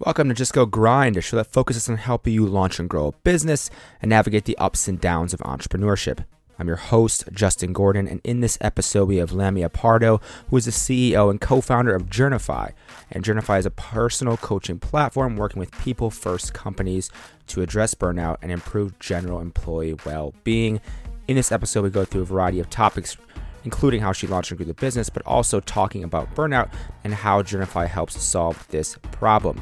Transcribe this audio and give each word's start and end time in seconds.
Welcome 0.00 0.28
to 0.28 0.34
Just 0.34 0.52
Go 0.52 0.64
Grind, 0.64 1.16
a 1.16 1.20
show 1.20 1.38
that 1.38 1.50
focuses 1.50 1.88
on 1.88 1.96
helping 1.96 2.32
you 2.32 2.46
launch 2.46 2.78
and 2.78 2.88
grow 2.88 3.08
a 3.08 3.12
business 3.24 3.68
and 4.00 4.10
navigate 4.10 4.44
the 4.44 4.56
ups 4.56 4.86
and 4.86 5.00
downs 5.00 5.34
of 5.34 5.40
entrepreneurship. 5.40 6.24
I'm 6.56 6.68
your 6.68 6.76
host, 6.76 7.24
Justin 7.32 7.72
Gordon, 7.72 8.06
and 8.06 8.20
in 8.22 8.38
this 8.38 8.56
episode, 8.60 9.08
we 9.08 9.16
have 9.16 9.32
Lamia 9.32 9.68
Pardo, 9.68 10.20
who 10.48 10.56
is 10.56 10.66
the 10.66 10.70
CEO 10.70 11.30
and 11.30 11.40
co 11.40 11.60
founder 11.60 11.96
of 11.96 12.06
Journify. 12.06 12.74
And 13.10 13.24
Journify 13.24 13.58
is 13.58 13.66
a 13.66 13.72
personal 13.72 14.36
coaching 14.36 14.78
platform 14.78 15.36
working 15.36 15.58
with 15.58 15.72
people 15.80 16.10
first 16.10 16.54
companies 16.54 17.10
to 17.48 17.62
address 17.62 17.94
burnout 17.94 18.36
and 18.40 18.52
improve 18.52 18.96
general 19.00 19.40
employee 19.40 19.96
well 20.06 20.32
being. 20.44 20.80
In 21.26 21.34
this 21.34 21.50
episode, 21.50 21.82
we 21.82 21.90
go 21.90 22.04
through 22.04 22.22
a 22.22 22.26
variety 22.26 22.60
of 22.60 22.70
topics 22.70 23.16
including 23.64 24.00
how 24.00 24.12
she 24.12 24.28
launched 24.28 24.52
and 24.52 24.58
grew 24.58 24.64
the 24.64 24.72
business, 24.74 25.10
but 25.10 25.26
also 25.26 25.58
talking 25.58 26.04
about 26.04 26.32
burnout 26.36 26.72
and 27.02 27.12
how 27.12 27.42
Journify 27.42 27.88
helps 27.88 28.22
solve 28.22 28.64
this 28.68 28.96
problem. 29.10 29.60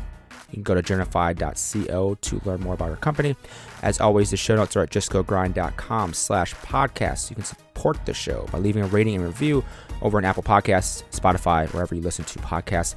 You 0.56 0.62
can 0.62 0.74
go 0.74 0.80
to 0.80 0.94
journify.co 0.94 2.14
to 2.14 2.40
learn 2.46 2.60
more 2.60 2.72
about 2.72 2.88
our 2.88 2.96
company. 2.96 3.36
As 3.82 4.00
always, 4.00 4.30
the 4.30 4.38
show 4.38 4.56
notes 4.56 4.74
are 4.74 4.82
at 4.84 4.90
justgogrind.com 4.90 6.14
slash 6.14 6.54
podcast. 6.54 7.28
You 7.28 7.36
can 7.36 7.44
support 7.44 7.98
the 8.06 8.14
show 8.14 8.48
by 8.50 8.58
leaving 8.58 8.82
a 8.82 8.86
rating 8.86 9.16
and 9.16 9.24
review 9.24 9.62
over 10.00 10.16
on 10.16 10.24
Apple 10.24 10.42
Podcasts, 10.42 11.04
Spotify, 11.10 11.70
wherever 11.74 11.94
you 11.94 12.00
listen 12.00 12.24
to 12.24 12.38
podcasts. 12.38 12.94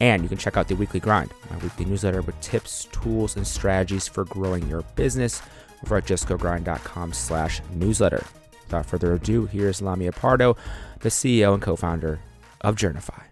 And 0.00 0.22
you 0.22 0.28
can 0.30 0.38
check 0.38 0.56
out 0.56 0.68
the 0.68 0.74
Weekly 0.74 1.00
Grind, 1.00 1.30
my 1.50 1.58
weekly 1.58 1.84
newsletter 1.84 2.22
with 2.22 2.40
tips, 2.40 2.88
tools, 2.92 3.36
and 3.36 3.46
strategies 3.46 4.08
for 4.08 4.24
growing 4.24 4.66
your 4.66 4.80
business 4.96 5.42
over 5.84 5.98
at 5.98 6.06
justgogrind.com 6.06 7.12
slash 7.12 7.60
newsletter. 7.74 8.24
Without 8.64 8.86
further 8.86 9.12
ado, 9.12 9.44
here's 9.44 9.82
Lamia 9.82 10.12
Pardo, 10.12 10.56
the 11.00 11.10
CEO 11.10 11.52
and 11.52 11.62
co-founder 11.62 12.20
of 12.62 12.74
Journify. 12.74 13.24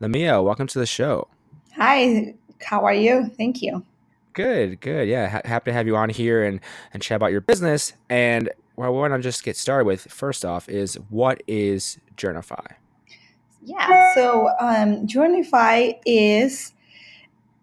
Lamia, 0.00 0.42
welcome 0.42 0.66
to 0.66 0.78
the 0.78 0.86
show. 0.86 1.28
Hi, 1.76 2.34
how 2.62 2.84
are 2.84 2.94
you? 2.94 3.30
Thank 3.36 3.62
you. 3.62 3.84
Good, 4.32 4.80
good. 4.80 5.08
Yeah, 5.08 5.28
ha- 5.28 5.42
happy 5.44 5.70
to 5.70 5.72
have 5.72 5.86
you 5.86 5.96
on 5.96 6.08
here 6.08 6.44
and 6.44 6.60
and 6.92 7.02
chat 7.02 7.16
about 7.16 7.32
your 7.32 7.40
business. 7.40 7.92
And 8.08 8.50
what 8.74 8.86
I 8.86 8.88
want 8.90 9.14
to 9.14 9.20
just 9.20 9.44
get 9.44 9.56
started 9.56 9.86
with 9.86 10.02
first 10.10 10.44
off 10.44 10.68
is 10.68 10.96
what 11.08 11.42
is 11.46 11.98
Journify? 12.16 12.66
Yeah, 13.62 14.14
so 14.14 14.50
um, 14.60 15.06
Journify 15.06 15.98
is 16.04 16.74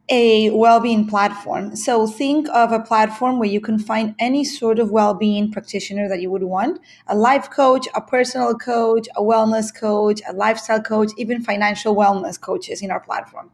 a 0.09 0.49
well-being 0.49 1.07
platform. 1.07 1.75
So 1.75 2.05
think 2.05 2.49
of 2.49 2.73
a 2.73 2.79
platform 2.81 3.39
where 3.39 3.47
you 3.47 3.61
can 3.61 3.79
find 3.79 4.13
any 4.19 4.43
sort 4.43 4.77
of 4.77 4.91
well-being 4.91 5.51
practitioner 5.51 6.09
that 6.09 6.21
you 6.21 6.29
would 6.29 6.43
want, 6.43 6.81
a 7.07 7.15
life 7.15 7.49
coach, 7.49 7.87
a 7.95 8.01
personal 8.01 8.55
coach, 8.55 9.07
a 9.15 9.21
wellness 9.21 9.73
coach, 9.73 10.21
a 10.27 10.33
lifestyle 10.33 10.81
coach, 10.81 11.11
even 11.17 11.41
financial 11.41 11.95
wellness 11.95 12.39
coaches 12.39 12.81
in 12.81 12.91
our 12.91 12.99
platform. 12.99 13.51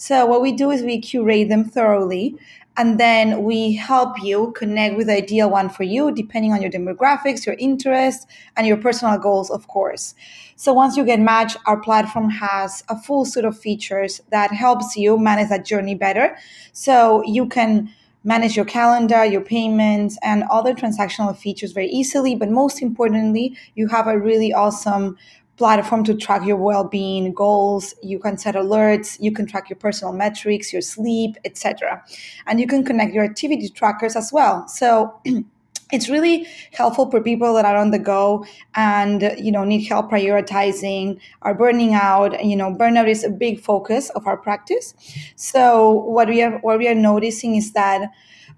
So 0.00 0.24
what 0.26 0.42
we 0.42 0.52
do 0.52 0.70
is 0.70 0.82
we 0.82 1.00
curate 1.00 1.48
them 1.48 1.64
thoroughly 1.64 2.36
and 2.76 3.00
then 3.00 3.42
we 3.42 3.74
help 3.74 4.22
you 4.22 4.52
connect 4.52 4.96
with 4.96 5.08
the 5.08 5.14
ideal 5.14 5.50
one 5.50 5.68
for 5.68 5.82
you 5.82 6.12
depending 6.12 6.52
on 6.52 6.62
your 6.62 6.70
demographics 6.70 7.44
your 7.44 7.56
interests 7.58 8.24
and 8.56 8.64
your 8.64 8.76
personal 8.76 9.18
goals 9.18 9.50
of 9.50 9.66
course. 9.66 10.14
So 10.54 10.72
once 10.72 10.96
you 10.96 11.04
get 11.04 11.18
matched 11.18 11.56
our 11.66 11.80
platform 11.80 12.30
has 12.30 12.84
a 12.88 12.96
full 12.96 13.24
suite 13.24 13.44
of 13.44 13.58
features 13.58 14.22
that 14.30 14.52
helps 14.52 14.96
you 14.96 15.18
manage 15.18 15.48
that 15.48 15.66
journey 15.66 15.96
better. 15.96 16.36
So 16.72 17.24
you 17.24 17.48
can 17.48 17.92
manage 18.22 18.54
your 18.56 18.64
calendar 18.64 19.24
your 19.24 19.40
payments 19.40 20.16
and 20.22 20.44
other 20.50 20.74
transactional 20.74 21.36
features 21.36 21.72
very 21.72 21.88
easily 21.88 22.34
but 22.34 22.50
most 22.50 22.82
importantly 22.82 23.56
you 23.74 23.88
have 23.88 24.06
a 24.06 24.18
really 24.18 24.52
awesome 24.52 25.16
platform 25.58 26.04
to 26.04 26.14
track 26.14 26.46
your 26.46 26.56
well-being 26.56 27.34
goals. 27.34 27.94
You 28.02 28.18
can 28.18 28.38
set 28.38 28.54
alerts. 28.54 29.18
You 29.20 29.32
can 29.32 29.46
track 29.46 29.68
your 29.68 29.76
personal 29.76 30.14
metrics 30.14 30.72
your 30.72 30.82
sleep 30.82 31.36
etc 31.44 32.02
and 32.46 32.60
you 32.60 32.66
can 32.66 32.84
connect 32.84 33.12
your 33.14 33.24
activity 33.24 33.68
trackers 33.68 34.16
as 34.16 34.32
well. 34.32 34.66
So 34.68 35.20
it's 35.92 36.08
really 36.08 36.46
helpful 36.72 37.10
for 37.10 37.22
people 37.22 37.54
that 37.54 37.64
are 37.64 37.76
on 37.76 37.90
the 37.90 37.98
go 37.98 38.44
and 38.74 39.34
you 39.38 39.50
know 39.50 39.64
need 39.64 39.86
help 39.86 40.10
prioritizing 40.10 41.18
are 41.42 41.54
burning 41.54 41.94
out. 41.94 42.44
You 42.44 42.56
know 42.56 42.72
burnout 42.72 43.08
is 43.08 43.24
a 43.24 43.30
big 43.30 43.60
focus 43.60 44.10
of 44.10 44.26
our 44.26 44.36
practice. 44.36 44.94
So 45.36 45.90
what 45.90 46.28
we 46.28 46.42
are 46.42 46.58
what 46.58 46.78
we 46.78 46.88
are 46.88 46.94
noticing 46.94 47.56
is 47.56 47.72
that 47.72 48.10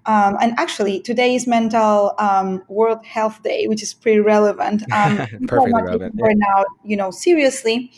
um, 0.05 0.37
and 0.41 0.53
actually, 0.57 0.99
today 0.99 1.35
is 1.35 1.45
Mental 1.45 2.13
um, 2.17 2.63
World 2.67 3.05
Health 3.05 3.43
Day, 3.43 3.67
which 3.67 3.83
is 3.83 3.93
pretty 3.93 4.19
relevant. 4.19 4.83
Um, 4.91 5.17
Perfectly 5.47 5.71
relevant. 5.73 6.15
Right 6.19 6.35
now, 6.37 6.65
you 6.83 6.97
know, 6.97 7.11
seriously. 7.11 7.91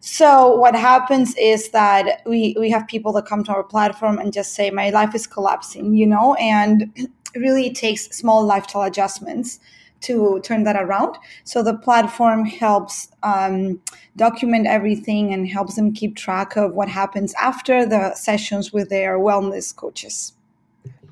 So 0.00 0.54
what 0.56 0.74
happens 0.74 1.34
is 1.36 1.70
that 1.70 2.20
we 2.26 2.54
we 2.58 2.70
have 2.70 2.86
people 2.86 3.12
that 3.14 3.24
come 3.24 3.42
to 3.44 3.52
our 3.52 3.64
platform 3.64 4.18
and 4.18 4.32
just 4.32 4.54
say, 4.54 4.70
"My 4.70 4.90
life 4.90 5.14
is 5.14 5.26
collapsing," 5.26 5.94
you 5.94 6.06
know, 6.06 6.34
and 6.34 6.92
it 6.96 7.10
really 7.36 7.72
takes 7.72 8.04
small 8.16 8.44
lifestyle 8.44 8.82
adjustments 8.82 9.60
to 10.02 10.40
turn 10.44 10.64
that 10.64 10.76
around. 10.76 11.16
So 11.44 11.62
the 11.62 11.78
platform 11.78 12.44
helps 12.44 13.08
um, 13.22 13.80
document 14.16 14.66
everything 14.66 15.32
and 15.32 15.48
helps 15.48 15.76
them 15.76 15.92
keep 15.92 16.16
track 16.16 16.56
of 16.56 16.74
what 16.74 16.88
happens 16.88 17.32
after 17.40 17.86
the 17.86 18.14
sessions 18.14 18.72
with 18.72 18.90
their 18.90 19.18
wellness 19.18 19.74
coaches. 19.74 20.34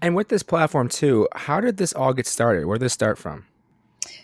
And 0.02 0.16
with 0.16 0.28
this 0.28 0.42
platform 0.42 0.88
too, 0.88 1.28
how 1.32 1.60
did 1.60 1.76
this 1.76 1.92
all 1.92 2.12
get 2.12 2.26
started? 2.26 2.66
Where 2.66 2.76
did 2.76 2.84
this 2.84 2.92
start 2.92 3.18
from? 3.18 3.46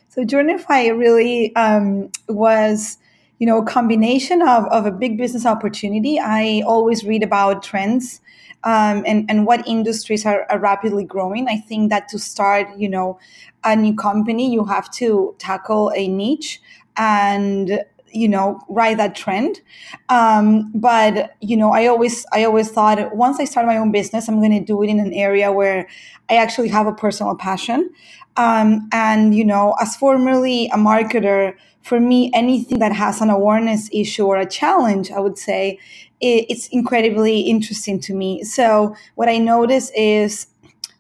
So 0.09 0.25
Journify 0.25 0.99
really 0.99 1.55
um, 1.55 2.11
was, 2.29 2.99
you 3.39 3.47
know, 3.47 3.59
a 3.59 3.65
combination 3.65 4.43
of, 4.43 4.65
of 4.67 4.85
a 4.87 4.91
big 4.91 5.17
business 5.17 5.47
opportunity. 5.47 6.19
I 6.19 6.63
always 6.67 7.05
read 7.05 7.23
about 7.23 7.63
trends 7.63 8.21
um, 8.65 9.05
and, 9.07 9.25
and 9.31 9.47
what 9.47 9.67
industries 9.69 10.27
are, 10.27 10.45
are 10.51 10.59
rapidly 10.59 11.05
growing. 11.05 11.47
I 11.47 11.59
think 11.59 11.91
that 11.91 12.09
to 12.09 12.19
start, 12.19 12.67
you 12.77 12.89
know, 12.89 13.21
a 13.63 13.77
new 13.77 13.95
company, 13.95 14.53
you 14.53 14.65
have 14.65 14.91
to 14.95 15.37
tackle 15.39 15.93
a 15.95 16.09
niche 16.09 16.61
and 16.97 17.85
you 18.13 18.29
know 18.29 18.61
ride 18.69 18.99
that 18.99 19.15
trend. 19.15 19.61
Um, 20.09 20.71
but 20.75 21.37
you 21.41 21.57
know 21.57 21.73
i 21.73 21.87
always 21.87 22.25
i 22.33 22.45
always 22.45 22.71
thought 22.71 23.15
once 23.17 23.39
i 23.41 23.45
start 23.45 23.67
my 23.67 23.77
own 23.77 23.93
business 23.93 24.29
i'm 24.29 24.39
going 24.41 24.59
to 24.59 24.65
do 24.65 24.83
it 24.83 24.89
in 24.89 25.01
an 25.01 25.13
area 25.13 25.53
where 25.53 25.89
i 26.31 26.37
actually 26.37 26.69
have 26.69 26.87
a 26.87 26.93
personal 26.95 27.35
passion. 27.37 27.91
Um, 28.37 28.89
and 28.93 29.35
you 29.35 29.45
know 29.45 29.75
as 29.81 29.97
formerly 29.97 30.67
a 30.69 30.77
marketer 30.77 31.55
for 31.83 32.01
me 32.01 32.31
anything 32.35 32.79
that 32.79 32.93
has 32.93 33.21
an 33.21 33.31
awareness 33.31 33.89
issue 33.93 34.27
or 34.27 34.37
a 34.37 34.47
challenge 34.47 35.11
i 35.11 35.19
would 35.19 35.39
say 35.39 35.79
it, 36.21 36.47
it's 36.49 36.69
incredibly 36.69 37.41
interesting 37.41 38.01
to 38.01 38.15
me. 38.15 38.43
So 38.45 38.95
what 39.15 39.29
i 39.29 39.39
notice 39.39 39.91
is 39.97 40.47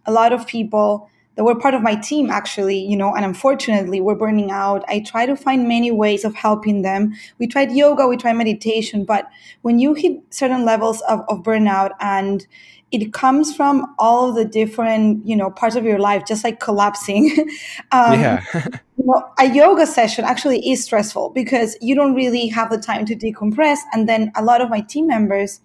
a 0.06 0.12
lot 0.12 0.32
of 0.32 0.46
people 0.46 1.10
that 1.38 1.44
were 1.44 1.54
part 1.54 1.72
of 1.72 1.82
my 1.82 1.94
team 1.94 2.30
actually 2.30 2.76
you 2.76 2.96
know 2.96 3.14
and 3.14 3.24
unfortunately 3.24 4.00
we're 4.00 4.16
burning 4.16 4.50
out. 4.50 4.84
I 4.88 5.00
try 5.00 5.24
to 5.24 5.36
find 5.36 5.68
many 5.68 5.92
ways 5.92 6.24
of 6.24 6.34
helping 6.34 6.82
them. 6.82 7.14
We 7.38 7.46
tried 7.46 7.70
yoga 7.70 8.08
we 8.08 8.16
tried 8.16 8.32
meditation 8.32 9.04
but 9.04 9.30
when 9.62 9.78
you 9.78 9.94
hit 9.94 10.20
certain 10.30 10.64
levels 10.64 11.00
of, 11.02 11.20
of 11.28 11.44
burnout 11.44 11.92
and 12.00 12.44
it 12.90 13.12
comes 13.12 13.54
from 13.54 13.94
all 13.98 14.30
of 14.30 14.34
the 14.34 14.44
different 14.44 15.24
you 15.24 15.36
know 15.36 15.48
parts 15.48 15.76
of 15.76 15.84
your 15.84 16.00
life 16.00 16.24
just 16.26 16.42
like 16.42 16.58
collapsing 16.58 17.30
um, 17.92 18.18
yeah. 18.20 18.42
you 18.96 19.04
know, 19.06 19.30
a 19.38 19.46
yoga 19.46 19.86
session 19.86 20.24
actually 20.24 20.68
is 20.68 20.82
stressful 20.82 21.30
because 21.30 21.76
you 21.80 21.94
don't 21.94 22.16
really 22.16 22.48
have 22.48 22.68
the 22.68 22.78
time 22.78 23.06
to 23.06 23.14
decompress. 23.14 23.78
And 23.92 24.08
then 24.08 24.32
a 24.34 24.42
lot 24.42 24.60
of 24.60 24.70
my 24.70 24.80
team 24.80 25.06
members 25.06 25.60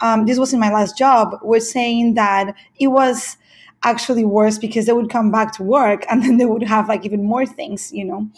um, 0.00 0.26
this 0.26 0.38
was 0.38 0.52
in 0.52 0.60
my 0.60 0.72
last 0.72 0.96
job 0.96 1.36
were 1.42 1.58
saying 1.58 2.14
that 2.14 2.54
it 2.78 2.88
was 2.88 3.36
actually 3.84 4.24
worse 4.24 4.58
because 4.58 4.86
they 4.86 4.92
would 4.92 5.08
come 5.08 5.30
back 5.30 5.52
to 5.52 5.62
work 5.62 6.04
and 6.10 6.22
then 6.22 6.36
they 6.36 6.44
would 6.44 6.62
have 6.62 6.88
like 6.88 7.04
even 7.04 7.24
more 7.24 7.46
things, 7.46 7.92
you 7.92 8.04
know. 8.04 8.28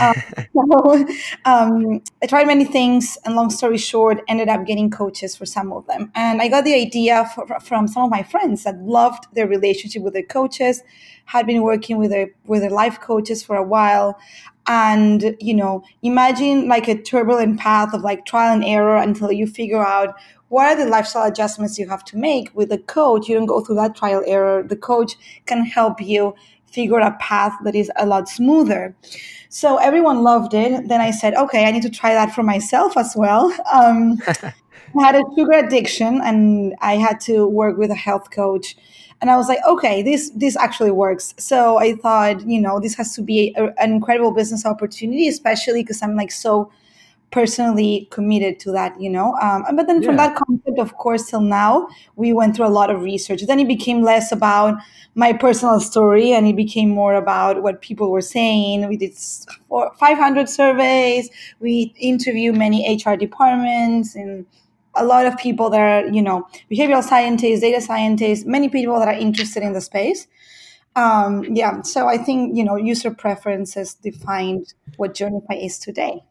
Um, 0.00 0.14
so 0.54 1.06
um, 1.44 2.02
I 2.22 2.26
tried 2.26 2.46
many 2.46 2.64
things, 2.64 3.16
and 3.24 3.34
long 3.34 3.50
story 3.50 3.78
short, 3.78 4.22
ended 4.28 4.48
up 4.48 4.66
getting 4.66 4.90
coaches 4.90 5.36
for 5.36 5.46
some 5.46 5.72
of 5.72 5.86
them. 5.86 6.10
And 6.14 6.42
I 6.42 6.48
got 6.48 6.64
the 6.64 6.74
idea 6.74 7.30
for, 7.34 7.46
from 7.60 7.88
some 7.88 8.04
of 8.04 8.10
my 8.10 8.22
friends 8.22 8.64
that 8.64 8.78
loved 8.82 9.24
their 9.34 9.46
relationship 9.46 10.02
with 10.02 10.12
their 10.12 10.22
coaches, 10.22 10.82
had 11.24 11.46
been 11.46 11.62
working 11.62 11.96
with 11.96 12.10
their 12.10 12.28
with 12.44 12.60
their 12.60 12.70
life 12.70 13.00
coaches 13.00 13.42
for 13.42 13.56
a 13.56 13.62
while. 13.62 14.18
And 14.66 15.36
you 15.40 15.54
know, 15.54 15.82
imagine 16.02 16.68
like 16.68 16.88
a 16.88 17.00
turbulent 17.00 17.58
path 17.58 17.94
of 17.94 18.02
like 18.02 18.26
trial 18.26 18.52
and 18.52 18.64
error 18.64 18.96
until 18.96 19.32
you 19.32 19.46
figure 19.46 19.84
out 19.84 20.14
what 20.50 20.66
are 20.66 20.76
the 20.76 20.90
lifestyle 20.90 21.28
adjustments 21.28 21.78
you 21.78 21.88
have 21.88 22.04
to 22.06 22.16
make 22.16 22.50
with 22.54 22.72
a 22.72 22.78
coach? 22.78 23.28
You 23.28 23.36
don't 23.36 23.46
go 23.46 23.60
through 23.60 23.76
that 23.76 23.94
trial 23.94 24.22
error. 24.26 24.64
The 24.64 24.76
coach 24.76 25.14
can 25.46 25.64
help 25.64 26.00
you 26.00 26.34
figure 26.66 26.98
a 26.98 27.12
path 27.20 27.52
that 27.62 27.76
is 27.76 27.90
a 27.96 28.04
lot 28.04 28.28
smoother. 28.28 28.94
So 29.48 29.76
everyone 29.76 30.22
loved 30.22 30.52
it. 30.52 30.88
Then 30.88 31.00
i 31.00 31.12
said 31.12 31.34
okay 31.34 31.66
i 31.66 31.70
need 31.70 31.82
to 31.82 31.90
try 31.90 32.14
that 32.14 32.34
for 32.34 32.42
myself 32.42 32.96
as 32.96 33.14
well. 33.16 33.52
Um, 33.72 34.18
i 34.26 34.52
had 35.04 35.14
a 35.14 35.22
sugar 35.36 35.52
addiction 35.52 36.20
and 36.20 36.74
i 36.80 36.96
had 36.96 37.20
to 37.20 37.46
work 37.46 37.78
with 37.78 37.90
a 37.92 38.00
health 38.06 38.32
coach. 38.32 38.76
And 39.20 39.30
i 39.30 39.36
was 39.36 39.48
like 39.48 39.60
okay 39.68 40.02
this 40.02 40.30
this 40.30 40.56
actually 40.56 40.90
works. 40.90 41.32
So 41.38 41.78
i 41.78 41.94
thought 41.94 42.40
you 42.48 42.60
know 42.60 42.80
this 42.80 42.96
has 42.96 43.14
to 43.14 43.22
be 43.22 43.54
a, 43.56 43.66
an 43.78 43.92
incredible 43.92 44.32
business 44.32 44.66
opportunity 44.66 45.28
especially 45.28 45.82
because 45.82 46.02
i'm 46.02 46.16
like 46.16 46.32
so 46.32 46.70
personally 47.30 48.08
committed 48.10 48.58
to 48.60 48.72
that, 48.72 49.00
you 49.00 49.08
know. 49.08 49.34
Um, 49.40 49.64
but 49.74 49.86
then 49.86 50.02
from 50.02 50.16
that 50.16 50.36
concept, 50.36 50.78
of 50.78 50.96
course, 50.96 51.30
till 51.30 51.40
now, 51.40 51.88
we 52.16 52.32
went 52.32 52.56
through 52.56 52.66
a 52.66 52.68
lot 52.68 52.90
of 52.90 53.02
research. 53.02 53.42
Then 53.46 53.60
it 53.60 53.68
became 53.68 54.02
less 54.02 54.32
about 54.32 54.78
my 55.14 55.32
personal 55.32 55.80
story 55.80 56.32
and 56.32 56.46
it 56.46 56.56
became 56.56 56.88
more 56.88 57.14
about 57.14 57.62
what 57.62 57.82
people 57.82 58.10
were 58.10 58.20
saying. 58.20 58.88
We 58.88 58.96
did 58.96 59.14
500 59.16 60.48
surveys, 60.48 61.30
we 61.60 61.94
interviewed 61.98 62.56
many 62.56 62.96
HR 62.96 63.16
departments 63.16 64.14
and 64.14 64.46
a 64.96 65.04
lot 65.04 65.26
of 65.26 65.36
people 65.38 65.70
that 65.70 65.80
are, 65.80 66.08
you 66.08 66.22
know, 66.22 66.48
behavioral 66.70 67.02
scientists, 67.02 67.60
data 67.60 67.80
scientists, 67.80 68.44
many 68.44 68.68
people 68.68 68.98
that 68.98 69.08
are 69.08 69.14
interested 69.14 69.62
in 69.62 69.72
the 69.72 69.80
space. 69.80 70.26
Um, 70.96 71.44
yeah, 71.44 71.82
so 71.82 72.08
I 72.08 72.18
think, 72.18 72.56
you 72.56 72.64
know, 72.64 72.76
user 72.76 73.12
preferences 73.12 73.94
defined 73.94 74.74
what 74.96 75.14
Journify 75.14 75.64
is 75.64 75.78
today. 75.78 76.24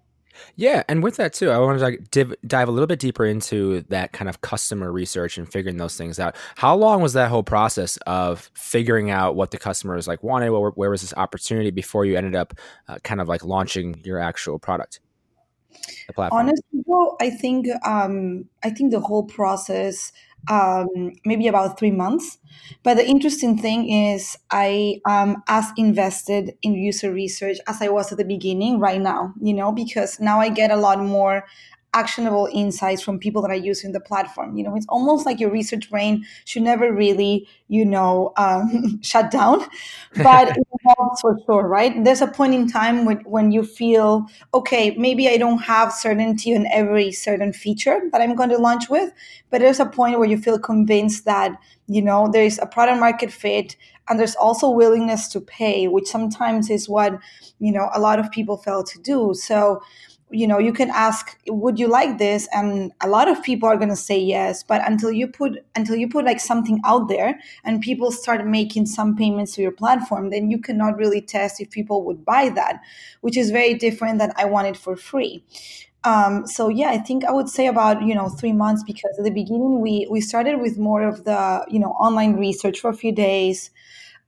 Yeah, 0.55 0.83
and 0.87 1.03
with 1.03 1.15
that 1.17 1.33
too, 1.33 1.51
I 1.51 1.57
wanted 1.57 1.79
to 1.79 1.83
like, 1.83 2.11
div- 2.11 2.35
dive 2.45 2.67
a 2.67 2.71
little 2.71 2.87
bit 2.87 2.99
deeper 2.99 3.25
into 3.25 3.81
that 3.89 4.11
kind 4.11 4.29
of 4.29 4.41
customer 4.41 4.91
research 4.91 5.37
and 5.37 5.51
figuring 5.51 5.77
those 5.77 5.97
things 5.97 6.19
out. 6.19 6.35
How 6.55 6.75
long 6.75 7.01
was 7.01 7.13
that 7.13 7.29
whole 7.29 7.43
process 7.43 7.97
of 8.07 8.49
figuring 8.53 9.09
out 9.09 9.35
what 9.35 9.51
the 9.51 9.57
customers 9.57 10.07
like 10.07 10.23
wanted? 10.23 10.51
Where, 10.51 10.71
where 10.71 10.89
was 10.89 11.01
this 11.01 11.13
opportunity 11.15 11.71
before 11.71 12.05
you 12.05 12.17
ended 12.17 12.35
up 12.35 12.53
uh, 12.87 12.99
kind 13.03 13.21
of 13.21 13.27
like 13.27 13.43
launching 13.43 14.01
your 14.03 14.19
actual 14.19 14.59
product, 14.59 14.99
the 16.07 16.13
platform? 16.13 16.47
Honestly, 16.47 16.83
though, 16.87 17.15
I 17.21 17.29
think 17.29 17.67
um, 17.85 18.45
I 18.63 18.69
think 18.69 18.91
the 18.91 18.99
whole 18.99 19.23
process 19.23 20.11
um, 20.47 21.11
maybe 21.25 21.47
about 21.47 21.77
three 21.77 21.91
months. 21.91 22.37
But 22.83 22.95
the 22.95 23.05
interesting 23.05 23.57
thing 23.57 23.89
is, 23.91 24.37
I 24.51 25.01
am 25.07 25.43
as 25.47 25.71
invested 25.77 26.55
in 26.61 26.73
user 26.75 27.11
research 27.11 27.57
as 27.67 27.81
I 27.81 27.89
was 27.89 28.11
at 28.11 28.17
the 28.17 28.25
beginning 28.25 28.79
right 28.79 29.01
now. 29.01 29.33
You 29.41 29.53
know, 29.53 29.71
because 29.71 30.19
now 30.19 30.39
I 30.39 30.49
get 30.49 30.71
a 30.71 30.75
lot 30.77 30.99
more 30.99 31.45
actionable 31.93 32.47
insights 32.53 33.01
from 33.01 33.17
people 33.17 33.41
that 33.41 33.49
are 33.49 33.55
using 33.55 33.91
the 33.91 33.99
platform. 33.99 34.55
You 34.55 34.63
know, 34.63 34.75
it's 34.75 34.85
almost 34.89 35.25
like 35.25 35.39
your 35.39 35.49
research 35.49 35.89
brain 35.89 36.25
should 36.45 36.61
never 36.61 36.93
really, 36.93 37.47
you 37.67 37.83
know, 37.83 38.33
um, 38.37 38.99
shut 39.01 39.31
down, 39.31 39.61
but 40.23 40.55
it 40.55 40.67
helps 40.85 41.21
for 41.21 41.37
sure, 41.45 41.67
right? 41.67 42.03
There's 42.03 42.21
a 42.21 42.27
point 42.27 42.53
in 42.53 42.69
time 42.69 43.05
when, 43.05 43.17
when 43.21 43.51
you 43.51 43.63
feel, 43.63 44.27
okay, 44.53 44.91
maybe 44.97 45.27
I 45.27 45.37
don't 45.37 45.59
have 45.59 45.91
certainty 45.91 46.55
on 46.55 46.67
every 46.67 47.11
certain 47.11 47.53
feature 47.53 48.01
that 48.11 48.21
I'm 48.21 48.35
going 48.35 48.49
to 48.49 48.57
launch 48.57 48.89
with, 48.89 49.11
but 49.49 49.61
there's 49.61 49.79
a 49.79 49.85
point 49.85 50.19
where 50.19 50.29
you 50.29 50.37
feel 50.37 50.59
convinced 50.59 51.25
that, 51.25 51.59
you 51.87 52.03
know, 52.03 52.29
there's 52.31 52.59
a 52.59 52.67
product 52.67 52.99
market 52.99 53.31
fit 53.31 53.75
and 54.09 54.19
there's 54.19 54.35
also 54.35 54.69
willingness 54.69 55.27
to 55.29 55.39
pay, 55.41 55.87
which 55.87 56.07
sometimes 56.07 56.69
is 56.69 56.89
what, 56.89 57.19
you 57.59 57.71
know, 57.71 57.89
a 57.93 57.99
lot 57.99 58.19
of 58.19 58.31
people 58.31 58.57
fail 58.57 58.83
to 58.83 58.99
do. 58.99 59.33
So, 59.35 59.81
you 60.31 60.47
know 60.47 60.59
you 60.59 60.71
can 60.73 60.89
ask 60.91 61.37
would 61.47 61.79
you 61.79 61.87
like 61.87 62.17
this? 62.17 62.47
And 62.53 62.91
a 63.01 63.07
lot 63.07 63.27
of 63.27 63.41
people 63.43 63.67
are 63.67 63.77
going 63.77 63.89
to 63.89 63.95
say 63.95 64.19
yes 64.19 64.63
but 64.63 64.81
until 64.87 65.11
you 65.11 65.27
put 65.27 65.63
until 65.75 65.95
you 65.95 66.07
put 66.09 66.25
like 66.25 66.39
something 66.39 66.79
out 66.85 67.07
there 67.09 67.39
and 67.63 67.81
people 67.81 68.11
start 68.11 68.45
making 68.45 68.85
some 68.85 69.15
payments 69.15 69.55
to 69.55 69.61
your 69.61 69.71
platform 69.71 70.29
then 70.29 70.49
you 70.51 70.59
cannot 70.59 70.97
really 70.97 71.21
test 71.21 71.59
if 71.61 71.69
people 71.71 72.03
would 72.03 72.23
buy 72.25 72.49
that 72.49 72.81
which 73.21 73.37
is 73.37 73.49
very 73.51 73.73
different 73.73 74.19
than 74.19 74.31
i 74.37 74.45
want 74.45 74.67
it 74.67 74.77
for 74.77 74.95
free. 74.95 75.43
Um, 76.05 76.47
so 76.47 76.69
yeah 76.69 76.91
i 76.91 76.97
think 76.97 77.25
i 77.25 77.31
would 77.31 77.49
say 77.49 77.67
about 77.67 78.01
you 78.03 78.15
know 78.15 78.29
three 78.29 78.53
months 78.53 78.83
because 78.83 79.17
at 79.17 79.25
the 79.25 79.31
beginning 79.31 79.81
we 79.81 80.07
we 80.09 80.21
started 80.21 80.61
with 80.61 80.77
more 80.77 81.01
of 81.03 81.25
the 81.25 81.65
you 81.69 81.77
know 81.77 81.89
online 81.91 82.35
research 82.37 82.79
for 82.79 82.89
a 82.89 82.93
few 82.93 83.11
days. 83.11 83.69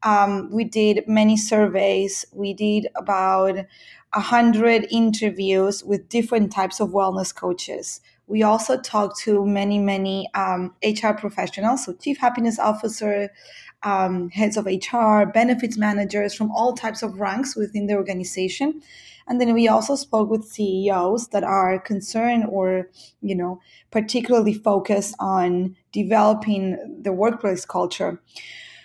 Um, 0.04 0.50
we 0.52 0.64
did 0.64 1.04
many 1.08 1.38
surveys. 1.38 2.26
We 2.34 2.54
did 2.54 2.88
about 2.96 3.56
a 4.14 4.20
hundred 4.20 4.88
interviews 4.92 5.84
with 5.84 6.10
different 6.10 6.52
types 6.52 6.80
of 6.80 6.90
wellness 6.90 7.34
coaches. 7.34 8.02
We 8.28 8.44
also 8.44 8.80
talked 8.80 9.20
to 9.20 9.46
many, 9.46 9.78
many 9.78 10.30
um, 10.34 10.74
HR 10.84 11.14
professionals, 11.14 11.86
so 11.86 11.94
chief 11.94 12.18
happiness 12.18 12.60
officer, 12.60 13.32
um, 13.84 14.30
heads 14.30 14.58
of 14.58 14.66
HR, 14.66 15.26
benefits 15.26 15.78
managers 15.78 16.34
from 16.34 16.52
all 16.52 16.74
types 16.74 17.04
of 17.04 17.20
ranks 17.20 17.56
within 17.56 17.88
the 17.88 17.96
organization. 17.96 18.82
And 19.28 19.40
then 19.40 19.54
we 19.54 19.68
also 19.68 19.96
spoke 19.96 20.30
with 20.30 20.46
CEOs 20.46 21.30
that 21.30 21.44
are 21.44 21.80
concerned 21.80 22.46
or, 22.50 22.90
you 23.22 23.36
know, 23.36 23.62
particularly 23.92 24.54
focused 24.54 25.16
on 25.20 25.76
developing 25.92 27.00
the 27.02 27.14
workplace 27.14 27.66
culture. 27.66 28.22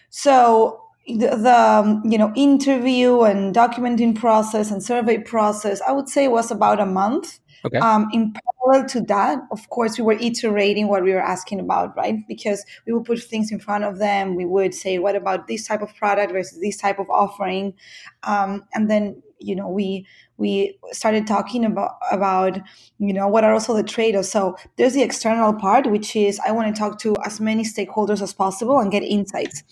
So 0.09 0.86
the, 1.07 1.37
the 1.37 1.61
um, 1.61 2.03
you 2.05 2.19
know 2.19 2.33
interview 2.37 3.23
and 3.23 3.55
documenting 3.55 4.15
process 4.15 4.71
and 4.71 4.83
survey 4.83 5.19
process 5.19 5.81
i 5.83 5.93
would 5.93 6.09
say 6.09 6.29
was 6.29 6.51
about 6.51 6.81
a 6.81 6.87
month. 6.87 7.41
Okay. 7.65 7.79
um, 7.79 8.07
in 8.13 8.33
parallel 8.33 8.89
to 8.89 9.01
that 9.01 9.41
of 9.51 9.69
course 9.71 9.99
we 9.99 10.05
were 10.05 10.19
iterating 10.21 10.89
what 10.89 11.03
we 11.03 11.13
were 11.13 11.23
asking 11.23 11.59
about 11.59 11.97
right? 11.97 12.17
Because 12.29 12.65
we 12.87 12.93
would 12.93 13.05
put 13.05 13.21
things 13.21 13.51
in 13.51 13.59
front 13.59 13.83
of 13.83 13.99
them. 13.99 14.37
We 14.37 14.45
would 14.45 14.75
say 14.75 14.99
what 14.99 15.17
about 15.17 15.49
this 15.49 15.67
type 15.67 15.83
of 15.83 15.95
product 15.97 16.33
versus 16.33 16.61
this 16.61 16.77
type 16.77 16.99
of 16.99 17.09
offering? 17.11 17.75
Um, 18.23 18.65
and 18.75 18.91
then 18.91 19.23
you 19.39 19.55
know 19.55 19.69
we 19.69 20.07
we 20.39 20.79
started 20.93 21.27
talking 21.27 21.65
about 21.65 21.93
about 22.11 22.59
you 22.99 23.13
know 23.13 23.29
what 23.29 23.45
are 23.45 23.53
also 23.53 23.75
the 23.75 23.83
trade-offs 23.83 24.31
so 24.31 24.57
there's 24.77 24.95
the 24.95 25.03
external 25.03 25.53
part 25.53 25.91
which 25.91 26.17
is 26.17 26.41
i 26.47 26.51
want 26.51 26.75
to 26.75 26.79
talk 26.79 26.99
to 26.99 27.15
as 27.25 27.41
many 27.41 27.63
stakeholders 27.63 28.23
as 28.23 28.33
possible 28.33 28.79
and 28.79 28.91
get 28.91 29.03
insights 29.03 29.63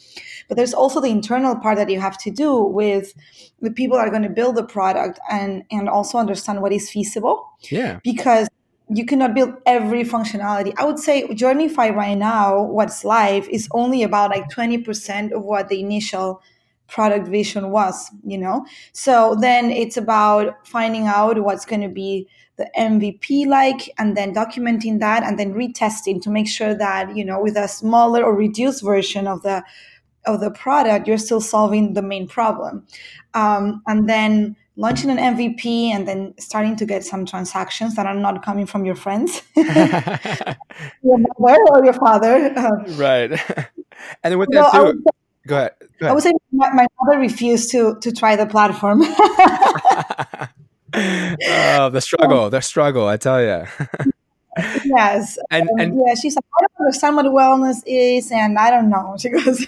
but 0.48 0.56
there's 0.56 0.74
also 0.74 1.00
the 1.00 1.08
internal 1.08 1.56
part 1.56 1.76
that 1.76 1.90
you 1.90 2.00
have 2.00 2.18
to 2.18 2.30
do 2.30 2.62
with 2.62 3.14
the 3.60 3.70
people 3.70 3.96
that 3.96 4.06
are 4.06 4.10
going 4.10 4.22
to 4.22 4.28
build 4.28 4.56
the 4.56 4.64
product 4.64 5.18
and 5.30 5.62
and 5.70 5.88
also 5.88 6.18
understand 6.18 6.60
what 6.60 6.72
is 6.72 6.90
feasible 6.90 7.48
Yeah. 7.70 8.00
because 8.04 8.48
you 8.90 9.06
cannot 9.06 9.34
build 9.34 9.54
every 9.64 10.04
functionality. 10.04 10.74
I 10.76 10.84
would 10.84 10.98
say 10.98 11.26
Journify 11.28 11.94
right 11.94 12.18
now, 12.18 12.62
what's 12.62 13.02
live, 13.02 13.48
is 13.48 13.66
only 13.72 14.02
about 14.02 14.30
like 14.30 14.50
20% 14.50 15.32
of 15.32 15.42
what 15.42 15.70
the 15.70 15.80
initial 15.80 16.42
product 16.88 17.28
vision 17.28 17.70
was, 17.70 18.10
you 18.24 18.38
know? 18.38 18.66
So 18.92 19.36
then 19.40 19.70
it's 19.70 19.96
about 19.96 20.66
finding 20.66 21.06
out 21.06 21.42
what's 21.42 21.64
going 21.64 21.82
to 21.82 21.88
be 21.88 22.28
the 22.56 22.70
MVP 22.78 23.46
like 23.46 23.90
and 23.98 24.16
then 24.16 24.34
documenting 24.34 25.00
that 25.00 25.24
and 25.24 25.38
then 25.38 25.54
retesting 25.54 26.22
to 26.22 26.30
make 26.30 26.48
sure 26.48 26.74
that, 26.74 27.16
you 27.16 27.24
know, 27.24 27.40
with 27.40 27.56
a 27.56 27.66
smaller 27.66 28.22
or 28.22 28.34
reduced 28.34 28.82
version 28.82 29.26
of 29.26 29.42
the 29.42 29.64
of 30.26 30.40
the 30.40 30.50
product, 30.50 31.06
you're 31.06 31.18
still 31.18 31.40
solving 31.40 31.92
the 31.92 32.02
main 32.02 32.26
problem. 32.26 32.86
Um, 33.34 33.82
and 33.86 34.08
then 34.08 34.56
launching 34.76 35.10
an 35.10 35.18
MVP 35.18 35.90
and 35.90 36.08
then 36.08 36.34
starting 36.38 36.76
to 36.76 36.86
get 36.86 37.04
some 37.04 37.26
transactions 37.26 37.94
that 37.96 38.06
are 38.06 38.14
not 38.14 38.44
coming 38.44 38.66
from 38.66 38.84
your 38.84 38.94
friends, 38.94 39.42
your 39.56 41.18
mother 41.38 41.60
or 41.70 41.84
your 41.84 41.92
father. 41.92 42.52
Right. 42.96 43.32
And 44.22 44.32
then 44.32 44.38
with 44.38 44.48
no, 44.50 44.62
that 44.62 44.74
I 44.74 44.92
too, 44.92 45.04
go 45.46 45.56
ahead. 45.56 45.72
Go 46.00 46.08
I 46.08 46.12
would 46.12 46.22
say 46.22 46.32
my, 46.52 46.70
my 46.72 46.86
mother 47.00 47.18
refused 47.18 47.70
to 47.72 47.98
to 48.00 48.12
try 48.12 48.36
the 48.36 48.46
platform. 48.46 49.02
oh, 50.94 51.90
the 51.90 52.00
struggle, 52.00 52.50
the 52.50 52.60
struggle, 52.60 53.06
I 53.06 53.16
tell 53.16 53.42
you. 53.42 53.66
yes, 54.84 55.38
and 55.50 55.68
um, 55.68 55.78
and 55.78 56.00
yeah. 56.06 56.14
She's 56.14 56.36
like, 56.36 56.44
I 56.56 56.60
don't 56.62 56.86
understand 56.86 57.16
what 57.16 57.26
wellness 57.26 57.82
is, 57.86 58.30
and 58.30 58.58
I 58.58 58.70
don't 58.70 58.88
know. 58.88 59.16
She 59.24 59.28
goes, 59.30 59.66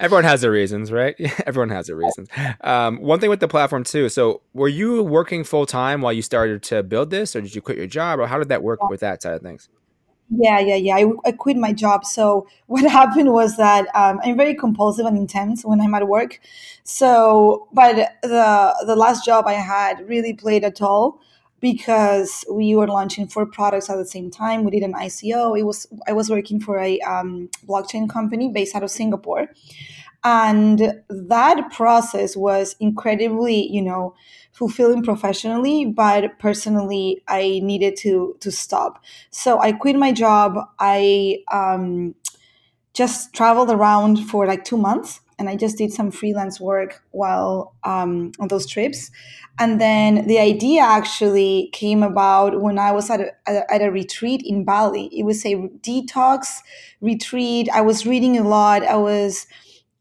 everyone 0.00 0.24
has 0.24 0.40
their 0.40 0.50
reasons, 0.50 0.90
right? 0.90 1.14
Everyone 1.46 1.70
has 1.70 1.86
their 1.86 1.96
reasons. 1.96 2.28
Um, 2.62 3.00
one 3.00 3.20
thing 3.20 3.30
with 3.30 3.40
the 3.40 3.48
platform 3.48 3.84
too. 3.84 4.08
So, 4.08 4.42
were 4.54 4.68
you 4.68 5.02
working 5.02 5.44
full 5.44 5.66
time 5.66 6.00
while 6.00 6.12
you 6.12 6.22
started 6.22 6.62
to 6.64 6.82
build 6.82 7.10
this, 7.10 7.36
or 7.36 7.40
did 7.40 7.54
you 7.54 7.62
quit 7.62 7.78
your 7.78 7.86
job, 7.86 8.18
or 8.18 8.26
how 8.26 8.38
did 8.38 8.48
that 8.48 8.62
work 8.62 8.82
with 8.88 9.00
that 9.00 9.22
side 9.22 9.34
of 9.34 9.42
things? 9.42 9.68
Yeah, 10.32 10.60
yeah, 10.60 10.76
yeah. 10.76 10.96
I, 10.96 11.06
I 11.24 11.32
quit 11.32 11.56
my 11.56 11.72
job. 11.72 12.04
So 12.04 12.46
what 12.66 12.84
happened 12.88 13.32
was 13.32 13.56
that 13.56 13.86
um, 13.94 14.20
I'm 14.24 14.36
very 14.36 14.54
compulsive 14.54 15.06
and 15.06 15.16
intense 15.16 15.64
when 15.64 15.80
I'm 15.80 15.94
at 15.94 16.06
work. 16.08 16.40
So, 16.84 17.68
but 17.72 17.96
the 18.22 18.74
the 18.86 18.96
last 18.96 19.24
job 19.24 19.46
I 19.46 19.54
had 19.54 20.08
really 20.08 20.32
played 20.32 20.64
a 20.64 20.70
toll 20.70 21.20
because 21.60 22.44
we 22.50 22.74
were 22.74 22.86
launching 22.86 23.26
four 23.28 23.44
products 23.44 23.90
at 23.90 23.96
the 23.96 24.06
same 24.06 24.30
time. 24.30 24.64
We 24.64 24.70
did 24.70 24.82
an 24.82 24.94
ICO. 24.94 25.54
It 25.54 25.64
was 25.64 25.86
I 26.06 26.12
was 26.12 26.30
working 26.30 26.60
for 26.60 26.78
a 26.78 26.98
um, 27.00 27.50
blockchain 27.68 28.08
company 28.08 28.50
based 28.52 28.74
out 28.76 28.82
of 28.84 28.90
Singapore, 28.90 29.48
and 30.22 31.02
that 31.08 31.70
process 31.72 32.36
was 32.36 32.76
incredibly, 32.78 33.66
you 33.68 33.80
know, 33.82 34.14
fulfilling 34.60 35.02
professionally, 35.02 35.86
but 35.86 36.38
personally, 36.38 37.22
I 37.26 37.60
needed 37.70 37.96
to 38.04 38.36
to 38.40 38.50
stop. 38.50 39.02
So 39.30 39.58
I 39.58 39.72
quit 39.72 39.96
my 39.96 40.12
job. 40.12 40.50
I 40.78 41.38
um, 41.50 42.14
just 42.92 43.32
traveled 43.32 43.70
around 43.70 44.16
for 44.30 44.46
like 44.46 44.64
two 44.64 44.76
months, 44.76 45.20
and 45.38 45.48
I 45.48 45.56
just 45.56 45.78
did 45.78 45.92
some 45.94 46.10
freelance 46.10 46.60
work 46.60 47.02
while 47.12 47.74
um, 47.84 48.32
on 48.38 48.48
those 48.48 48.66
trips. 48.66 49.10
And 49.58 49.80
then 49.80 50.26
the 50.26 50.38
idea 50.38 50.82
actually 50.82 51.70
came 51.72 52.02
about 52.02 52.60
when 52.60 52.78
I 52.78 52.92
was 52.92 53.08
at 53.08 53.20
a, 53.20 53.72
at 53.74 53.82
a 53.82 53.90
retreat 53.90 54.42
in 54.44 54.64
Bali. 54.64 55.06
It 55.06 55.24
was 55.24 55.46
a 55.46 55.54
detox 55.88 56.60
retreat. 57.00 57.68
I 57.72 57.80
was 57.80 58.04
reading 58.04 58.36
a 58.36 58.46
lot. 58.56 58.82
I 58.84 58.96
was 58.96 59.46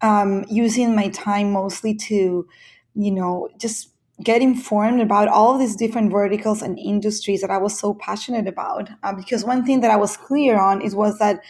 um, 0.02 0.46
using 0.50 0.96
my 0.96 1.08
time 1.10 1.52
mostly 1.52 1.94
to, 2.10 2.48
you 2.96 3.12
know, 3.12 3.48
just 3.58 3.90
get 4.24 4.42
informed 4.42 5.02
about 5.02 5.28
all 5.28 5.54
of 5.54 5.60
these 5.60 5.76
different 5.76 6.12
verticals 6.12 6.62
and 6.62 6.78
industries 6.78 7.42
that 7.42 7.52
I 7.52 7.58
was 7.58 7.78
so 7.78 7.94
passionate 7.94 8.48
about. 8.48 8.90
Uh, 9.02 9.14
because 9.14 9.46
one 9.46 9.66
thing 9.66 9.82
that 9.82 9.92
I 9.92 9.96
was 9.96 10.18
clear 10.18 10.60
on 10.60 10.82
is 10.82 10.94
was 10.96 11.20
that 11.20 11.42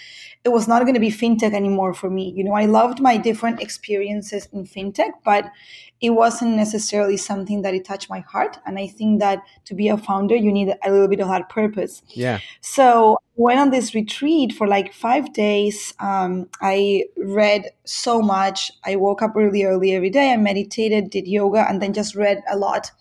it 0.46 0.50
was 0.50 0.68
not 0.68 0.84
going 0.84 0.94
to 0.94 1.00
be 1.00 1.12
fintech 1.12 1.54
anymore 1.54 1.94
for 1.94 2.10
me. 2.10 2.34
You 2.36 2.44
know, 2.44 2.54
I 2.54 2.66
loved 2.66 3.02
my 3.02 3.18
different 3.18 3.62
experiences 3.62 4.48
in 4.54 4.66
fintech, 4.66 5.12
but 5.26 5.52
it 6.00 6.12
wasn't 6.12 6.56
necessarily 6.56 7.18
something 7.18 7.62
that 7.64 7.74
it 7.74 7.84
touched 7.84 8.10
my 8.10 8.22
heart. 8.22 8.58
And 8.66 8.80
I 8.80 8.88
think 8.88 9.20
that 9.20 9.44
to 9.66 9.76
be 9.76 9.90
a 9.90 9.98
founder, 9.98 10.36
you 10.36 10.52
need 10.52 10.74
a 10.86 10.92
little 10.92 11.10
bit 11.10 11.20
of 11.20 11.28
that 11.28 11.50
purpose. 11.50 12.02
Yeah. 12.10 12.40
So 12.62 13.18
went 13.36 13.60
on 13.60 13.70
this 13.70 13.94
retreat 13.94 14.54
for 14.54 14.66
like 14.66 14.94
five 14.94 15.34
days. 15.34 15.94
Um, 16.00 16.48
I 16.62 17.06
read 17.18 17.72
so 17.84 18.22
much. 18.22 18.72
I 18.86 18.96
woke 18.96 19.22
up 19.22 19.36
really 19.36 19.66
early 19.66 19.94
every 19.94 20.10
day. 20.10 20.32
I 20.32 20.38
meditated, 20.38 21.10
did 21.10 21.28
yoga, 21.28 21.66
and 21.68 21.82
then 21.82 21.92
just 21.92 22.16
read 22.16 22.42
a 22.50 22.58
lot. 22.58 22.92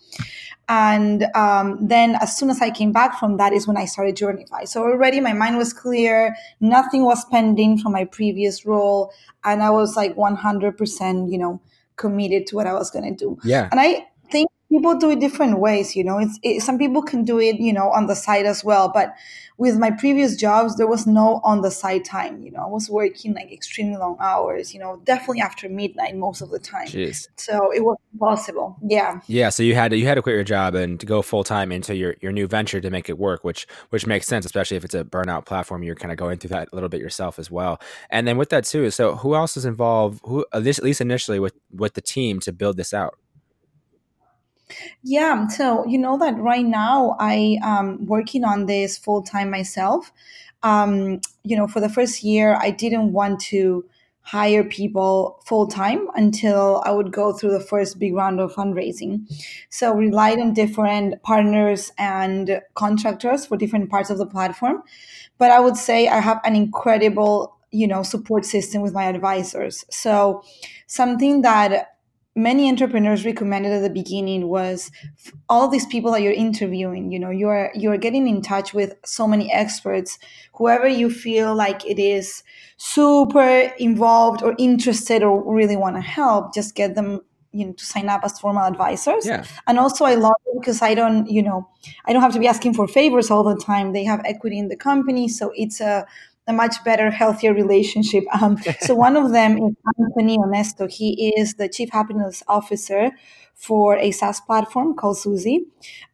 And 0.69 1.25
um, 1.33 1.79
then 1.81 2.15
as 2.21 2.37
soon 2.37 2.51
as 2.51 2.61
I 2.61 2.69
came 2.69 2.91
back 2.91 3.19
from 3.19 3.37
that 3.37 3.53
is 3.53 3.67
when 3.67 3.75
I 3.75 3.85
started 3.85 4.15
Journify. 4.15 4.67
So 4.67 4.83
already 4.83 5.19
my 5.19 5.33
mind 5.33 5.57
was 5.57 5.73
clear. 5.73 6.35
Nothing 6.59 7.03
was 7.03 7.25
pending 7.25 7.79
from 7.79 7.91
my 7.91 8.05
previous 8.05 8.67
role. 8.67 9.11
And 9.43 9.63
I 9.63 9.71
was 9.71 9.95
like 9.95 10.15
100%, 10.15 11.31
you 11.31 11.39
know, 11.39 11.59
committed 11.95 12.45
to 12.47 12.55
what 12.55 12.67
I 12.67 12.73
was 12.73 12.91
going 12.91 13.05
to 13.05 13.17
do. 13.17 13.39
Yeah. 13.43 13.67
And 13.71 13.79
I 13.79 14.05
people 14.69 14.95
do 14.97 15.09
it 15.09 15.19
different 15.19 15.59
ways, 15.59 15.95
you 15.95 16.03
know, 16.03 16.19
it's 16.19 16.39
it, 16.43 16.61
some 16.61 16.77
people 16.77 17.01
can 17.01 17.23
do 17.23 17.39
it, 17.39 17.57
you 17.59 17.73
know, 17.73 17.89
on 17.89 18.07
the 18.07 18.15
side 18.15 18.45
as 18.45 18.63
well. 18.63 18.89
But 18.93 19.13
with 19.57 19.77
my 19.77 19.91
previous 19.91 20.37
jobs, 20.37 20.77
there 20.77 20.87
was 20.87 21.05
no 21.05 21.41
on 21.43 21.61
the 21.61 21.69
side 21.69 22.05
time. 22.05 22.41
You 22.41 22.51
know, 22.51 22.61
I 22.61 22.67
was 22.67 22.89
working 22.89 23.33
like 23.33 23.51
extremely 23.51 23.97
long 23.97 24.15
hours. 24.19 24.73
You 24.73 24.79
know, 24.79 25.01
definitely 25.03 25.41
after 25.41 25.67
midnight 25.67 26.15
most 26.15 26.41
of 26.41 26.49
the 26.49 26.59
time. 26.59 26.87
Jeez. 26.87 27.27
So 27.35 27.71
it 27.73 27.83
was 27.83 27.97
possible. 28.17 28.77
Yeah. 28.81 29.19
Yeah. 29.27 29.49
So 29.49 29.63
you 29.63 29.75
had 29.75 29.91
to 29.91 29.97
you 29.97 30.05
had 30.05 30.15
to 30.15 30.21
quit 30.21 30.35
your 30.35 30.43
job 30.45 30.75
and 30.75 30.99
to 30.99 31.05
go 31.05 31.21
full 31.21 31.43
time 31.43 31.71
into 31.71 31.95
your 31.95 32.15
your 32.21 32.31
new 32.31 32.47
venture 32.47 32.79
to 32.79 32.89
make 32.89 33.09
it 33.09 33.17
work, 33.17 33.43
which 33.43 33.67
which 33.89 34.07
makes 34.07 34.27
sense, 34.27 34.45
especially 34.45 34.77
if 34.77 34.85
it's 34.85 34.95
a 34.95 35.03
burnout 35.03 35.45
platform. 35.45 35.83
You're 35.83 35.95
kind 35.95 36.11
of 36.11 36.17
going 36.17 36.37
through 36.37 36.51
that 36.51 36.69
a 36.71 36.75
little 36.75 36.89
bit 36.89 37.01
yourself 37.01 37.37
as 37.37 37.51
well. 37.51 37.81
And 38.09 38.27
then 38.27 38.37
with 38.37 38.49
that 38.49 38.65
too, 38.65 38.89
so 38.91 39.15
who 39.15 39.35
else 39.35 39.57
is 39.57 39.65
involved? 39.65 40.21
Who 40.23 40.45
at 40.53 40.63
least, 40.63 40.79
at 40.79 40.85
least 40.85 41.01
initially 41.01 41.39
with 41.39 41.55
with 41.71 41.95
the 41.95 42.01
team 42.01 42.39
to 42.41 42.53
build 42.53 42.77
this 42.77 42.93
out? 42.93 43.17
Yeah, 45.03 45.47
so 45.47 45.85
you 45.85 45.97
know 45.97 46.17
that 46.19 46.37
right 46.37 46.65
now 46.65 47.15
I 47.19 47.57
am 47.61 48.05
working 48.05 48.43
on 48.43 48.65
this 48.65 48.97
full 48.97 49.21
time 49.21 49.49
myself. 49.49 50.11
Um, 50.63 51.21
you 51.43 51.55
know, 51.55 51.67
for 51.67 51.79
the 51.79 51.89
first 51.89 52.23
year, 52.23 52.57
I 52.59 52.71
didn't 52.71 53.13
want 53.13 53.39
to 53.51 53.85
hire 54.21 54.63
people 54.63 55.39
full 55.45 55.65
time 55.65 56.07
until 56.13 56.83
I 56.85 56.91
would 56.91 57.11
go 57.11 57.33
through 57.33 57.51
the 57.51 57.59
first 57.59 57.97
big 57.97 58.13
round 58.13 58.39
of 58.39 58.53
fundraising. 58.53 59.21
So 59.69 59.93
relied 59.93 60.39
on 60.39 60.53
different 60.53 61.23
partners 61.23 61.91
and 61.97 62.61
contractors 62.75 63.45
for 63.47 63.57
different 63.57 63.89
parts 63.89 64.09
of 64.11 64.17
the 64.19 64.27
platform. 64.27 64.83
But 65.37 65.51
I 65.51 65.59
would 65.59 65.77
say 65.77 66.07
I 66.07 66.19
have 66.19 66.39
an 66.43 66.55
incredible, 66.55 67.55
you 67.71 67.87
know, 67.87 68.03
support 68.03 68.45
system 68.45 68.81
with 68.81 68.93
my 68.93 69.05
advisors. 69.05 69.85
So 69.89 70.43
something 70.87 71.41
that 71.41 71.95
many 72.39 72.69
entrepreneurs 72.69 73.25
recommended 73.25 73.71
at 73.71 73.81
the 73.81 73.89
beginning 73.89 74.47
was 74.47 74.91
all 75.49 75.67
these 75.67 75.85
people 75.87 76.11
that 76.11 76.21
you're 76.21 76.33
interviewing 76.33 77.11
you 77.11 77.19
know 77.19 77.29
you're 77.29 77.69
you're 77.75 77.97
getting 77.97 78.27
in 78.27 78.41
touch 78.41 78.73
with 78.73 78.95
so 79.05 79.27
many 79.27 79.51
experts 79.51 80.17
whoever 80.53 80.87
you 80.87 81.09
feel 81.09 81.53
like 81.53 81.85
it 81.85 81.99
is 81.99 82.43
super 82.77 83.71
involved 83.77 84.41
or 84.41 84.55
interested 84.57 85.21
or 85.21 85.53
really 85.53 85.75
want 85.75 85.95
to 85.95 86.01
help 86.01 86.53
just 86.53 86.75
get 86.75 86.95
them 86.95 87.19
you 87.51 87.65
know 87.65 87.73
to 87.73 87.85
sign 87.85 88.07
up 88.09 88.21
as 88.23 88.39
formal 88.39 88.63
advisors 88.63 89.25
yeah. 89.25 89.43
and 89.67 89.77
also 89.79 90.05
i 90.05 90.15
love 90.15 90.39
it 90.45 90.59
because 90.61 90.81
i 90.81 90.93
don't 90.93 91.29
you 91.29 91.41
know 91.41 91.67
i 92.05 92.13
don't 92.13 92.21
have 92.21 92.33
to 92.33 92.39
be 92.39 92.47
asking 92.47 92.73
for 92.73 92.87
favors 92.87 93.29
all 93.31 93.43
the 93.43 93.57
time 93.57 93.91
they 93.91 94.03
have 94.03 94.21
equity 94.23 94.57
in 94.57 94.67
the 94.67 94.75
company 94.75 95.27
so 95.27 95.51
it's 95.55 95.81
a 95.81 96.05
a 96.49 96.53
much 96.53 96.83
better, 96.83 97.09
healthier 97.11 97.53
relationship. 97.53 98.23
Um, 98.41 98.57
so 98.81 98.95
one 98.95 99.15
of 99.15 99.31
them 99.31 99.57
is 99.57 99.75
Anthony 99.99 100.37
Onesto. 100.37 100.91
He 100.91 101.33
is 101.37 101.53
the 101.55 101.69
chief 101.69 101.89
happiness 101.91 102.43
officer 102.47 103.11
for 103.59 103.97
a 103.97 104.09
SaaS 104.11 104.39
platform 104.39 104.95
called 104.95 105.17
Suzy. 105.17 105.65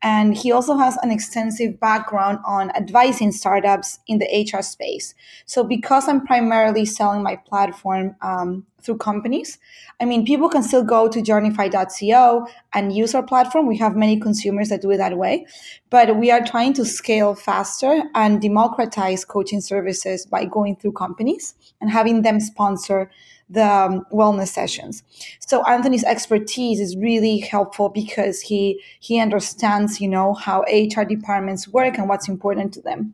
And 0.01 0.35
he 0.35 0.51
also 0.51 0.77
has 0.77 0.97
an 1.03 1.11
extensive 1.11 1.79
background 1.79 2.39
on 2.43 2.71
advising 2.71 3.31
startups 3.31 3.99
in 4.07 4.17
the 4.17 4.25
HR 4.25 4.63
space. 4.63 5.13
So 5.45 5.63
because 5.63 6.09
I'm 6.09 6.25
primarily 6.25 6.85
selling 6.85 7.21
my 7.21 7.35
platform 7.35 8.15
um, 8.23 8.65
through 8.81 8.97
companies, 8.97 9.59
I 10.01 10.05
mean, 10.05 10.25
people 10.25 10.49
can 10.49 10.63
still 10.63 10.83
go 10.83 11.07
to 11.07 11.21
journify.co 11.21 12.47
and 12.73 12.95
use 12.95 13.13
our 13.13 13.23
platform. 13.23 13.67
We 13.67 13.77
have 13.77 13.95
many 13.95 14.19
consumers 14.19 14.69
that 14.69 14.81
do 14.81 14.89
it 14.89 14.97
that 14.97 15.15
way. 15.15 15.45
But 15.91 16.17
we 16.17 16.31
are 16.31 16.43
trying 16.43 16.73
to 16.73 16.83
scale 16.83 17.35
faster 17.35 18.05
and 18.15 18.41
democratize 18.41 19.23
coaching 19.23 19.61
services 19.61 20.25
by 20.25 20.45
going 20.45 20.77
through 20.77 20.93
companies 20.93 21.53
and 21.79 21.91
having 21.91 22.23
them 22.23 22.39
sponsor 22.39 23.11
the 23.49 23.65
um, 23.65 24.05
wellness 24.11 24.47
sessions. 24.47 25.03
So 25.39 25.63
Anthony's 25.65 26.03
expertise 26.03 26.79
is 26.79 26.97
really 26.97 27.37
helpful 27.39 27.89
because 27.89 28.41
he 28.41 28.81
he 28.99 29.19
understands, 29.19 30.01
you 30.01 30.07
know, 30.07 30.33
how 30.33 30.61
HR 30.61 31.03
departments 31.03 31.67
work 31.67 31.97
and 31.97 32.09
what's 32.09 32.27
important 32.27 32.73
to 32.73 32.81
them. 32.81 33.13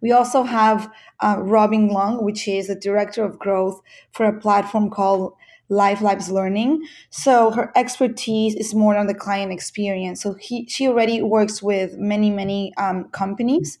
We 0.00 0.10
also 0.12 0.42
have 0.42 0.90
uh, 1.20 1.36
Robin 1.38 1.88
Long, 1.88 2.24
which 2.24 2.48
is 2.48 2.66
the 2.66 2.74
director 2.74 3.24
of 3.24 3.38
growth 3.38 3.80
for 4.10 4.26
a 4.26 4.38
platform 4.38 4.90
called 4.90 5.34
Life 5.68 6.02
Labs 6.02 6.28
Learning. 6.28 6.82
So 7.10 7.52
her 7.52 7.72
expertise 7.76 8.54
is 8.56 8.74
more 8.74 8.96
on 8.96 9.06
the 9.06 9.14
client 9.14 9.52
experience. 9.52 10.20
So 10.20 10.34
he, 10.34 10.66
she 10.68 10.88
already 10.88 11.22
works 11.22 11.62
with 11.62 11.96
many, 11.96 12.30
many 12.30 12.74
um, 12.76 13.08
companies 13.10 13.78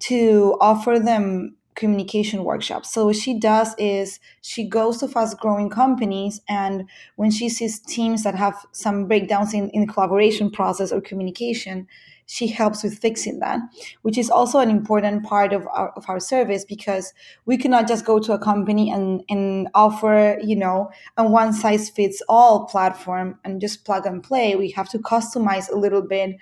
to 0.00 0.56
offer 0.60 0.98
them 0.98 1.56
communication 1.74 2.44
workshops. 2.44 2.92
So 2.92 3.06
what 3.06 3.16
she 3.16 3.38
does 3.38 3.74
is 3.78 4.20
she 4.42 4.68
goes 4.68 4.98
to 4.98 5.08
fast 5.08 5.38
growing 5.38 5.70
companies 5.70 6.40
and 6.48 6.88
when 7.16 7.30
she 7.30 7.48
sees 7.48 7.80
teams 7.80 8.22
that 8.22 8.34
have 8.34 8.64
some 8.72 9.06
breakdowns 9.06 9.54
in, 9.54 9.70
in 9.70 9.86
collaboration 9.86 10.50
process 10.50 10.92
or 10.92 11.00
communication, 11.00 11.88
she 12.26 12.46
helps 12.46 12.82
with 12.82 12.98
fixing 12.98 13.40
that, 13.40 13.60
which 14.02 14.16
is 14.16 14.30
also 14.30 14.58
an 14.58 14.70
important 14.70 15.24
part 15.24 15.52
of 15.52 15.66
our, 15.68 15.90
of 15.90 16.08
our 16.08 16.18
service 16.20 16.64
because 16.64 17.12
we 17.44 17.58
cannot 17.58 17.86
just 17.86 18.04
go 18.04 18.18
to 18.18 18.32
a 18.32 18.38
company 18.38 18.90
and, 18.90 19.22
and 19.28 19.68
offer, 19.74 20.38
you 20.42 20.56
know, 20.56 20.90
a 21.16 21.28
one 21.28 21.52
size 21.52 21.90
fits 21.90 22.22
all 22.28 22.66
platform 22.66 23.38
and 23.44 23.60
just 23.60 23.84
plug 23.84 24.06
and 24.06 24.22
play. 24.22 24.56
We 24.56 24.70
have 24.70 24.88
to 24.90 24.98
customize 24.98 25.70
a 25.70 25.76
little 25.76 26.02
bit 26.02 26.36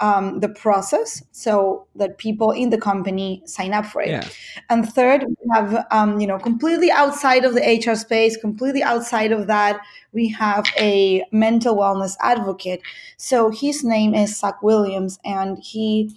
um, 0.00 0.40
the 0.40 0.48
process 0.48 1.22
so 1.32 1.86
that 1.94 2.18
people 2.18 2.50
in 2.50 2.70
the 2.70 2.78
company 2.78 3.42
sign 3.46 3.72
up 3.72 3.86
for 3.86 4.02
it. 4.02 4.10
Yeah. 4.10 4.28
And 4.68 4.86
third, 4.86 5.24
we 5.24 5.36
have, 5.54 5.86
um, 5.90 6.20
you 6.20 6.26
know, 6.26 6.38
completely 6.38 6.90
outside 6.90 7.44
of 7.44 7.54
the 7.54 7.62
HR 7.62 7.96
space, 7.96 8.36
completely 8.36 8.82
outside 8.82 9.32
of 9.32 9.46
that, 9.46 9.80
we 10.12 10.28
have 10.28 10.66
a 10.78 11.24
mental 11.32 11.76
wellness 11.76 12.16
advocate. 12.20 12.82
So 13.16 13.50
his 13.50 13.84
name 13.84 14.14
is 14.14 14.38
Zach 14.38 14.62
Williams, 14.62 15.18
and 15.24 15.58
he 15.58 16.14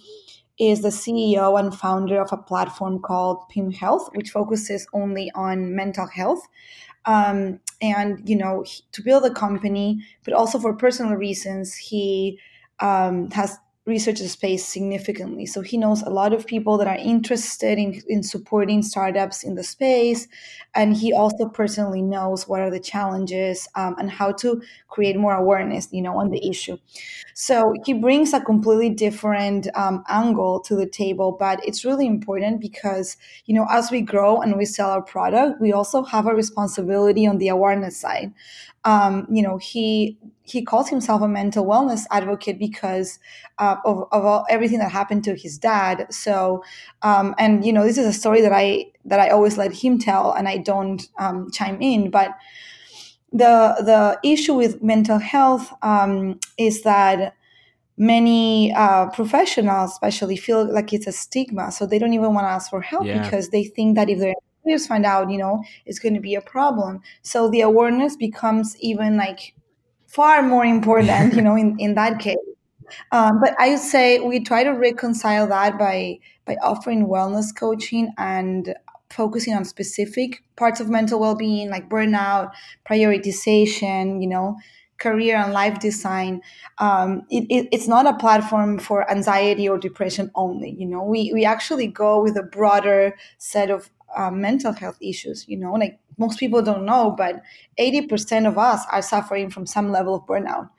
is 0.58 0.82
the 0.82 0.88
CEO 0.88 1.58
and 1.58 1.74
founder 1.74 2.20
of 2.20 2.32
a 2.32 2.36
platform 2.36 3.00
called 3.00 3.48
Pim 3.48 3.72
Health, 3.72 4.10
which 4.14 4.30
focuses 4.30 4.86
only 4.92 5.30
on 5.34 5.74
mental 5.74 6.06
health. 6.06 6.46
Um, 7.06 7.60
and 7.80 8.28
you 8.28 8.36
know, 8.36 8.66
to 8.92 9.02
build 9.02 9.24
a 9.24 9.32
company, 9.32 10.04
but 10.22 10.34
also 10.34 10.58
for 10.58 10.74
personal 10.74 11.14
reasons, 11.14 11.74
he 11.74 12.38
um, 12.80 13.30
has 13.30 13.58
research 13.86 14.18
the 14.18 14.28
space 14.28 14.64
significantly. 14.64 15.46
So 15.46 15.62
he 15.62 15.78
knows 15.78 16.02
a 16.02 16.10
lot 16.10 16.32
of 16.32 16.46
people 16.46 16.76
that 16.78 16.86
are 16.86 16.98
interested 16.98 17.78
in, 17.78 18.00
in 18.08 18.22
supporting 18.22 18.82
startups 18.82 19.42
in 19.42 19.54
the 19.54 19.64
space. 19.64 20.28
And 20.74 20.94
he 20.94 21.12
also 21.12 21.48
personally 21.48 22.02
knows 22.02 22.46
what 22.46 22.60
are 22.60 22.70
the 22.70 22.78
challenges 22.78 23.66
um, 23.74 23.96
and 23.98 24.10
how 24.10 24.32
to 24.32 24.62
create 24.88 25.16
more 25.16 25.34
awareness, 25.34 25.88
you 25.92 26.02
know, 26.02 26.18
on 26.18 26.30
the 26.30 26.46
issue. 26.48 26.76
So 27.34 27.74
he 27.86 27.94
brings 27.94 28.34
a 28.34 28.40
completely 28.40 28.90
different 28.90 29.66
um, 29.74 30.04
angle 30.08 30.60
to 30.60 30.76
the 30.76 30.86
table, 30.86 31.32
but 31.32 31.66
it's 31.66 31.84
really 31.84 32.06
important 32.06 32.60
because, 32.60 33.16
you 33.46 33.54
know, 33.54 33.66
as 33.70 33.90
we 33.90 34.02
grow 34.02 34.42
and 34.42 34.58
we 34.58 34.66
sell 34.66 34.90
our 34.90 35.02
product, 35.02 35.58
we 35.60 35.72
also 35.72 36.02
have 36.02 36.26
a 36.26 36.34
responsibility 36.34 37.26
on 37.26 37.38
the 37.38 37.48
awareness 37.48 37.96
side. 37.96 38.32
Um, 38.84 39.26
you 39.30 39.42
know, 39.42 39.56
he 39.58 40.18
he 40.50 40.62
calls 40.62 40.88
himself 40.88 41.22
a 41.22 41.28
mental 41.28 41.64
wellness 41.64 42.04
advocate 42.10 42.58
because 42.58 43.18
uh, 43.58 43.76
of, 43.84 44.08
of 44.10 44.24
all, 44.24 44.46
everything 44.50 44.78
that 44.80 44.90
happened 44.90 45.22
to 45.24 45.34
his 45.34 45.58
dad. 45.58 46.12
So, 46.12 46.64
um, 47.02 47.34
and 47.38 47.64
you 47.64 47.72
know, 47.72 47.84
this 47.84 47.98
is 47.98 48.06
a 48.06 48.12
story 48.12 48.40
that 48.40 48.52
I 48.52 48.86
that 49.04 49.20
I 49.20 49.28
always 49.28 49.56
let 49.56 49.72
him 49.72 49.98
tell, 49.98 50.32
and 50.32 50.48
I 50.48 50.58
don't 50.58 51.06
um, 51.18 51.50
chime 51.50 51.80
in. 51.80 52.10
But 52.10 52.36
the 53.32 53.76
the 53.78 54.18
issue 54.28 54.54
with 54.54 54.82
mental 54.82 55.18
health 55.18 55.72
um, 55.82 56.40
is 56.58 56.82
that 56.82 57.34
many 57.96 58.72
uh, 58.72 59.10
professionals, 59.10 59.92
especially, 59.92 60.36
feel 60.36 60.72
like 60.72 60.92
it's 60.92 61.06
a 61.06 61.12
stigma, 61.12 61.70
so 61.70 61.86
they 61.86 61.98
don't 61.98 62.14
even 62.14 62.34
want 62.34 62.44
to 62.46 62.50
ask 62.50 62.70
for 62.70 62.80
help 62.80 63.06
yeah. 63.06 63.22
because 63.22 63.50
they 63.50 63.64
think 63.64 63.94
that 63.96 64.08
if 64.08 64.18
their 64.18 64.34
employers 64.64 64.86
find 64.86 65.06
out, 65.06 65.30
you 65.30 65.38
know, 65.38 65.62
it's 65.86 65.98
going 65.98 66.14
to 66.14 66.20
be 66.20 66.34
a 66.34 66.40
problem. 66.40 67.00
So 67.22 67.48
the 67.48 67.60
awareness 67.60 68.16
becomes 68.16 68.76
even 68.80 69.16
like 69.16 69.54
far 70.10 70.42
more 70.42 70.64
important, 70.64 71.34
you 71.34 71.42
know, 71.42 71.56
in, 71.56 71.76
in 71.78 71.94
that 71.94 72.18
case. 72.18 72.36
Um, 73.12 73.40
but 73.40 73.54
I 73.58 73.70
would 73.70 73.78
say 73.78 74.18
we 74.18 74.40
try 74.40 74.64
to 74.64 74.70
reconcile 74.70 75.46
that 75.46 75.78
by 75.78 76.18
by 76.44 76.56
offering 76.56 77.06
wellness 77.06 77.54
coaching 77.56 78.12
and 78.18 78.74
focusing 79.10 79.54
on 79.54 79.64
specific 79.64 80.42
parts 80.56 80.80
of 80.80 80.88
mental 80.88 81.20
well-being 81.20 81.70
like 81.70 81.88
burnout, 81.88 82.50
prioritization, 82.88 84.20
you 84.20 84.28
know, 84.28 84.56
career 84.98 85.36
and 85.36 85.52
life 85.52 85.78
design. 85.80 86.40
Um, 86.78 87.22
it, 87.30 87.44
it, 87.48 87.68
it's 87.72 87.88
not 87.88 88.06
a 88.06 88.14
platform 88.14 88.78
for 88.78 89.10
anxiety 89.10 89.68
or 89.68 89.78
depression 89.78 90.30
only. 90.34 90.74
You 90.78 90.86
know, 90.86 91.02
we 91.04 91.32
we 91.32 91.44
actually 91.44 91.86
go 91.86 92.22
with 92.22 92.36
a 92.36 92.42
broader 92.42 93.16
set 93.38 93.70
of 93.70 93.90
uh, 94.16 94.30
mental 94.30 94.72
health 94.72 94.98
issues. 95.00 95.46
You 95.48 95.56
know, 95.58 95.72
like 95.72 95.98
most 96.18 96.38
people 96.38 96.62
don't 96.62 96.84
know, 96.84 97.14
but 97.16 97.42
eighty 97.78 98.06
percent 98.06 98.46
of 98.46 98.58
us 98.58 98.84
are 98.90 99.02
suffering 99.02 99.50
from 99.50 99.66
some 99.66 99.90
level 99.90 100.14
of 100.14 100.26
burnout. 100.26 100.70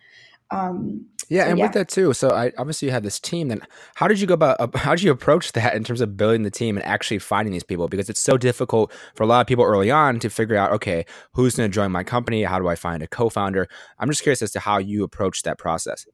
Um, 0.51 1.05
yeah, 1.29 1.45
so, 1.45 1.49
and 1.49 1.59
yeah. 1.59 1.65
with 1.65 1.73
that 1.73 1.87
too. 1.87 2.13
So 2.13 2.31
I 2.31 2.51
obviously 2.57 2.87
you 2.87 2.91
have 2.91 3.03
this 3.03 3.19
team. 3.19 3.47
Then 3.47 3.61
how 3.95 4.09
did 4.09 4.19
you 4.19 4.27
go 4.27 4.33
about? 4.33 4.75
How 4.75 4.91
did 4.91 5.03
you 5.03 5.11
approach 5.11 5.53
that 5.53 5.75
in 5.75 5.83
terms 5.85 6.01
of 6.01 6.17
building 6.17 6.43
the 6.43 6.51
team 6.51 6.75
and 6.75 6.85
actually 6.85 7.19
finding 7.19 7.53
these 7.53 7.63
people? 7.63 7.87
Because 7.87 8.09
it's 8.09 8.19
so 8.19 8.37
difficult 8.37 8.91
for 9.15 9.23
a 9.23 9.25
lot 9.25 9.39
of 9.39 9.47
people 9.47 9.63
early 9.63 9.89
on 9.89 10.19
to 10.19 10.29
figure 10.29 10.57
out, 10.57 10.73
okay, 10.73 11.05
who's 11.31 11.55
going 11.55 11.69
to 11.69 11.73
join 11.73 11.91
my 11.91 12.03
company? 12.03 12.43
How 12.43 12.59
do 12.59 12.67
I 12.67 12.75
find 12.75 13.01
a 13.01 13.07
co-founder? 13.07 13.67
I'm 13.97 14.09
just 14.09 14.23
curious 14.23 14.41
as 14.41 14.51
to 14.51 14.59
how 14.59 14.77
you 14.77 15.05
approach 15.05 15.43
that 15.43 15.57
process. 15.57 16.05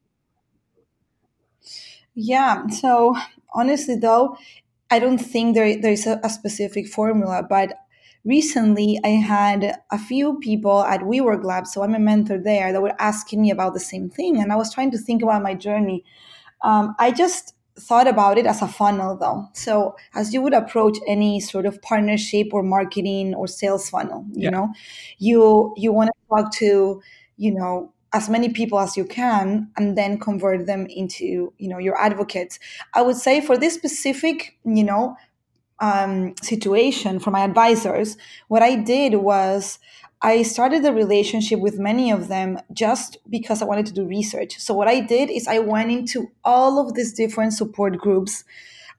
Yeah. 2.14 2.68
So 2.68 3.16
honestly, 3.54 3.96
though, 3.96 4.38
I 4.90 5.00
don't 5.00 5.18
think 5.18 5.56
there 5.56 5.80
there's 5.82 6.08
a, 6.08 6.20
a 6.24 6.30
specific 6.30 6.88
formula, 6.88 7.46
but 7.48 7.74
recently 8.24 9.00
I 9.04 9.10
had 9.10 9.80
a 9.92 9.98
few 9.98 10.40
people 10.40 10.84
at 10.84 11.02
WeWork 11.02 11.44
Lab, 11.44 11.68
so 11.68 11.84
I'm 11.84 11.96
a 11.96 12.00
mentor 12.00 12.38
there, 12.38 12.72
that 12.72 12.82
were 12.82 12.96
asking 13.00 13.42
me 13.42 13.52
about 13.52 13.74
the 13.74 13.80
same 13.80 14.10
thing. 14.10 14.42
And 14.42 14.52
I 14.52 14.56
was 14.56 14.74
trying 14.74 14.92
to 14.92 14.98
think 14.98 15.22
about 15.24 15.42
my 15.44 15.54
journey. 15.54 16.04
Um, 16.64 16.96
I 17.00 17.12
just 17.12 17.54
thought 17.80 18.08
about 18.08 18.38
it 18.38 18.46
as 18.46 18.62
a 18.62 18.68
funnel 18.68 19.16
though. 19.16 19.48
So 19.54 19.96
as 20.16 20.34
you 20.34 20.42
would 20.42 20.54
approach 20.54 20.98
any 21.08 21.40
sort 21.40 21.66
of 21.66 21.82
partnership 21.82 22.48
or 22.52 22.64
marketing 22.64 23.36
or 23.36 23.48
sales 23.48 23.90
funnel, 23.90 24.26
you 24.34 24.44
yeah. 24.44 24.50
know, 24.50 24.74
you 25.20 25.74
you 25.78 25.94
want 25.94 26.10
to 26.10 26.28
talk 26.28 26.52
to, 26.54 27.02
you 27.38 27.54
know, 27.54 27.94
as 28.14 28.30
many 28.30 28.50
people 28.50 28.80
as 28.80 28.96
you 28.96 29.06
can 29.06 29.70
and 29.76 29.98
then 29.98 30.18
convert 30.20 30.66
them 30.66 30.86
into 30.88 31.54
you 31.58 31.68
know 31.68 31.78
your 31.78 32.00
advocates 32.00 32.60
i 32.94 33.02
would 33.02 33.18
say 33.18 33.42
for 33.42 33.58
this 33.58 33.74
specific 33.74 34.58
you 34.64 34.84
know 34.84 35.16
um, 35.80 36.36
situation 36.42 37.20
for 37.20 37.32
my 37.32 37.42
advisors, 37.42 38.18
what 38.48 38.64
I 38.64 38.76
did 38.76 39.16
was 39.16 39.80
I 40.22 40.42
started 40.42 40.84
the 40.84 40.94
relationship 40.94 41.60
with 41.60 41.78
many 41.78 42.12
of 42.12 42.28
them 42.28 42.60
just 42.74 43.18
because 43.30 43.62
I 43.62 43.66
wanted 43.66 43.86
to 43.88 43.94
do 43.94 44.06
research. 44.06 44.58
So 44.58 44.74
what 44.74 44.88
I 44.88 45.00
did 45.00 45.30
is 45.30 45.48
I 45.48 45.60
went 45.60 45.92
into 45.92 46.32
all 46.44 46.80
of 46.80 46.96
these 46.96 47.14
different 47.14 47.54
support 47.54 47.98
groups 47.98 48.44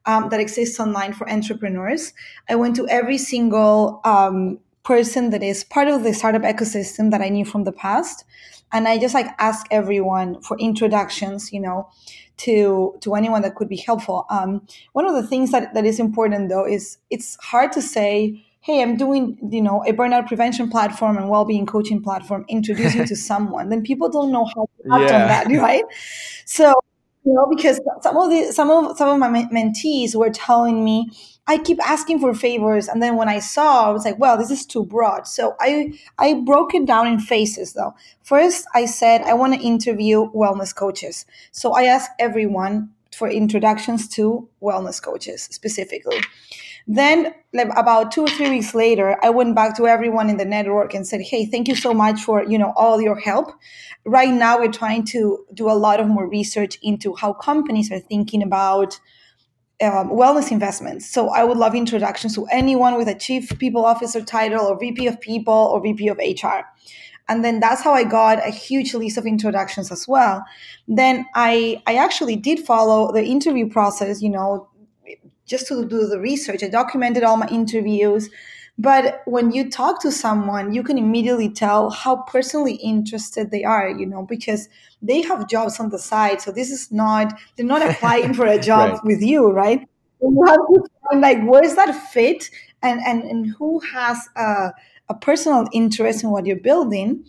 um, 0.07 0.29
that 0.29 0.38
exist 0.38 0.79
online 0.79 1.12
for 1.12 1.29
entrepreneurs. 1.29 2.12
I 2.49 2.55
went 2.55 2.77
to 2.77 2.87
every 2.88 3.19
single 3.19 4.00
um, 4.05 4.61
person 4.85 5.31
that 5.31 5.43
is 5.43 5.65
part 5.65 5.88
of 5.88 6.05
the 6.05 6.15
startup 6.15 6.43
ecosystem 6.43 7.11
that 7.11 7.21
I 7.21 7.29
knew 7.29 7.45
from 7.45 7.65
the 7.65 7.73
past, 7.73 8.25
and 8.73 8.87
I 8.89 8.99
just 8.99 9.15
like 9.15 9.27
ask 9.39 9.67
everyone 9.71 10.41
for 10.43 10.59
introductions, 10.59 11.53
you 11.53 11.61
know, 11.61 11.89
to 12.39 12.97
to 13.01 13.15
anyone 13.15 13.43
that 13.43 13.55
could 13.55 13.69
be 13.69 13.77
helpful. 13.77 14.27
Um, 14.31 14.67
one 14.93 15.07
of 15.07 15.15
the 15.15 15.27
things 15.27 15.51
that, 15.53 15.75
that 15.75 15.85
is 15.85 15.99
important 15.99 16.49
though 16.49 16.67
is 16.67 16.99
it's 17.11 17.37
hard 17.43 17.73
to 17.73 17.83
say, 17.83 18.45
hey, 18.61 18.83
I'm 18.83 18.97
doing 18.97 19.39
you 19.51 19.63
know 19.63 19.83
a 19.87 19.93
burnout 19.93 20.27
prevention 20.27 20.71
platform 20.71 21.17
and 21.17 21.29
well-being 21.29 21.67
coaching 21.67 22.03
platform, 22.03 22.45
introduce 22.49 22.95
you 22.95 23.07
to 23.07 23.17
someone. 23.31 23.69
Then 23.71 23.83
people 23.83 24.09
don't 24.09 24.33
know 24.33 24.45
how 24.45 24.67
to 24.67 24.95
act 24.95 25.11
yeah. 25.11 25.23
on 25.23 25.29
that, 25.29 25.47
right? 25.63 25.85
So 26.45 26.75
you 27.29 27.35
know 27.35 27.47
because 27.55 27.81
some 28.03 28.17
of 28.17 28.31
the 28.31 28.53
some 28.53 28.71
of 28.71 28.97
some 28.97 29.09
of 29.11 29.19
my 29.19 29.45
mentees 29.53 30.15
were 30.15 30.31
telling 30.31 30.85
me 30.85 31.11
I 31.47 31.57
keep 31.57 31.79
asking 31.89 32.21
for 32.21 32.35
favors, 32.35 32.89
and 32.89 33.03
then 33.03 33.17
when 33.17 33.31
I 33.31 33.39
saw, 33.39 33.89
I 33.89 33.91
was 33.91 34.05
like, 34.05 34.19
"Well, 34.19 34.37
this 34.37 34.51
is 34.51 34.67
too 34.67 34.85
broad." 34.85 35.27
So 35.27 35.57
I 35.61 35.99
I 36.19 36.35
broke 36.35 36.75
it 36.75 36.87
down 36.87 37.07
in 37.07 37.19
phases. 37.19 37.73
Though 37.73 37.95
first, 38.23 38.67
I 38.75 38.85
said 38.85 39.23
I 39.23 39.35
want 39.35 39.55
to 39.55 39.61
interview 39.61 40.31
wellness 40.33 40.75
coaches. 40.75 41.25
So 41.53 41.73
I 41.73 41.85
asked 41.85 42.11
everyone 42.19 42.91
for 43.12 43.29
introductions 43.29 44.09
to 44.17 44.49
wellness 44.62 45.03
coaches 45.03 45.49
specifically. 45.51 46.21
Then, 46.90 47.35
like 47.53 47.68
about 47.77 48.12
two 48.12 48.22
or 48.22 48.29
three 48.29 48.48
weeks 48.48 48.74
later, 48.74 49.18
I 49.22 49.31
went 49.31 49.55
back 49.55 49.77
to 49.77 49.87
everyone 49.87 50.31
in 50.31 50.38
the 50.38 50.44
network 50.46 50.94
and 50.94 51.07
said, 51.07 51.20
"Hey, 51.20 51.44
thank 51.44 51.68
you 51.68 51.77
so 51.77 51.92
much 51.92 52.20
for 52.22 52.42
you 52.42 52.59
know 52.59 52.72
all 52.77 53.01
your 53.01 53.18
help. 53.18 53.53
Right 54.07 54.33
now, 54.33 54.59
we're 54.59 54.72
trying 54.72 55.05
to 55.07 55.44
do 55.53 55.70
a 55.70 55.77
lot 55.87 56.01
of 56.01 56.09
more 56.09 56.27
research 56.27 56.79
into 56.83 57.14
how 57.14 57.35
companies 57.35 57.92
are 57.92 58.01
thinking 58.01 58.42
about." 58.42 58.98
um, 59.81 60.11
wellness 60.11 60.51
investments. 60.51 61.09
So 61.09 61.29
I 61.29 61.44
would 61.44 61.57
love 61.57 61.74
introductions 61.74 62.35
to 62.35 62.46
anyone 62.46 62.96
with 62.96 63.09
a 63.09 63.14
chief 63.14 63.57
people 63.59 63.85
officer 63.85 64.22
title 64.22 64.66
or 64.66 64.79
VP 64.79 65.07
of 65.07 65.20
people 65.20 65.55
or 65.55 65.81
VP 65.81 66.09
of 66.09 66.18
HR. 66.18 66.66
And 67.29 67.44
then 67.44 67.61
that's 67.61 67.83
how 67.83 67.92
I 67.92 68.05
got 68.05 68.44
a 68.46 68.51
huge 68.51 68.94
list 68.94 69.18
of 69.18 69.27
introductions 69.27 69.92
as 69.92 70.09
well. 70.09 70.44
Then 70.88 71.27
I 71.35 71.83
I 71.87 71.96
actually 71.96 72.37
did 72.37 72.61
follow 72.61 73.12
the 73.12 73.22
interview 73.22 73.68
process, 73.68 74.22
you 74.22 74.31
know, 74.31 74.68
just 75.49 75.67
to 75.69 75.85
do 75.85 76.07
the 76.07 76.21
research. 76.21 76.63
I 76.63 76.69
documented 76.69 77.25
all 77.25 77.37
my 77.37 77.49
interviews. 77.49 78.31
But 78.81 79.23
when 79.25 79.51
you 79.51 79.69
talk 79.69 80.01
to 80.03 80.13
someone, 80.13 80.73
you 80.73 80.85
can 80.85 80.99
immediately 80.99 81.51
tell 81.51 81.91
how 81.91 82.23
personally 82.29 82.75
interested 82.75 83.51
they 83.51 83.65
are, 83.65 83.91
you 83.91 84.07
know, 84.07 84.23
because 84.23 84.69
they 85.03 85.21
have 85.23 85.49
jobs 85.49 85.81
on 85.81 85.91
the 85.91 85.99
side. 85.99 86.41
So 86.41 86.53
this 86.53 86.71
is 86.71 86.93
not, 86.93 87.35
they're 87.57 87.67
not 87.67 87.83
applying 87.83 88.35
for 88.35 88.47
a 88.47 88.59
job 88.71 88.93
right. 88.93 89.05
with 89.05 89.21
you, 89.21 89.51
right? 89.51 89.81
You 90.21 90.45
have 90.47 90.57
to 90.57 90.85
find 91.09 91.21
like, 91.21 91.39
where's 91.45 91.75
that 91.75 91.93
fit 92.13 92.51
and, 92.81 93.01
and, 93.05 93.25
and 93.25 93.53
who 93.59 93.81
has 93.81 94.29
a, 94.37 94.73
a 95.09 95.15
personal 95.21 95.67
interest 95.73 96.23
in 96.23 96.31
what 96.31 96.47
you're 96.47 96.57
building. 96.57 97.25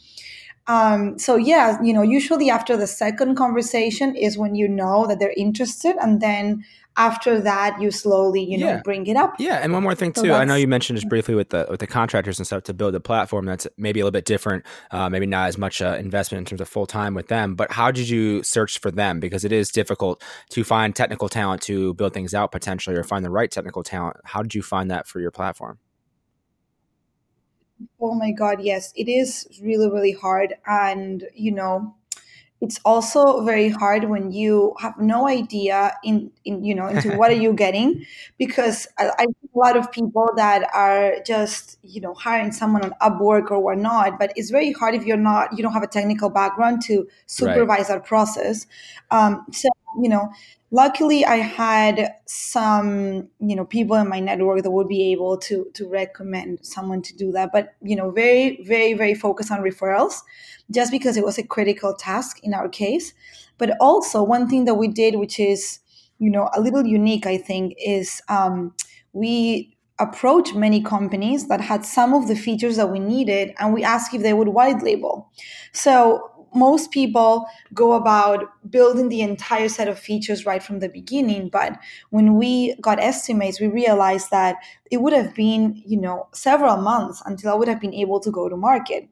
Um, 0.67 1.17
so 1.17 1.35
yeah, 1.35 1.81
you 1.81 1.93
know, 1.93 2.03
usually 2.03 2.51
after 2.51 2.77
the 2.77 2.85
second 2.85 3.35
conversation 3.35 4.15
is 4.15 4.37
when 4.37 4.53
you 4.53 4.67
know 4.67 5.07
that 5.07 5.17
they're 5.17 5.33
interested, 5.35 5.95
and 5.99 6.21
then 6.21 6.63
after 6.99 7.41
that 7.41 7.81
you 7.81 7.89
slowly 7.89 8.43
you 8.43 8.57
know 8.57 8.79
bring 8.83 9.07
it 9.07 9.17
up. 9.17 9.33
Yeah 9.39 9.55
and 9.63 9.73
one 9.73 9.81
more 9.81 9.95
thing 9.95 10.13
too 10.13 10.33
i 10.33 10.45
know 10.45 10.55
you 10.55 10.67
mentioned 10.67 10.97
just 10.97 11.09
briefly 11.09 11.33
with 11.33 11.49
the 11.49 11.65
with 11.69 11.79
the 11.79 11.87
contractors 11.87 12.37
and 12.37 12.45
stuff 12.45 12.63
to 12.63 12.73
build 12.73 12.93
a 12.93 12.99
platform 12.99 13.45
that's 13.45 13.65
maybe 13.77 13.99
a 13.99 14.03
little 14.03 14.11
bit 14.11 14.25
different 14.25 14.65
uh, 14.91 15.09
maybe 15.09 15.25
not 15.25 15.47
as 15.47 15.57
much 15.57 15.81
uh, 15.81 15.95
investment 15.99 16.39
in 16.39 16.45
terms 16.45 16.61
of 16.61 16.69
full 16.69 16.85
time 16.85 17.15
with 17.15 17.29
them 17.29 17.55
but 17.55 17.71
how 17.71 17.89
did 17.91 18.09
you 18.09 18.43
search 18.43 18.79
for 18.79 18.91
them? 18.91 19.19
Because 19.19 19.45
it 19.45 19.51
is 19.51 19.69
difficult 19.69 20.23
to 20.49 20.63
find 20.63 20.95
technical 20.95 21.29
talent 21.29 21.61
to 21.63 21.93
build 21.93 22.13
things 22.13 22.33
out 22.33 22.51
potentially 22.51 22.95
or 22.95 23.03
find 23.03 23.23
the 23.23 23.29
right 23.29 23.49
technical 23.49 23.83
talent. 23.83 24.17
How 24.25 24.41
did 24.41 24.53
you 24.55 24.61
find 24.61 24.91
that 24.91 25.07
for 25.07 25.19
your 25.19 25.31
platform? 25.31 25.79
Oh 28.01 28.13
my 28.13 28.31
god 28.31 28.61
yes. 28.61 28.91
It 28.95 29.07
is 29.07 29.47
really 29.61 29.89
really 29.89 30.11
hard 30.11 30.55
and 30.67 31.23
you 31.33 31.51
know 31.51 31.95
it's 32.61 32.79
also 32.83 33.41
very 33.45 33.69
hard 33.69 34.05
when 34.05 34.31
you 34.31 34.75
have 34.79 34.97
no 34.99 35.27
idea 35.27 35.93
in, 36.03 36.31
in 36.43 36.63
you 36.63 36.75
know 36.75 36.87
into 36.87 37.15
what 37.15 37.31
are 37.31 37.35
you 37.35 37.53
getting 37.65 38.05
because 38.37 38.87
I, 38.97 39.11
I 39.17 39.23
a 39.23 39.57
lot 39.57 39.77
of 39.77 39.91
people 39.91 40.29
that 40.35 40.69
are 40.73 41.15
just 41.25 41.79
you 41.83 42.01
know 42.01 42.13
hiring 42.13 42.51
someone 42.51 42.83
on 42.83 42.93
upwork 43.01 43.51
or 43.51 43.59
whatnot 43.59 44.19
but 44.19 44.31
it's 44.35 44.49
very 44.49 44.71
hard 44.71 44.93
if 44.93 45.05
you're 45.05 45.17
not 45.17 45.55
you 45.57 45.63
don't 45.63 45.73
have 45.73 45.83
a 45.83 45.87
technical 45.87 46.29
background 46.29 46.81
to 46.83 47.07
supervise 47.25 47.79
right. 47.79 47.87
that 47.87 48.05
process 48.05 48.67
um, 49.11 49.45
so 49.51 49.69
you 50.01 50.07
know 50.09 50.29
luckily 50.71 51.25
i 51.25 51.37
had 51.37 52.13
some 52.25 53.27
you 53.39 53.55
know 53.55 53.65
people 53.65 53.95
in 53.95 54.07
my 54.07 54.19
network 54.19 54.61
that 54.61 54.69
would 54.71 54.87
be 54.87 55.11
able 55.11 55.37
to 55.37 55.65
to 55.73 55.87
recommend 55.87 56.59
someone 56.61 57.01
to 57.01 57.15
do 57.17 57.31
that 57.31 57.49
but 57.51 57.73
you 57.81 57.95
know 57.95 58.11
very 58.11 58.63
very 58.63 58.93
very 58.93 59.15
focused 59.15 59.51
on 59.51 59.59
referrals 59.61 60.21
just 60.71 60.91
because 60.91 61.17
it 61.17 61.25
was 61.25 61.37
a 61.37 61.43
critical 61.43 61.95
task 61.95 62.39
in 62.43 62.53
our 62.53 62.69
case. 62.69 63.13
But 63.57 63.75
also 63.79 64.23
one 64.23 64.47
thing 64.47 64.65
that 64.65 64.75
we 64.75 64.87
did 64.87 65.15
which 65.15 65.39
is 65.39 65.79
you 66.19 66.29
know 66.29 66.49
a 66.55 66.61
little 66.61 66.85
unique 66.85 67.25
i 67.25 67.37
think 67.37 67.73
is 67.83 68.21
um, 68.29 68.73
we 69.13 69.75
approached 69.99 70.55
many 70.55 70.81
companies 70.81 71.47
that 71.47 71.59
had 71.59 71.85
some 71.85 72.13
of 72.13 72.27
the 72.27 72.35
features 72.35 72.77
that 72.77 72.89
we 72.89 72.99
needed 72.99 73.53
and 73.59 73.73
we 73.73 73.83
asked 73.83 74.13
if 74.13 74.21
they 74.21 74.31
would 74.33 74.47
white 74.47 74.81
label. 74.81 75.29
So 75.73 76.38
most 76.53 76.91
people 76.91 77.45
go 77.73 77.93
about 77.93 78.45
building 78.69 79.09
the 79.09 79.21
entire 79.21 79.69
set 79.69 79.87
of 79.87 79.99
features 79.99 80.45
right 80.45 80.63
from 80.63 80.79
the 80.79 80.89
beginning 80.89 81.49
but 81.49 81.77
when 82.09 82.35
we 82.35 82.75
got 82.81 82.99
estimates 82.99 83.59
we 83.59 83.67
realized 83.67 84.29
that 84.31 84.55
it 84.91 84.97
would 85.01 85.13
have 85.13 85.33
been 85.35 85.81
you 85.85 85.99
know 85.99 86.27
several 86.33 86.77
months 86.77 87.21
until 87.25 87.51
i 87.51 87.55
would 87.55 87.67
have 87.67 87.81
been 87.81 87.93
able 87.93 88.19
to 88.19 88.31
go 88.31 88.49
to 88.49 88.57
market. 88.57 89.09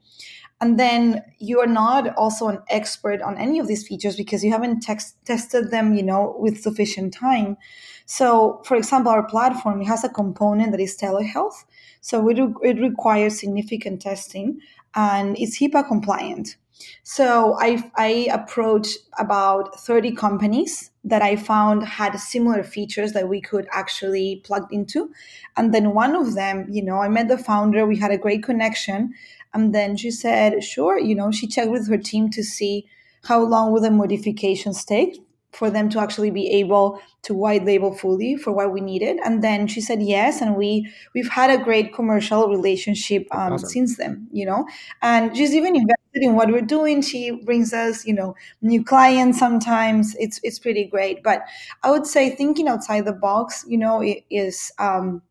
And 0.59 0.79
then 0.79 1.23
you 1.37 1.59
are 1.59 1.67
not 1.67 2.15
also 2.15 2.47
an 2.47 2.59
expert 2.69 3.21
on 3.21 3.37
any 3.37 3.59
of 3.59 3.67
these 3.67 3.87
features 3.87 4.15
because 4.15 4.43
you 4.43 4.51
haven't 4.51 4.81
text- 4.81 5.15
tested 5.25 5.69
them 5.71 5.93
you 5.93 6.03
know 6.03 6.35
with 6.39 6.59
sufficient 6.61 7.13
time. 7.13 7.57
So 8.05 8.61
for 8.65 8.75
example 8.75 9.11
our 9.11 9.23
platform 9.23 9.83
has 9.83 10.03
a 10.03 10.09
component 10.09 10.71
that 10.71 10.79
is 10.79 10.97
telehealth. 10.97 11.65
So 12.01 12.27
it, 12.29 12.39
it 12.63 12.79
requires 12.81 13.39
significant 13.39 14.01
testing 14.01 14.59
and 14.95 15.37
it's 15.37 15.59
HIPAA 15.59 15.87
compliant. 15.87 16.55
So 17.03 17.57
I, 17.59 17.89
I 17.95 18.27
approached 18.31 18.97
about 19.17 19.79
30 19.79 20.11
companies 20.11 20.91
that 21.03 21.21
I 21.21 21.35
found 21.35 21.83
had 21.83 22.17
similar 22.19 22.63
features 22.63 23.13
that 23.13 23.29
we 23.29 23.41
could 23.41 23.67
actually 23.71 24.41
plug 24.43 24.67
into. 24.71 25.11
And 25.55 25.73
then 25.73 25.93
one 25.93 26.15
of 26.15 26.35
them, 26.35 26.67
you 26.69 26.83
know, 26.83 26.97
I 26.97 27.07
met 27.07 27.29
the 27.29 27.37
founder, 27.37 27.85
we 27.85 27.97
had 27.97 28.11
a 28.11 28.17
great 28.17 28.43
connection. 28.43 29.13
And 29.53 29.73
then 29.73 29.95
she 29.97 30.11
said, 30.11 30.63
sure, 30.63 30.99
you 30.99 31.15
know, 31.15 31.31
she 31.31 31.47
checked 31.47 31.71
with 31.71 31.89
her 31.89 31.97
team 31.97 32.29
to 32.31 32.43
see 32.43 32.87
how 33.23 33.41
long 33.41 33.71
will 33.71 33.81
the 33.81 33.91
modifications 33.91 34.85
take 34.85 35.26
for 35.57 35.69
them 35.71 35.89
to 35.89 35.99
actually 35.99 36.29
be 36.31 36.47
able 36.51 37.01
to 37.23 37.33
white 37.33 37.65
label 37.65 37.91
fully 37.93 38.35
for 38.37 38.51
what 38.51 38.71
we 38.71 38.79
needed. 38.79 39.17
And 39.25 39.43
then 39.43 39.67
she 39.67 39.81
said 39.81 40.01
yes 40.01 40.41
and 40.41 40.55
we 40.55 40.87
we've 41.13 41.29
had 41.29 41.49
a 41.49 41.63
great 41.63 41.93
commercial 41.93 42.47
relationship 42.47 43.27
um, 43.31 43.53
awesome. 43.53 43.69
since 43.69 43.97
then 43.97 44.27
you 44.31 44.45
know? 44.45 44.67
And 45.01 45.35
she's 45.35 45.53
even 45.55 45.75
invested 45.75 46.21
in 46.21 46.35
what 46.35 46.51
we're 46.51 46.61
doing. 46.61 47.01
She 47.01 47.31
brings 47.31 47.73
us 47.73 48.05
you 48.05 48.13
know 48.13 48.35
new 48.61 48.83
clients 48.83 49.39
sometimes. 49.39 50.15
It's 50.19 50.39
it's 50.43 50.59
pretty 50.59 50.85
great. 50.85 51.23
But 51.23 51.41
i 51.83 51.91
would 51.91 52.05
say 52.05 52.29
thinking 52.35 52.67
outside 52.67 53.05
the 53.05 53.13
box 53.13 53.65
you 53.67 53.77
know 53.77 54.03
is 54.29 54.71
um, 54.79 55.21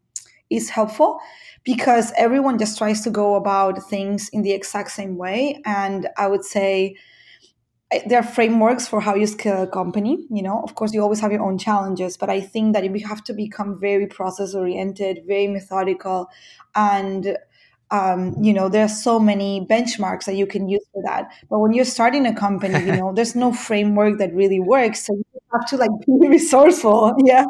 is 0.51 0.71
helpful 0.71 1.21
because 1.65 2.13
everyone 2.17 2.59
just 2.59 2.79
tries 2.79 3.01
to 3.03 3.11
go 3.11 3.35
about 3.35 3.83
things 3.91 4.29
in 4.31 4.43
the 4.43 4.53
exact 4.53 4.91
same 4.91 5.17
way. 5.17 5.61
And 5.65 6.09
i 6.17 6.27
would 6.27 6.45
say 6.45 6.97
there 8.07 8.19
are 8.19 8.25
frameworks 8.25 8.89
for 8.89 9.01
how 9.01 9.15
you 9.15 9.27
scale 9.27 9.63
a 9.63 9.67
company 9.67 10.27
you 10.31 10.43
know? 10.43 10.61
Of 10.63 10.75
course 10.75 10.93
you 10.93 11.03
always 11.03 11.21
have 11.21 11.33
your 11.33 11.43
own 11.43 11.59
challenges 11.59 12.17
but 12.17 12.31
i 12.31 12.41
think 12.41 12.75
that 12.75 12.85
you 12.85 13.07
have 13.07 13.23
to 13.25 13.33
become 13.33 13.79
very 13.81 14.07
process 14.07 14.55
oriented 14.55 15.23
very 15.27 15.47
methodical 15.47 16.29
and 16.75 17.37
um, 17.91 18.35
you 18.41 18.53
know 18.53 18.69
there's 18.69 19.03
so 19.03 19.19
many 19.19 19.65
benchmarks 19.71 20.25
that 20.25 20.35
you 20.35 20.47
can 20.47 20.69
use 20.69 20.85
for 20.93 21.03
that. 21.05 21.31
But 21.49 21.61
when 21.61 21.73
you're 21.73 21.85
starting 21.85 22.27
a 22.27 22.35
company 22.35 22.85
you 22.85 22.97
know 23.01 23.13
there's 23.13 23.37
no 23.37 23.53
framework 23.53 24.19
that 24.19 24.35
really 24.35 24.61
works 24.61 25.07
so 25.07 25.15
you 25.15 25.25
have 25.53 25.67
to 25.69 25.77
like 25.77 25.91
be 26.07 26.29
resourceful 26.29 27.15
yeah. 27.25 27.45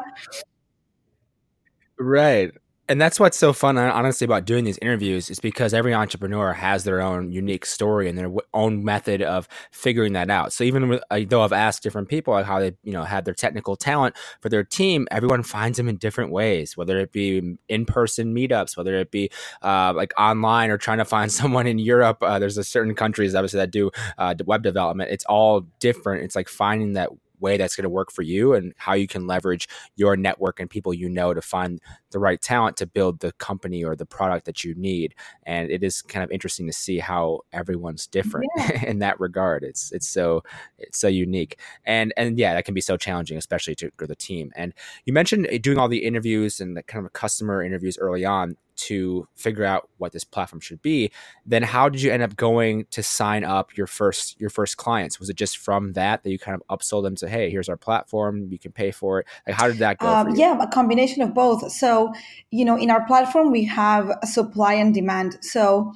Right 1.99 2.53
and 2.89 3.01
that's 3.01 3.19
what's 3.19 3.37
so 3.37 3.53
fun 3.53 3.77
honestly 3.79 4.25
about 4.25 4.45
doing 4.45 4.65
these 4.65 4.79
interviews 4.79 5.31
is 5.31 5.41
because 5.41 5.75
every 5.75 5.95
entrepreneur 5.95 6.53
has 6.53 6.85
their 6.85 7.01
own 7.01 7.33
unique 7.33 7.67
story 7.67 8.09
and 8.09 8.19
their 8.19 8.33
own 8.55 8.85
method 8.85 9.23
of 9.23 9.49
figuring 9.71 10.13
that 10.15 10.31
out. 10.31 10.53
So 10.53 10.65
even 10.65 10.89
with, 10.89 11.03
though 11.29 11.43
i've 11.43 11.53
asked 11.53 11.83
different 11.83 12.09
people 12.09 12.43
how 12.43 12.61
they 12.61 12.73
you 12.83 12.93
know 12.93 13.03
had 13.03 13.25
their 13.25 13.35
technical 13.35 13.77
talent 13.77 14.17
for 14.41 14.49
their 14.49 14.65
team 14.65 15.07
everyone 15.11 15.43
finds 15.43 15.77
them 15.77 15.89
in 15.89 15.97
different 15.97 16.31
ways 16.31 16.77
whether 16.77 16.99
it 16.99 17.13
be 17.13 17.57
in-person 17.69 18.35
meetups 18.35 18.77
whether 18.77 18.95
it 18.97 19.11
be 19.11 19.31
uh, 19.63 19.93
like 19.95 20.13
online 20.19 20.71
or 20.71 20.79
trying 20.79 20.99
to 20.99 21.05
find 21.05 21.33
someone 21.41 21.67
in 21.67 21.79
europe. 21.79 22.19
Uh, 22.23 22.39
there's 22.39 22.59
a 22.59 22.65
certain 22.65 22.95
countries 22.95 23.35
obviously 23.35 23.59
that 23.59 23.71
do 23.71 23.91
uh, 24.19 24.35
web 24.45 24.63
development. 24.63 25.11
It's 25.11 25.25
all 25.25 25.63
different. 25.81 26.25
It's 26.25 26.37
like 26.37 26.49
finding 26.49 26.95
that 26.95 27.11
way 27.41 27.57
that's 27.57 27.77
going 27.77 27.85
to 27.85 27.91
work 27.91 28.11
for 28.11 28.23
you 28.23 28.55
and 28.55 28.73
how 28.77 28.95
you 28.95 29.07
can 29.07 29.27
leverage 29.27 29.69
your 29.97 30.17
network 30.17 30.61
and 30.61 30.71
people 30.71 30.93
you 30.93 31.09
know 31.09 31.35
to 31.35 31.43
find 31.43 31.81
the 32.11 32.19
right 32.19 32.41
talent 32.41 32.77
to 32.79 32.87
build 32.87 33.21
the 33.21 33.33
company 33.33 33.85
or 33.85 33.97
the 33.97 34.07
product 34.07 34.47
that 34.47 34.65
you 34.65 34.75
need. 34.75 35.15
And 35.45 35.71
it 35.71 35.83
is 35.83 36.03
kind 36.03 36.25
of 36.25 36.31
interesting 36.31 36.67
to 36.67 36.73
see 36.73 36.99
how 36.99 37.41
everyone's 37.53 38.07
different 38.07 38.51
yeah. 38.57 38.85
in 38.87 38.99
that 39.01 39.19
regard. 39.21 39.65
It's 39.65 39.93
it's 39.93 40.09
so 40.09 40.43
it's 40.79 40.99
so 40.99 41.09
unique. 41.09 41.59
And 41.85 42.13
and 42.17 42.39
yeah 42.39 42.55
that 42.55 42.65
can 42.65 42.75
be 42.75 42.81
so 42.81 42.97
challenging 42.97 43.37
especially 43.37 43.75
to 43.77 43.91
grow 43.97 44.07
the 44.07 44.17
team. 44.17 44.53
And 44.57 44.73
you 45.05 45.13
mentioned 45.13 45.47
eh, 45.51 45.59
doing 45.59 45.79
all 45.79 45.89
the 45.89 46.05
interviews 46.05 46.61
and 46.61 46.77
the 46.77 46.83
kind 46.83 47.05
of 47.05 47.13
customer 47.13 47.63
interviews 47.63 47.99
early 47.99 48.25
on 48.25 48.57
to 48.77 49.27
figure 49.35 49.65
out 49.65 49.89
what 49.99 50.13
this 50.13 50.25
platform 50.25 50.61
should 50.61 50.83
be 50.83 51.11
then 51.45 51.63
how 51.63 51.89
did 51.89 52.03
you 52.03 52.11
end 52.11 52.23
up 52.23 52.37
going 52.37 52.87
to 52.91 53.03
sign 53.03 53.45
up 53.45 53.77
your 53.77 53.87
first 53.87 54.39
your 54.41 54.51
first 54.51 54.77
clients? 54.77 55.19
Was 55.19 55.31
it 55.31 55.37
just 55.37 55.59
from 55.59 55.93
that 55.95 56.23
that 56.23 56.31
you 56.31 56.39
kind 56.39 56.61
of 56.61 56.79
upsold 56.79 57.03
them 57.03 57.17
to 57.17 57.29
hey 57.29 57.51
here's 57.51 57.69
our 57.69 57.77
platform 57.77 58.49
you 58.51 58.59
can 58.59 58.73
pay 58.73 58.91
for 58.91 59.21
it 59.21 59.27
like 59.47 59.57
how 59.57 59.69
did 59.69 59.79
that 59.79 59.99
go 59.99 60.07
um, 60.07 60.35
yeah 60.35 60.59
a 60.61 60.69
combination 60.69 61.23
of 61.23 61.35
both. 61.35 61.71
So 61.73 62.13
you 62.51 62.65
know 62.65 62.77
in 62.77 62.91
our 62.91 63.07
platform 63.07 63.51
we 63.51 63.65
have 63.65 64.11
a 64.23 64.27
supply 64.27 64.75
and 64.75 64.93
demand. 64.93 65.39
So 65.43 65.95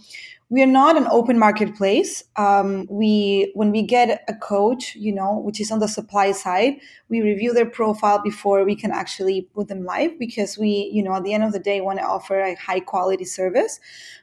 we 0.50 0.62
are 0.62 0.66
not 0.66 0.96
an 0.96 1.06
open 1.10 1.38
marketplace. 1.38 2.24
Um, 2.34 2.86
we 2.90 3.52
when 3.54 3.70
we 3.70 3.82
get 3.82 4.24
a 4.28 4.34
coach, 4.34 4.96
you 4.96 5.14
know, 5.14 5.38
which 5.38 5.60
is 5.60 5.70
on 5.70 5.78
the 5.78 5.86
supply 5.86 6.32
side, 6.32 6.74
we 7.08 7.22
review 7.22 7.54
their 7.54 7.70
profile 7.70 8.20
before 8.20 8.64
we 8.64 8.74
can 8.74 8.90
actually 8.90 9.42
put 9.54 9.68
them 9.68 9.84
live 9.84 10.18
because 10.18 10.58
we, 10.58 10.90
you 10.92 11.04
know, 11.04 11.14
at 11.14 11.22
the 11.22 11.32
end 11.32 11.44
of 11.44 11.52
the 11.52 11.60
day, 11.60 11.80
want 11.80 12.00
to 12.00 12.04
offer 12.04 12.40
a 12.40 12.56
high 12.56 12.80
quality 12.80 13.24
service. 13.24 13.78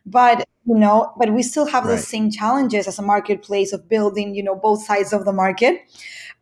But 0.05 0.45
you 0.65 0.75
know, 0.75 1.13
but 1.17 1.33
we 1.33 1.43
still 1.43 1.65
have 1.65 1.85
right. 1.85 1.95
the 1.95 1.97
same 1.97 2.29
challenges 2.29 2.89
as 2.89 2.99
a 2.99 3.01
marketplace 3.01 3.71
of 3.71 3.87
building, 3.87 4.35
you 4.35 4.43
know, 4.43 4.55
both 4.55 4.83
sides 4.83 5.13
of 5.13 5.23
the 5.23 5.31
market. 5.31 5.79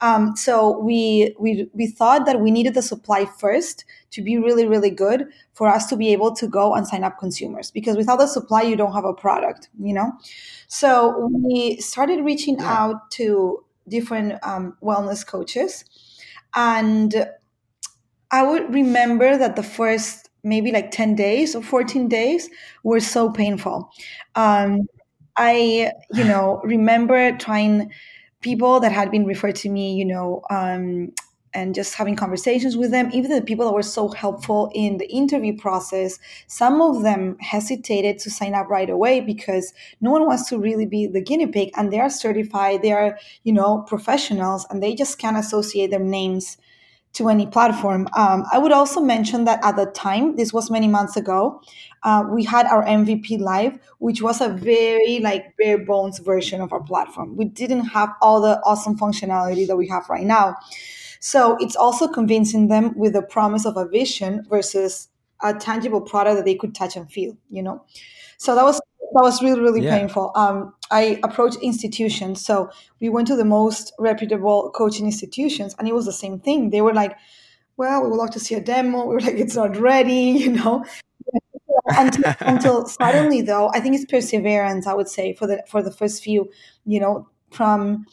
Um, 0.01 0.35
so 0.35 0.77
we 0.79 1.35
we 1.39 1.69
we 1.73 1.87
thought 1.87 2.25
that 2.25 2.41
we 2.41 2.51
needed 2.51 2.73
the 2.73 2.81
supply 2.81 3.25
first 3.25 3.85
to 4.11 4.21
be 4.21 4.37
really 4.37 4.67
really 4.67 4.89
good 4.89 5.27
for 5.53 5.67
us 5.67 5.87
to 5.87 5.95
be 5.95 6.11
able 6.11 6.35
to 6.35 6.47
go 6.47 6.75
and 6.75 6.85
sign 6.85 7.03
up 7.03 7.17
consumers 7.17 7.71
because 7.71 7.95
without 7.95 8.19
the 8.19 8.27
supply 8.27 8.61
you 8.61 8.75
don't 8.75 8.93
have 8.93 9.05
a 9.05 9.13
product, 9.13 9.69
you 9.79 9.93
know. 9.93 10.11
So 10.67 11.29
we 11.31 11.77
started 11.77 12.25
reaching 12.25 12.59
yeah. 12.59 12.73
out 12.73 13.11
to 13.11 13.63
different 13.87 14.33
um, 14.43 14.75
wellness 14.83 15.25
coaches, 15.25 15.85
and 16.55 17.27
I 18.31 18.43
would 18.43 18.73
remember 18.73 19.37
that 19.37 19.55
the 19.55 19.63
first 19.63 20.29
maybe 20.43 20.71
like 20.71 20.91
10 20.91 21.15
days 21.15 21.55
or 21.55 21.63
14 21.63 22.07
days 22.07 22.49
were 22.83 22.99
so 22.99 23.29
painful. 23.29 23.89
Um, 24.35 24.87
I, 25.35 25.91
you 26.13 26.23
know, 26.23 26.61
remember 26.63 27.35
trying 27.37 27.91
people 28.45 28.79
that 28.79 28.91
had 28.91 29.09
been 29.09 29.25
referred 29.25 29.55
to 29.55 29.69
me, 29.69 29.95
you 29.95 30.05
know, 30.05 30.41
um, 30.51 31.11
and 31.55 31.73
just 31.73 31.95
having 31.95 32.15
conversations 32.15 32.77
with 32.77 32.91
them, 32.91 33.09
even 33.11 33.31
the 33.31 33.41
people 33.41 33.65
that 33.65 33.73
were 33.73 33.81
so 33.81 34.09
helpful 34.09 34.69
in 34.75 34.97
the 34.97 35.09
interview 35.09 35.57
process, 35.57 36.19
some 36.45 36.79
of 36.79 37.01
them 37.01 37.37
hesitated 37.39 38.19
to 38.19 38.29
sign 38.29 38.53
up 38.53 38.69
right 38.69 38.89
away 38.89 39.19
because 39.19 39.73
no 39.99 40.11
one 40.11 40.27
wants 40.27 40.47
to 40.49 40.59
really 40.59 40.85
be 40.85 41.07
the 41.07 41.21
guinea 41.21 41.47
pig 41.47 41.71
and 41.75 41.91
they 41.91 41.99
are 41.99 42.09
certified, 42.09 42.83
they 42.83 42.91
are, 42.91 43.17
you 43.43 43.53
know, 43.53 43.83
professionals 43.87 44.67
and 44.69 44.83
they 44.83 44.93
just 44.93 45.17
can't 45.17 45.37
associate 45.37 45.89
their 45.89 45.99
names 45.99 46.57
to 47.13 47.29
any 47.29 47.47
platform. 47.47 48.07
Um, 48.15 48.43
I 48.51 48.57
would 48.59 48.73
also 48.73 48.99
mention 48.99 49.45
that 49.45 49.63
at 49.63 49.77
the 49.77 49.85
time, 49.85 50.35
this 50.35 50.51
was 50.53 50.69
many 50.69 50.87
months 50.87 51.15
ago, 51.15 51.61
uh, 52.05 52.23
we 52.29 52.43
had 52.43 52.67
our 52.67 52.85
MVP 52.85 53.39
live, 53.39 53.79
which 53.97 54.21
was 54.21 54.39
a 54.39 54.49
very 54.49 55.19
like 55.19 55.57
bare 55.57 55.79
bones 55.79 56.19
version 56.19 56.61
of 56.61 56.71
our 56.71 56.81
platform. 56.81 57.35
We 57.35 57.45
didn't 57.45 57.85
have 57.85 58.13
all 58.21 58.39
the 58.39 58.61
awesome 58.63 58.97
functionality 58.97 59.65
that 59.67 59.75
we 59.75 59.87
have 59.87 60.07
right 60.07 60.23
now. 60.23 60.55
So 61.19 61.57
it's 61.59 61.75
also 61.75 62.07
convincing 62.07 62.67
them 62.67 62.95
with 62.95 63.13
the 63.13 63.23
promise 63.23 63.65
of 63.65 63.75
a 63.75 63.87
vision 63.87 64.45
versus 64.47 65.09
a 65.41 65.55
tangible 65.55 65.99
product 65.99 66.37
that 66.37 66.45
they 66.45 66.53
could 66.53 66.75
touch 66.75 66.95
and 66.95 67.11
feel, 67.11 67.35
you 67.49 67.63
know? 67.63 67.83
So 68.37 68.53
that 68.53 68.63
was 68.63 68.79
that 69.13 69.21
was 69.21 69.41
really 69.41 69.61
really 69.61 69.81
yeah. 69.81 69.97
painful 69.97 70.31
um, 70.35 70.73
i 70.91 71.19
approached 71.23 71.57
institutions 71.61 72.43
so 72.43 72.69
we 72.99 73.07
went 73.07 73.27
to 73.27 73.35
the 73.35 73.45
most 73.45 73.93
reputable 73.97 74.71
coaching 74.71 75.05
institutions 75.05 75.75
and 75.77 75.87
it 75.87 75.93
was 75.93 76.05
the 76.05 76.11
same 76.11 76.39
thing 76.39 76.69
they 76.71 76.81
were 76.81 76.93
like 76.93 77.15
well 77.77 78.01
we 78.01 78.09
would 78.09 78.17
love 78.17 78.31
to 78.31 78.39
see 78.39 78.55
a 78.55 78.59
demo 78.59 79.05
we 79.05 79.13
were 79.13 79.21
like 79.21 79.35
it's 79.35 79.55
not 79.55 79.77
ready 79.77 80.13
you 80.43 80.51
know 80.51 80.83
until, 81.99 82.33
until 82.41 82.85
suddenly 82.85 83.41
though 83.41 83.69
i 83.73 83.79
think 83.79 83.95
it's 83.95 84.05
perseverance 84.05 84.87
i 84.87 84.93
would 84.93 85.09
say 85.09 85.33
for 85.33 85.47
the 85.47 85.63
for 85.67 85.81
the 85.81 85.91
first 85.91 86.23
few 86.23 86.49
you 86.85 86.99
know 86.99 87.27
from 87.51 88.05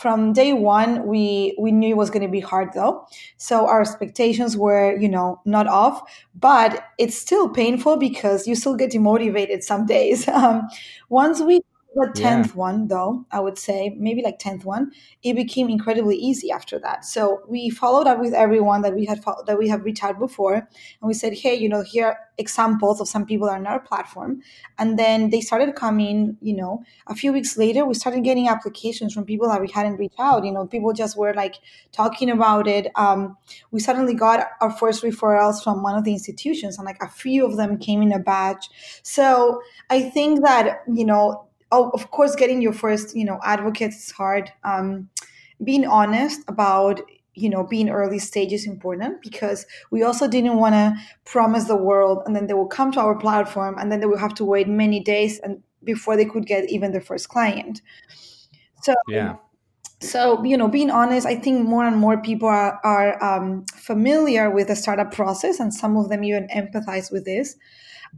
from 0.00 0.32
day 0.32 0.54
one 0.54 1.06
we 1.06 1.54
we 1.58 1.70
knew 1.70 1.90
it 1.90 1.96
was 1.96 2.08
going 2.08 2.22
to 2.22 2.28
be 2.28 2.40
hard 2.40 2.70
though. 2.72 3.06
So 3.36 3.66
our 3.66 3.82
expectations 3.82 4.56
were 4.56 4.96
you 4.98 5.10
know 5.10 5.42
not 5.44 5.66
off 5.66 6.00
but 6.34 6.84
it's 6.98 7.18
still 7.18 7.50
painful 7.50 7.98
because 7.98 8.46
you 8.48 8.54
still 8.54 8.76
get 8.76 8.92
demotivated 8.92 9.62
some 9.62 9.84
days. 9.86 10.26
Um, 10.40 10.68
once 11.10 11.42
we 11.42 11.60
the 11.94 12.06
10th 12.14 12.20
yeah. 12.20 12.52
one 12.52 12.88
though 12.88 13.26
i 13.32 13.40
would 13.40 13.58
say 13.58 13.96
maybe 13.98 14.22
like 14.22 14.38
10th 14.38 14.64
one 14.64 14.90
it 15.22 15.34
became 15.34 15.68
incredibly 15.68 16.16
easy 16.16 16.50
after 16.50 16.78
that. 16.78 17.04
So 17.04 17.42
we 17.46 17.68
followed 17.68 18.06
up 18.06 18.20
with 18.20 18.32
everyone 18.32 18.82
that 18.82 18.94
we 18.94 19.04
had 19.04 19.22
fo- 19.22 19.42
that 19.46 19.58
we 19.58 19.68
have 19.68 19.84
reached 19.84 20.02
out 20.02 20.18
before 20.18 20.54
and 20.54 20.68
we 21.02 21.14
said 21.14 21.34
hey 21.34 21.54
you 21.54 21.68
know 21.68 21.82
here 21.82 22.06
are 22.06 22.18
examples 22.38 23.02
of 23.02 23.08
some 23.08 23.26
people 23.26 23.50
on 23.50 23.66
our 23.66 23.80
platform. 23.80 24.40
And 24.78 24.98
then 24.98 25.28
they 25.30 25.40
started 25.40 25.74
coming 25.74 26.38
you 26.40 26.56
know. 26.56 26.82
A 27.06 27.14
few 27.14 27.32
weeks 27.32 27.58
later 27.58 27.84
we 27.84 27.94
started 27.94 28.24
getting 28.24 28.48
applications 28.48 29.12
from 29.12 29.24
people 29.24 29.48
that 29.48 29.60
we 29.60 29.68
hadn't 29.68 29.96
reached 29.96 30.18
out. 30.18 30.44
You 30.44 30.52
know 30.52 30.66
people 30.66 30.92
just 30.92 31.16
were 31.16 31.34
like 31.34 31.56
talking 31.92 32.30
about 32.30 32.66
it. 32.66 32.90
Um, 32.96 33.36
we 33.70 33.80
suddenly 33.80 34.14
got 34.14 34.46
our 34.60 34.70
first 34.70 35.02
referrals 35.02 35.62
from 35.62 35.82
one 35.82 35.96
of 35.96 36.04
the 36.04 36.12
institutions 36.12 36.78
and 36.78 36.86
like 36.86 37.02
a 37.02 37.08
few 37.08 37.44
of 37.44 37.56
them 37.56 37.78
came 37.78 38.00
in 38.02 38.12
a 38.12 38.18
batch. 38.18 38.68
So 39.02 39.60
i 39.90 40.02
think 40.10 40.42
that 40.42 40.82
you 40.92 41.04
know 41.04 41.49
oh, 41.72 41.90
of 41.90 42.10
course, 42.10 42.34
getting 42.34 42.60
your 42.62 42.72
first, 42.72 43.16
you 43.16 43.24
know, 43.24 43.38
advocates 43.44 44.08
is 44.08 44.10
hard. 44.10 44.52
Um, 44.64 45.08
being 45.62 45.86
honest 45.86 46.40
about 46.48 47.00
you 47.34 47.48
know 47.48 47.64
being 47.64 47.88
early 47.88 48.18
stage 48.18 48.52
is 48.52 48.66
important 48.66 49.22
because 49.22 49.66
we 49.90 50.02
also 50.02 50.26
didn't 50.26 50.56
want 50.56 50.74
to 50.74 50.94
promise 51.24 51.64
the 51.64 51.76
world 51.76 52.22
and 52.26 52.34
then 52.34 52.46
they 52.46 52.54
will 52.54 52.66
come 52.66 52.90
to 52.92 53.00
our 53.00 53.16
platform 53.16 53.76
and 53.78 53.90
then 53.90 54.00
they 54.00 54.06
will 54.06 54.18
have 54.18 54.34
to 54.34 54.44
wait 54.44 54.68
many 54.68 55.00
days 55.00 55.38
and 55.40 55.62
before 55.84 56.16
they 56.16 56.24
could 56.24 56.46
get 56.46 56.68
even 56.68 56.92
their 56.92 57.00
first 57.00 57.28
client. 57.28 57.80
So 58.82 58.94
yeah. 59.08 59.36
so 60.00 60.42
you 60.44 60.56
know 60.56 60.68
being 60.68 60.90
honest 60.90 61.26
i 61.26 61.36
think 61.36 61.68
more 61.68 61.84
and 61.84 61.96
more 61.96 62.20
people 62.22 62.48
are, 62.48 62.80
are 62.82 63.22
um, 63.22 63.66
familiar 63.66 64.50
with 64.50 64.68
the 64.68 64.76
startup 64.76 65.12
process 65.12 65.60
and 65.60 65.72
some 65.74 65.96
of 65.96 66.08
them 66.08 66.24
even 66.24 66.48
empathize 66.48 67.12
with 67.12 67.26
this 67.26 67.56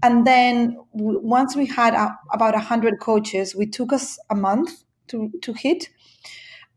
and 0.02 0.26
then 0.26 0.78
w- 0.96 1.20
once 1.20 1.56
we 1.56 1.66
had 1.66 1.94
a, 1.94 2.16
about 2.32 2.54
100 2.54 3.00
coaches 3.00 3.54
we 3.54 3.66
took 3.66 3.92
us 3.92 4.18
a 4.30 4.34
month 4.34 4.84
to, 5.08 5.30
to 5.42 5.52
hit 5.52 5.88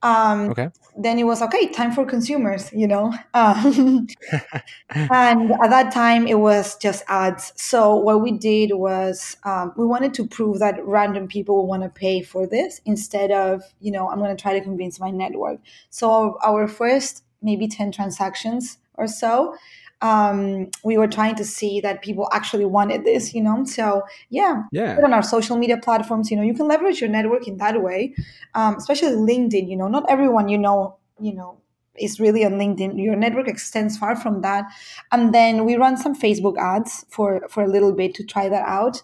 um, 0.05 0.51
okay. 0.51 0.69
Then 0.97 1.19
it 1.19 1.23
was 1.23 1.41
okay, 1.41 1.67
time 1.69 1.91
for 1.91 2.05
consumers, 2.05 2.71
you 2.71 2.87
know. 2.87 3.13
Um, 3.33 4.07
and 4.89 5.51
at 5.51 5.69
that 5.69 5.91
time, 5.91 6.27
it 6.27 6.39
was 6.39 6.77
just 6.77 7.03
ads. 7.07 7.51
So 7.55 7.95
what 7.95 8.21
we 8.21 8.31
did 8.31 8.75
was 8.75 9.35
um, 9.43 9.73
we 9.75 9.85
wanted 9.85 10.13
to 10.13 10.27
prove 10.27 10.59
that 10.59 10.75
random 10.85 11.27
people 11.27 11.57
will 11.57 11.67
want 11.67 11.83
to 11.83 11.89
pay 11.89 12.21
for 12.21 12.47
this 12.47 12.79
instead 12.85 13.31
of, 13.31 13.63
you 13.81 13.91
know, 13.91 14.09
I'm 14.09 14.19
going 14.19 14.35
to 14.35 14.41
try 14.41 14.53
to 14.53 14.63
convince 14.63 14.99
my 14.99 15.09
network. 15.09 15.59
So 15.89 16.37
our 16.45 16.67
first 16.67 17.23
maybe 17.41 17.67
10 17.67 17.91
transactions 17.91 18.77
or 18.93 19.07
so 19.07 19.55
um, 20.05 20.69
we 20.83 20.97
were 20.97 21.07
trying 21.07 21.35
to 21.35 21.45
see 21.45 21.81
that 21.81 22.03
people 22.03 22.29
actually 22.31 22.65
wanted 22.65 23.05
this, 23.05 23.33
you 23.33 23.41
know. 23.41 23.65
So 23.65 24.03
yeah, 24.29 24.63
yeah. 24.71 24.99
On 25.03 25.13
our 25.13 25.23
social 25.23 25.57
media 25.57 25.77
platforms, 25.77 26.29
you 26.29 26.37
know, 26.37 26.43
you 26.43 26.53
can 26.53 26.67
leverage 26.67 27.01
your 27.01 27.09
network 27.09 27.47
in 27.47 27.57
that 27.57 27.81
way, 27.81 28.13
um, 28.53 28.75
especially 28.75 29.13
LinkedIn. 29.13 29.67
You 29.67 29.77
know, 29.77 29.87
not 29.87 30.05
everyone 30.07 30.47
you 30.47 30.59
know, 30.59 30.97
you 31.19 31.33
know, 31.33 31.57
is 31.95 32.19
really 32.19 32.45
on 32.45 32.53
LinkedIn. 32.53 33.03
Your 33.03 33.15
network 33.15 33.47
extends 33.47 33.97
far 33.97 34.15
from 34.15 34.41
that, 34.41 34.65
and 35.11 35.33
then 35.33 35.65
we 35.65 35.75
run 35.75 35.97
some 35.97 36.15
Facebook 36.15 36.57
ads 36.57 37.05
for 37.09 37.47
for 37.49 37.63
a 37.63 37.67
little 37.67 37.93
bit 37.93 38.13
to 38.15 38.23
try 38.23 38.47
that 38.47 38.67
out. 38.67 39.01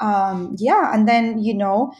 Um, 0.00 0.56
yeah, 0.58 0.92
and 0.92 1.08
then 1.08 1.38
you 1.38 1.54
know, 1.54 1.92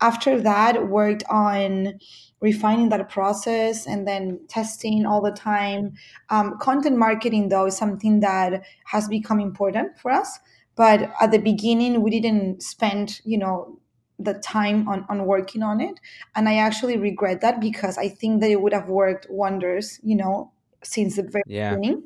after 0.00 0.40
that, 0.40 0.88
worked 0.88 1.24
on 1.28 1.98
refining 2.40 2.88
that 2.90 3.08
process 3.08 3.86
and 3.86 4.06
then 4.06 4.40
testing 4.48 5.04
all 5.04 5.20
the 5.20 5.32
time. 5.32 5.94
Um, 6.30 6.58
content 6.60 6.96
marketing, 6.96 7.48
though, 7.48 7.66
is 7.66 7.76
something 7.76 8.20
that 8.20 8.62
has 8.86 9.08
become 9.08 9.40
important 9.40 9.98
for 9.98 10.10
us. 10.10 10.38
But 10.76 11.10
at 11.20 11.32
the 11.32 11.38
beginning, 11.38 12.02
we 12.02 12.10
didn't 12.10 12.62
spend, 12.62 13.20
you 13.24 13.38
know, 13.38 13.80
the 14.20 14.34
time 14.34 14.88
on, 14.88 15.04
on 15.08 15.26
working 15.26 15.62
on 15.62 15.80
it. 15.80 15.98
And 16.34 16.48
I 16.48 16.56
actually 16.56 16.96
regret 16.96 17.40
that 17.40 17.60
because 17.60 17.98
I 17.98 18.08
think 18.08 18.40
that 18.40 18.50
it 18.50 18.60
would 18.60 18.72
have 18.72 18.88
worked 18.88 19.26
wonders, 19.28 19.98
you 20.02 20.16
know, 20.16 20.52
since 20.82 21.16
the 21.16 21.22
very 21.22 21.44
yeah. 21.46 21.74
beginning. 21.74 22.04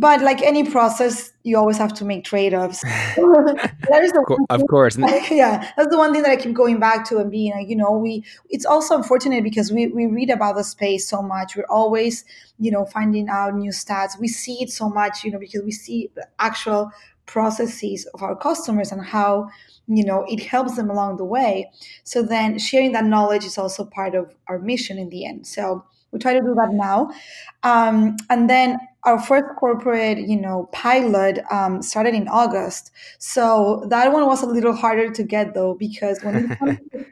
But 0.00 0.22
like 0.22 0.40
any 0.40 0.64
process, 0.64 1.30
you 1.42 1.58
always 1.58 1.76
have 1.76 1.92
to 1.94 2.06
make 2.06 2.24
trade-offs. 2.24 2.80
that 2.82 4.00
is 4.02 4.12
the 4.12 4.46
of 4.48 4.66
course. 4.66 4.96
Like, 5.10 5.30
yeah, 5.30 5.70
that's 5.76 5.90
the 5.90 5.98
one 5.98 6.14
thing 6.14 6.22
that 6.22 6.30
I 6.30 6.36
keep 6.36 6.54
going 6.54 6.80
back 6.80 7.06
to 7.08 7.18
and 7.18 7.30
being 7.30 7.52
like, 7.52 7.68
you 7.68 7.76
know, 7.76 7.92
we. 7.92 8.24
It's 8.48 8.64
also 8.64 8.96
unfortunate 8.96 9.44
because 9.44 9.70
we 9.70 9.88
we 9.88 10.06
read 10.06 10.30
about 10.30 10.56
the 10.56 10.64
space 10.64 11.06
so 11.06 11.20
much. 11.20 11.54
We're 11.54 11.66
always, 11.68 12.24
you 12.58 12.70
know, 12.70 12.86
finding 12.86 13.28
out 13.28 13.54
new 13.54 13.72
stats. 13.72 14.18
We 14.18 14.28
see 14.28 14.62
it 14.62 14.70
so 14.70 14.88
much, 14.88 15.22
you 15.22 15.30
know, 15.32 15.38
because 15.38 15.62
we 15.62 15.72
see 15.72 16.10
the 16.14 16.26
actual 16.38 16.90
processes 17.26 18.06
of 18.14 18.22
our 18.22 18.34
customers 18.34 18.90
and 18.92 19.04
how 19.04 19.50
you 19.86 20.04
know 20.04 20.24
it 20.28 20.40
helps 20.40 20.76
them 20.76 20.90
along 20.90 21.16
the 21.16 21.24
way 21.24 21.70
so 22.02 22.22
then 22.22 22.58
sharing 22.58 22.90
that 22.90 23.04
knowledge 23.04 23.44
is 23.44 23.56
also 23.56 23.84
part 23.84 24.16
of 24.16 24.34
our 24.48 24.58
mission 24.58 24.98
in 24.98 25.08
the 25.10 25.24
end 25.24 25.46
so 25.46 25.84
we 26.10 26.18
try 26.18 26.32
to 26.32 26.40
do 26.40 26.54
that 26.56 26.70
now 26.72 27.08
um, 27.62 28.16
and 28.30 28.50
then 28.50 28.76
our 29.04 29.20
first 29.20 29.56
corporate, 29.56 30.18
you 30.18 30.38
know, 30.38 30.68
pilot 30.72 31.38
um, 31.50 31.82
started 31.82 32.14
in 32.14 32.28
August. 32.28 32.90
So 33.18 33.86
that 33.88 34.12
one 34.12 34.26
was 34.26 34.42
a 34.42 34.46
little 34.46 34.74
harder 34.74 35.10
to 35.10 35.22
get 35.22 35.54
though, 35.54 35.74
because 35.74 36.22
when 36.22 36.36
it 36.36 36.58
comes 36.58 36.78
to 36.92 37.06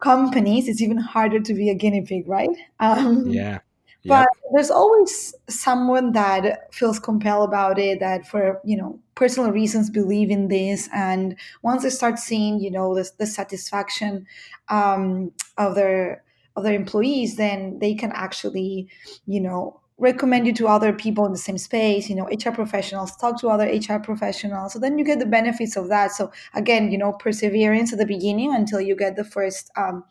companies, 0.00 0.68
it's 0.68 0.80
even 0.80 0.98
harder 0.98 1.40
to 1.40 1.54
be 1.54 1.70
a 1.70 1.74
guinea 1.74 2.02
pig, 2.02 2.28
right? 2.28 2.50
Um, 2.80 3.26
yeah. 3.28 3.58
But 4.06 4.28
there's 4.52 4.70
always 4.70 5.34
someone 5.48 6.12
that 6.12 6.74
feels 6.74 6.98
compelled 6.98 7.48
about 7.48 7.78
it, 7.78 8.00
that 8.00 8.26
for 8.26 8.60
you 8.62 8.76
know 8.76 8.98
personal 9.14 9.50
reasons 9.50 9.88
believe 9.88 10.30
in 10.30 10.48
this, 10.48 10.90
and 10.92 11.36
once 11.62 11.84
they 11.84 11.90
start 11.90 12.18
seeing 12.18 12.60
you 12.60 12.70
know 12.70 12.94
the, 12.94 13.10
the 13.16 13.26
satisfaction 13.26 14.26
um, 14.68 15.32
of 15.56 15.74
their 15.74 16.22
of 16.54 16.64
their 16.64 16.74
employees, 16.74 17.36
then 17.36 17.78
they 17.78 17.94
can 17.94 18.12
actually 18.12 18.88
you 19.26 19.40
know 19.40 19.80
recommend 19.98 20.46
you 20.46 20.52
to 20.52 20.66
other 20.66 20.92
people 20.92 21.24
in 21.24 21.32
the 21.32 21.38
same 21.38 21.56
space 21.58 22.08
you 22.08 22.16
know 22.16 22.24
hr 22.24 22.50
professionals 22.50 23.16
talk 23.16 23.40
to 23.40 23.48
other 23.48 23.66
hr 23.66 23.98
professionals. 24.00 24.72
So 24.72 24.78
then 24.78 24.98
you 24.98 25.04
get 25.04 25.20
the 25.20 25.26
benefits 25.26 25.76
of 25.76 25.88
that. 25.88 26.12
So 26.12 26.32
again 26.54 26.90
you 26.90 26.98
know 26.98 27.12
perseverance 27.12 27.92
at 27.92 27.98
the 27.98 28.06
beginning 28.06 28.54
until 28.54 28.80
you 28.80 28.96
get 28.96 29.16
the 29.16 29.24
first 29.24 29.70
um, 29.76 30.04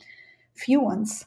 few 0.56 0.80
ones 0.80 1.26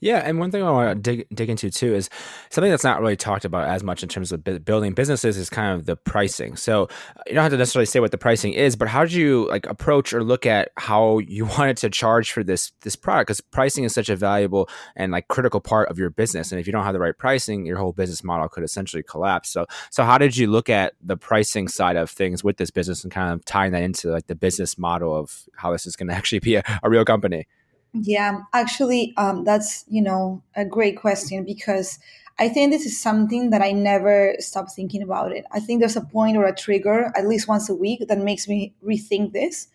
yeah, 0.00 0.18
and 0.18 0.38
one 0.38 0.50
thing 0.50 0.62
I 0.62 0.70
want 0.70 0.96
to 0.96 1.10
dig 1.10 1.26
dig 1.34 1.50
into 1.50 1.70
too 1.70 1.94
is 1.94 2.08
something 2.50 2.70
that's 2.70 2.84
not 2.84 3.00
really 3.00 3.16
talked 3.16 3.44
about 3.44 3.68
as 3.68 3.82
much 3.82 4.02
in 4.02 4.08
terms 4.08 4.32
of 4.32 4.42
building 4.64 4.94
businesses 4.94 5.36
is 5.36 5.50
kind 5.50 5.78
of 5.78 5.86
the 5.86 5.96
pricing. 5.96 6.56
So 6.56 6.88
you 7.26 7.34
don't 7.34 7.42
have 7.42 7.52
to 7.52 7.58
necessarily 7.58 7.86
say 7.86 8.00
what 8.00 8.10
the 8.10 8.18
pricing 8.18 8.52
is, 8.52 8.76
but 8.76 8.88
how 8.88 9.04
did 9.04 9.12
you 9.12 9.46
like 9.48 9.66
approach 9.66 10.12
or 10.12 10.24
look 10.24 10.46
at 10.46 10.70
how 10.76 11.18
you 11.18 11.44
wanted 11.58 11.76
to 11.78 11.90
charge 11.90 12.32
for 12.32 12.42
this 12.42 12.72
this 12.80 12.96
product? 12.96 13.28
Because 13.28 13.40
pricing 13.40 13.84
is 13.84 13.92
such 13.92 14.08
a 14.08 14.16
valuable 14.16 14.68
and 14.96 15.12
like 15.12 15.28
critical 15.28 15.60
part 15.60 15.90
of 15.90 15.98
your 15.98 16.10
business, 16.10 16.52
and 16.52 16.60
if 16.60 16.66
you 16.66 16.72
don't 16.72 16.84
have 16.84 16.94
the 16.94 17.00
right 17.00 17.16
pricing, 17.16 17.66
your 17.66 17.78
whole 17.78 17.92
business 17.92 18.24
model 18.24 18.48
could 18.48 18.64
essentially 18.64 19.02
collapse. 19.02 19.50
So 19.50 19.66
so 19.90 20.04
how 20.04 20.18
did 20.18 20.36
you 20.36 20.46
look 20.46 20.70
at 20.70 20.94
the 21.02 21.16
pricing 21.16 21.68
side 21.68 21.96
of 21.96 22.10
things 22.10 22.42
with 22.42 22.56
this 22.56 22.70
business 22.70 23.04
and 23.04 23.12
kind 23.12 23.32
of 23.32 23.44
tying 23.44 23.72
that 23.72 23.82
into 23.82 24.10
like 24.10 24.26
the 24.26 24.34
business 24.34 24.78
model 24.78 25.14
of 25.16 25.44
how 25.56 25.72
this 25.72 25.86
is 25.86 25.96
going 25.96 26.08
to 26.10 26.14
actually 26.14 26.40
be 26.40 26.56
a, 26.56 26.62
a 26.82 26.90
real 26.90 27.04
company? 27.04 27.46
Yeah, 27.92 28.42
actually, 28.52 29.12
um, 29.16 29.44
that's 29.44 29.84
you 29.88 30.00
know 30.02 30.42
a 30.54 30.64
great 30.64 30.96
question 30.96 31.44
because 31.44 31.98
I 32.38 32.48
think 32.48 32.70
this 32.72 32.86
is 32.86 33.00
something 33.00 33.50
that 33.50 33.62
I 33.62 33.72
never 33.72 34.34
stop 34.38 34.70
thinking 34.70 35.02
about 35.02 35.32
it. 35.32 35.44
I 35.50 35.58
think 35.60 35.80
there's 35.80 35.96
a 35.96 36.00
point 36.00 36.36
or 36.36 36.44
a 36.44 36.54
trigger 36.54 37.12
at 37.16 37.26
least 37.26 37.48
once 37.48 37.68
a 37.68 37.74
week 37.74 38.06
that 38.08 38.18
makes 38.18 38.46
me 38.48 38.72
rethink 38.84 39.32
this. 39.32 39.66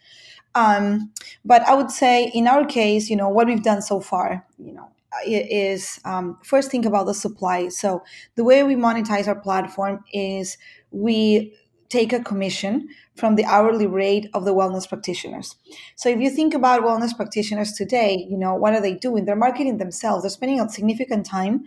Um, 0.56 1.12
but 1.44 1.62
I 1.64 1.76
would 1.76 1.92
say 1.92 2.32
in 2.34 2.48
our 2.48 2.66
case, 2.66 3.10
you 3.10 3.18
know, 3.18 3.30
what 3.30 3.48
we've 3.48 3.64
done 3.64 3.82
so 3.82 4.00
far, 4.00 4.46
you 4.58 4.74
know, 4.74 4.90
is 5.26 6.00
um, 6.06 6.38
first 6.44 6.72
think 6.72 6.86
about 6.86 7.06
the 7.08 7.14
supply. 7.14 7.70
So 7.70 8.04
the 8.36 8.44
way 8.44 8.64
we 8.64 8.76
monetize 8.76 9.28
our 9.28 9.36
platform 9.36 10.04
is 10.14 10.58
we 10.92 11.54
take 11.90 12.14
a 12.14 12.20
commission 12.20 12.88
from 13.16 13.36
the 13.36 13.46
hourly 13.46 13.88
rate 13.88 14.30
of 14.34 14.46
the 14.46 14.54
wellness 14.54 14.88
practitioners. 14.88 15.56
So 15.96 16.10
if 16.10 16.20
you 16.20 16.30
think 16.30 16.54
about 16.54 16.82
wellness 16.84 17.16
practitioners 17.16 17.74
today, 17.74 18.26
you 18.30 18.38
know, 18.38 18.54
what 18.54 18.74
are 18.74 18.82
they 18.82 18.94
doing? 18.94 19.26
They're 19.26 19.36
marketing 19.36 19.78
themselves. 19.78 20.24
They're 20.24 20.30
spending 20.30 20.60
a 20.60 20.70
significant 20.70 21.26
time 21.26 21.64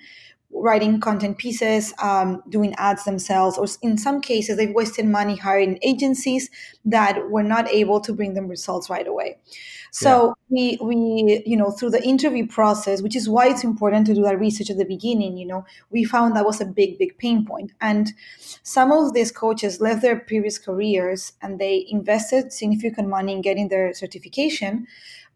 writing 0.51 1.01
content 1.01 1.39
pieces, 1.39 1.93
um, 2.03 2.43
doing 2.49 2.75
ads 2.77 3.05
themselves, 3.05 3.59
or 3.59 3.67
in 3.83 3.99
some 3.99 4.21
cases, 4.21 4.57
they've 4.57 4.75
wasted 4.75 5.05
money 5.05 5.37
hiring 5.37 5.79
agencies 5.83 6.49
that 6.85 7.31
were 7.31 7.43
not 7.43 7.69
able 7.69 8.01
to 8.01 8.13
bring 8.13 8.35
them 8.35 8.49
results 8.49 8.89
right 8.89 9.07
away. 9.07 9.37
So 10.01 10.37
yeah. 10.51 10.79
we 10.79 10.79
we 10.81 11.43
you 11.45 11.57
know 11.57 11.73
through 11.73 11.91
the 11.91 12.05
interview 12.05 12.47
process, 12.47 13.03
which 13.03 13.17
is 13.17 13.29
why 13.29 13.49
it's 13.49 13.65
important 13.65 14.07
to 14.07 14.15
do 14.15 14.23
that 14.23 14.39
research 14.39 14.71
at 14.71 14.77
the 14.77 14.85
beginning. 14.85 15.37
You 15.37 15.47
know, 15.47 15.65
we 15.91 16.05
found 16.05 16.37
that 16.37 16.47
was 16.47 16.61
a 16.61 16.67
big 16.67 16.99
big 16.99 17.19
pain 17.19 17.45
point, 17.45 17.73
and 17.81 18.13
some 18.63 18.93
of 18.93 19.13
these 19.13 19.33
coaches 19.33 19.81
left 19.81 20.03
their 20.03 20.21
previous 20.21 20.57
careers 20.57 21.33
and 21.43 21.59
they 21.59 21.85
invested 21.89 22.53
significant 22.53 23.09
money 23.09 23.33
in 23.33 23.43
getting 23.43 23.69
their 23.71 23.93
certification, 23.93 24.87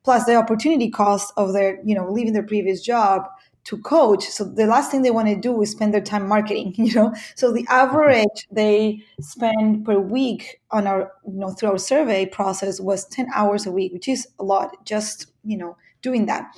plus 0.04 0.26
the 0.26 0.36
opportunity 0.36 0.88
cost 0.90 1.32
of 1.36 1.52
their 1.52 1.80
you 1.84 1.96
know 1.96 2.08
leaving 2.08 2.32
their 2.32 2.46
previous 2.46 2.80
job 2.80 3.26
to 3.64 3.78
coach 3.78 4.24
so 4.24 4.44
the 4.44 4.66
last 4.66 4.90
thing 4.90 5.02
they 5.02 5.10
want 5.10 5.28
to 5.28 5.36
do 5.36 5.60
is 5.62 5.70
spend 5.70 5.94
their 5.94 6.00
time 6.00 6.26
marketing 6.26 6.74
you 6.76 6.92
know? 6.94 7.14
So 7.36 7.52
the 7.52 7.66
average 7.68 8.46
they 8.50 9.02
spend 9.20 9.84
per 9.84 9.98
week 9.98 10.60
on 10.70 10.86
our 10.86 11.12
you 11.26 11.38
know 11.38 11.50
through 11.50 11.70
our 11.70 11.78
survey 11.78 12.26
process 12.26 12.80
was 12.80 13.06
10 13.06 13.28
hours 13.34 13.66
a 13.66 13.70
week 13.70 13.92
which 13.92 14.08
is 14.08 14.26
a 14.38 14.44
lot 14.44 14.84
just 14.84 15.32
you 15.44 15.56
know 15.56 15.76
doing 16.02 16.26
that. 16.26 16.52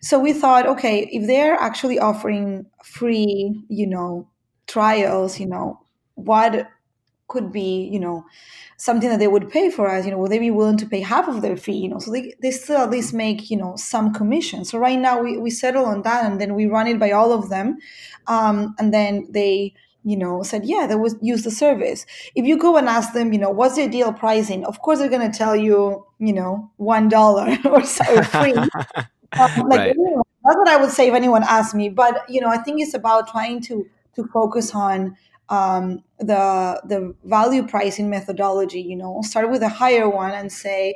So 0.00 0.18
we 0.18 0.32
thought 0.32 0.66
okay 0.66 1.08
if 1.12 1.26
they're 1.26 1.54
actually 1.54 1.98
offering 1.98 2.66
free 2.82 3.62
you 3.68 3.86
know 3.86 4.28
trials 4.66 5.38
you 5.38 5.46
know 5.46 5.80
what 6.14 6.68
could 7.30 7.50
be, 7.50 7.88
you 7.90 7.98
know, 7.98 8.26
something 8.76 9.08
that 9.08 9.18
they 9.18 9.28
would 9.28 9.50
pay 9.50 9.70
for 9.70 9.90
us, 9.90 10.04
you 10.04 10.10
know, 10.10 10.18
would 10.18 10.30
they 10.30 10.38
be 10.38 10.50
willing 10.50 10.76
to 10.78 10.86
pay 10.86 11.00
half 11.00 11.28
of 11.28 11.42
their 11.42 11.56
fee, 11.56 11.76
you 11.76 11.88
know, 11.88 11.98
so 11.98 12.10
they, 12.10 12.34
they 12.42 12.50
still 12.50 12.78
at 12.78 12.90
least 12.90 13.14
make, 13.14 13.50
you 13.50 13.56
know, 13.56 13.74
some 13.76 14.12
commission. 14.12 14.64
So 14.64 14.78
right 14.78 14.98
now 14.98 15.22
we, 15.22 15.38
we 15.38 15.50
settle 15.50 15.84
on 15.84 16.02
that 16.02 16.24
and 16.24 16.40
then 16.40 16.54
we 16.54 16.66
run 16.66 16.86
it 16.86 16.98
by 16.98 17.10
all 17.12 17.32
of 17.32 17.48
them. 17.48 17.78
Um, 18.26 18.74
and 18.78 18.92
then 18.92 19.26
they, 19.30 19.74
you 20.02 20.16
know, 20.16 20.42
said, 20.42 20.64
yeah, 20.64 20.86
they 20.86 20.94
would 20.94 21.18
use 21.20 21.44
the 21.44 21.50
service. 21.50 22.06
If 22.34 22.46
you 22.46 22.56
go 22.56 22.76
and 22.76 22.88
ask 22.88 23.12
them, 23.12 23.32
you 23.32 23.38
know, 23.38 23.50
what's 23.50 23.76
the 23.76 23.86
deal 23.86 24.12
pricing? 24.12 24.64
Of 24.64 24.80
course, 24.80 24.98
they're 24.98 25.10
going 25.10 25.30
to 25.30 25.36
tell 25.36 25.54
you, 25.54 26.06
you 26.18 26.32
know, 26.32 26.70
$1 26.80 27.64
or 27.66 27.84
so 27.84 28.22
free. 28.22 28.54
um, 28.54 29.68
like, 29.68 29.78
right. 29.78 29.96
that's 30.44 30.56
what 30.56 30.68
I 30.68 30.76
would 30.78 30.90
say 30.90 31.08
if 31.08 31.14
anyone 31.14 31.42
asked 31.42 31.74
me. 31.74 31.90
But 31.90 32.28
you 32.28 32.40
know, 32.40 32.48
I 32.48 32.58
think 32.58 32.80
it's 32.80 32.94
about 32.94 33.28
trying 33.28 33.60
to 33.62 33.86
to 34.16 34.24
focus 34.32 34.74
on 34.74 35.16
um, 35.50 36.02
the 36.18 36.80
the 36.84 37.14
value 37.24 37.66
pricing 37.66 38.08
methodology. 38.08 38.80
You 38.80 38.96
know, 38.96 39.20
start 39.22 39.50
with 39.50 39.62
a 39.62 39.68
higher 39.68 40.08
one 40.08 40.32
and 40.32 40.50
say, 40.50 40.94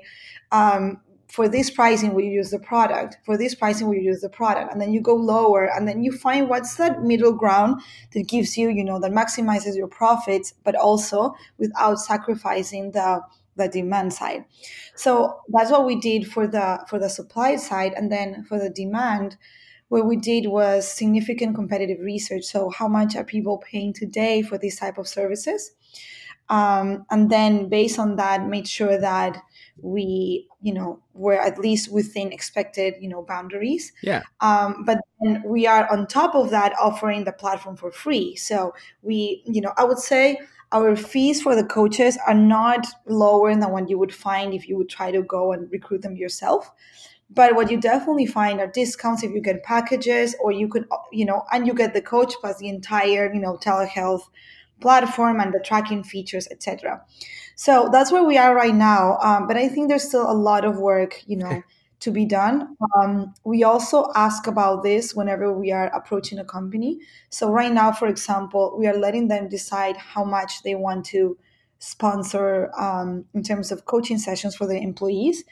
um, 0.53 1.01
for 1.29 1.49
this 1.49 1.69
pricing, 1.69 2.15
we 2.15 2.27
use 2.27 2.51
the 2.51 2.61
product. 2.61 3.19
For 3.27 3.37
this 3.37 3.55
pricing, 3.55 3.89
we 3.89 3.99
use 3.99 4.21
the 4.21 4.29
product, 4.29 4.73
and 4.73 4.81
then 4.81 4.93
you 4.93 5.01
go 5.01 5.15
lower, 5.15 5.65
and 5.65 5.89
then 5.89 6.03
you 6.05 6.13
find 6.13 6.49
what's 6.49 6.77
that 6.77 7.03
middle 7.03 7.33
ground 7.33 7.83
that 8.13 8.29
gives 8.29 8.57
you, 8.57 8.71
you 8.71 8.85
know, 8.85 9.01
that 9.01 9.11
maximizes 9.11 9.77
your 9.77 9.89
profits, 9.89 10.55
but 10.63 10.77
also 10.77 11.35
without 11.59 11.99
sacrificing 11.99 12.93
the 12.93 13.21
the 13.57 13.69
demand 13.69 14.13
side. 14.13 14.45
So 14.97 15.41
that's 15.49 15.71
what 15.71 15.87
we 15.87 15.97
did 16.01 16.31
for 16.31 16.47
the 16.47 16.85
for 16.89 16.99
the 16.99 17.09
supply 17.09 17.57
side, 17.57 17.93
and 17.95 18.11
then 18.11 18.45
for 18.45 18.59
the 18.59 18.71
demand 18.71 19.37
what 19.95 20.07
we 20.07 20.17
did 20.17 20.49
was 20.49 20.93
significant 20.93 21.55
competitive 21.55 22.01
research. 22.01 22.43
So 22.43 22.69
how 22.69 22.89
much 22.89 23.15
are 23.15 23.23
people 23.23 23.59
paying 23.59 23.93
today 23.93 24.43
for 24.43 24.59
these 24.59 24.77
type 24.77 24.99
of 24.99 25.07
services? 25.07 25.71
Um, 26.49 27.07
and 27.13 27.31
then 27.31 27.69
based 27.69 28.01
on 28.01 28.17
that, 28.17 28.49
made 28.49 28.67
sure 28.67 28.99
that 28.99 29.41
we, 29.81 30.49
you 30.61 30.75
know, 30.75 31.01
were 31.13 31.41
at 31.41 31.59
least 31.59 31.93
within 31.93 32.33
expected, 32.33 32.95
you 33.01 33.09
know, 33.09 33.23
boundaries. 33.23 33.93
Yeah. 34.03 34.23
Um, 34.41 34.83
but 34.85 34.99
then 35.21 35.45
we 35.47 35.69
are 35.69 35.89
on 35.93 36.09
top 36.09 36.35
of 36.35 36.51
that 36.51 36.75
offering 36.77 37.23
the 37.23 37.33
platform 37.33 37.77
for 37.77 37.93
free. 37.93 38.35
So 38.35 38.75
we, 39.03 39.45
you 39.47 39.61
know, 39.61 39.73
I 39.77 39.85
would 39.85 39.99
say 40.01 40.41
our 40.73 40.97
fees 40.97 41.41
for 41.41 41.55
the 41.55 41.65
coaches 41.65 42.19
are 42.27 42.35
not 42.35 42.85
lower 43.07 43.55
than 43.55 43.71
what 43.71 43.89
you 43.89 43.97
would 44.01 44.13
find 44.13 44.55
if 44.55 44.69
you 44.69 44.77
would 44.77 44.89
try 44.89 45.13
to 45.13 45.23
go 45.23 45.53
and 45.53 45.71
recruit 45.71 46.03
them 46.03 46.17
yourself 46.17 46.73
but 47.35 47.55
what 47.55 47.71
you 47.71 47.81
definitely 47.81 48.27
find 48.27 48.61
are 48.61 48.67
discounts 48.67 49.23
if 49.23 49.33
you 49.33 49.41
get 49.41 49.63
packages 49.63 50.35
or 50.41 50.53
you 50.53 50.69
could 50.69 50.87
you 51.13 51.25
know 51.25 51.43
and 51.53 51.67
you 51.67 51.75
get 51.75 51.95
the 51.95 52.03
coach 52.03 52.35
plus 52.41 52.59
the 52.59 52.69
entire 52.69 53.33
you 53.33 53.41
know 53.41 53.57
telehealth 53.57 54.23
platform 54.81 55.41
and 55.41 55.53
the 55.53 55.61
tracking 55.61 56.03
features 56.03 56.49
etc 56.51 57.03
so 57.57 57.89
that's 57.93 58.11
where 58.11 58.25
we 58.25 58.37
are 58.37 58.55
right 58.55 58.75
now 58.75 59.19
um, 59.23 59.47
but 59.47 59.57
i 59.57 59.69
think 59.69 59.89
there's 59.89 60.07
still 60.07 60.31
a 60.31 60.33
lot 60.35 60.65
of 60.65 60.79
work 60.79 61.23
you 61.27 61.37
know 61.37 61.63
to 62.05 62.11
be 62.11 62.27
done. 62.27 62.77
Um, 62.97 63.33
we 63.45 63.65
also 63.65 64.09
ask 64.15 64.47
about 64.47 64.83
this 64.83 65.15
whenever 65.15 65.51
we 65.51 65.73
are 65.73 65.87
approaching 65.87 66.39
a 66.39 66.45
company. 66.45 66.99
So 67.31 67.51
right 67.51 67.73
now 67.73 67.93
for 67.93 68.09
example 68.09 68.77
we 68.79 68.87
are 68.87 68.97
letting 68.97 69.29
them 69.29 69.49
decide 69.49 69.97
how 69.97 70.23
much 70.23 70.63
they 70.65 70.75
want 70.75 71.07
to 71.07 71.39
sponsor 71.79 72.71
um, 72.79 73.25
in 73.33 73.43
terms 73.43 73.73
of 73.73 73.87
coaching 73.87 74.19
sessions 74.19 74.55
for 74.55 74.67
the 74.67 74.77
employees 74.77 75.45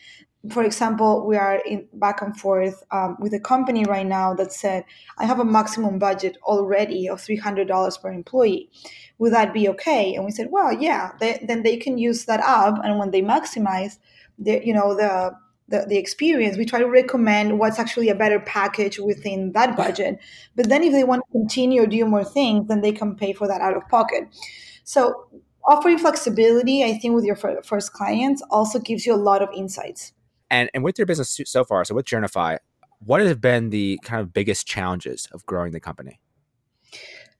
for 0.50 0.64
example, 0.64 1.24
we 1.24 1.37
are 1.37 1.62
in 1.64 1.87
back 1.92 2.20
and 2.20 2.37
forth 2.37 2.83
um, 2.90 3.16
with 3.20 3.33
a 3.33 3.38
company 3.38 3.85
right 3.85 4.07
now 4.07 4.35
that 4.35 4.52
said, 4.52 4.85
I 5.18 5.24
have 5.24 5.38
a 5.38 5.44
maximum 5.44 5.98
budget 6.00 6.37
already 6.42 7.09
of 7.09 7.20
$300 7.20 8.02
per 8.02 8.12
employee. 8.12 8.68
Would 9.18 9.33
that 9.33 9.55
be 9.55 9.68
okay? 9.68 10.14
And 10.14 10.24
we 10.24 10.33
said, 10.33 10.48
well, 10.50 10.72
yeah, 10.72 11.12
they, 11.20 11.44
then 11.46 11.62
they 11.62 11.76
can 11.76 11.96
use 11.96 12.24
that 12.24 12.40
up. 12.40 12.81
And 12.83 12.98
when 12.98 13.12
they 13.12 13.22
maximize 13.22 13.98
the, 14.37 14.61
you 14.64 14.74
know, 14.74 14.96
the, 14.96 15.33
the, 15.68 15.87
the 15.88 15.96
experience, 15.96 16.57
we 16.57 16.64
try 16.64 16.81
to 16.81 16.90
recommend 16.90 17.61
what's 17.61 17.78
actually 17.78 18.09
a 18.09 18.14
better 18.14 18.40
package 18.40 18.98
within 18.98 19.52
that 19.52 19.76
budget. 19.76 20.18
But 20.57 20.68
then 20.68 20.83
if 20.83 20.92
they 20.92 21.05
want 21.05 21.22
to 21.24 21.38
continue 21.38 21.83
or 21.83 21.87
do 21.87 22.05
more 22.05 22.24
things, 22.24 22.66
then 22.66 22.81
they 22.81 22.92
can 22.92 23.14
pay 23.14 23.33
for 23.33 23.46
that 23.46 23.61
out 23.61 23.76
of 23.76 23.88
pocket. 23.88 24.24
So 24.83 25.28
offering 25.64 25.98
flexibility, 25.98 26.83
I 26.83 26.94
think 26.98 27.14
with 27.14 27.24
your 27.24 27.37
first 27.37 27.92
clients 27.92 28.42
also 28.50 28.81
gives 28.81 29.07
you 29.07 29.14
a 29.14 29.16
lot 29.16 29.40
of 29.40 29.48
insights. 29.55 30.12
And 30.53 30.71
and 30.75 30.85
with 30.85 30.99
your 30.99 31.07
business 31.07 31.41
so 31.47 31.65
far, 31.65 31.85
so 31.85 31.95
with 31.95 32.05
Journify, 32.05 32.59
what 33.01 33.23
have 33.23 33.41
been 33.41 33.71
the 33.71 33.99
kind 34.05 34.21
of 34.21 34.33
biggest 34.33 34.67
challenges 34.67 35.27
of 35.33 35.45
growing 35.47 35.73
the 35.73 35.81
company? 35.81 36.21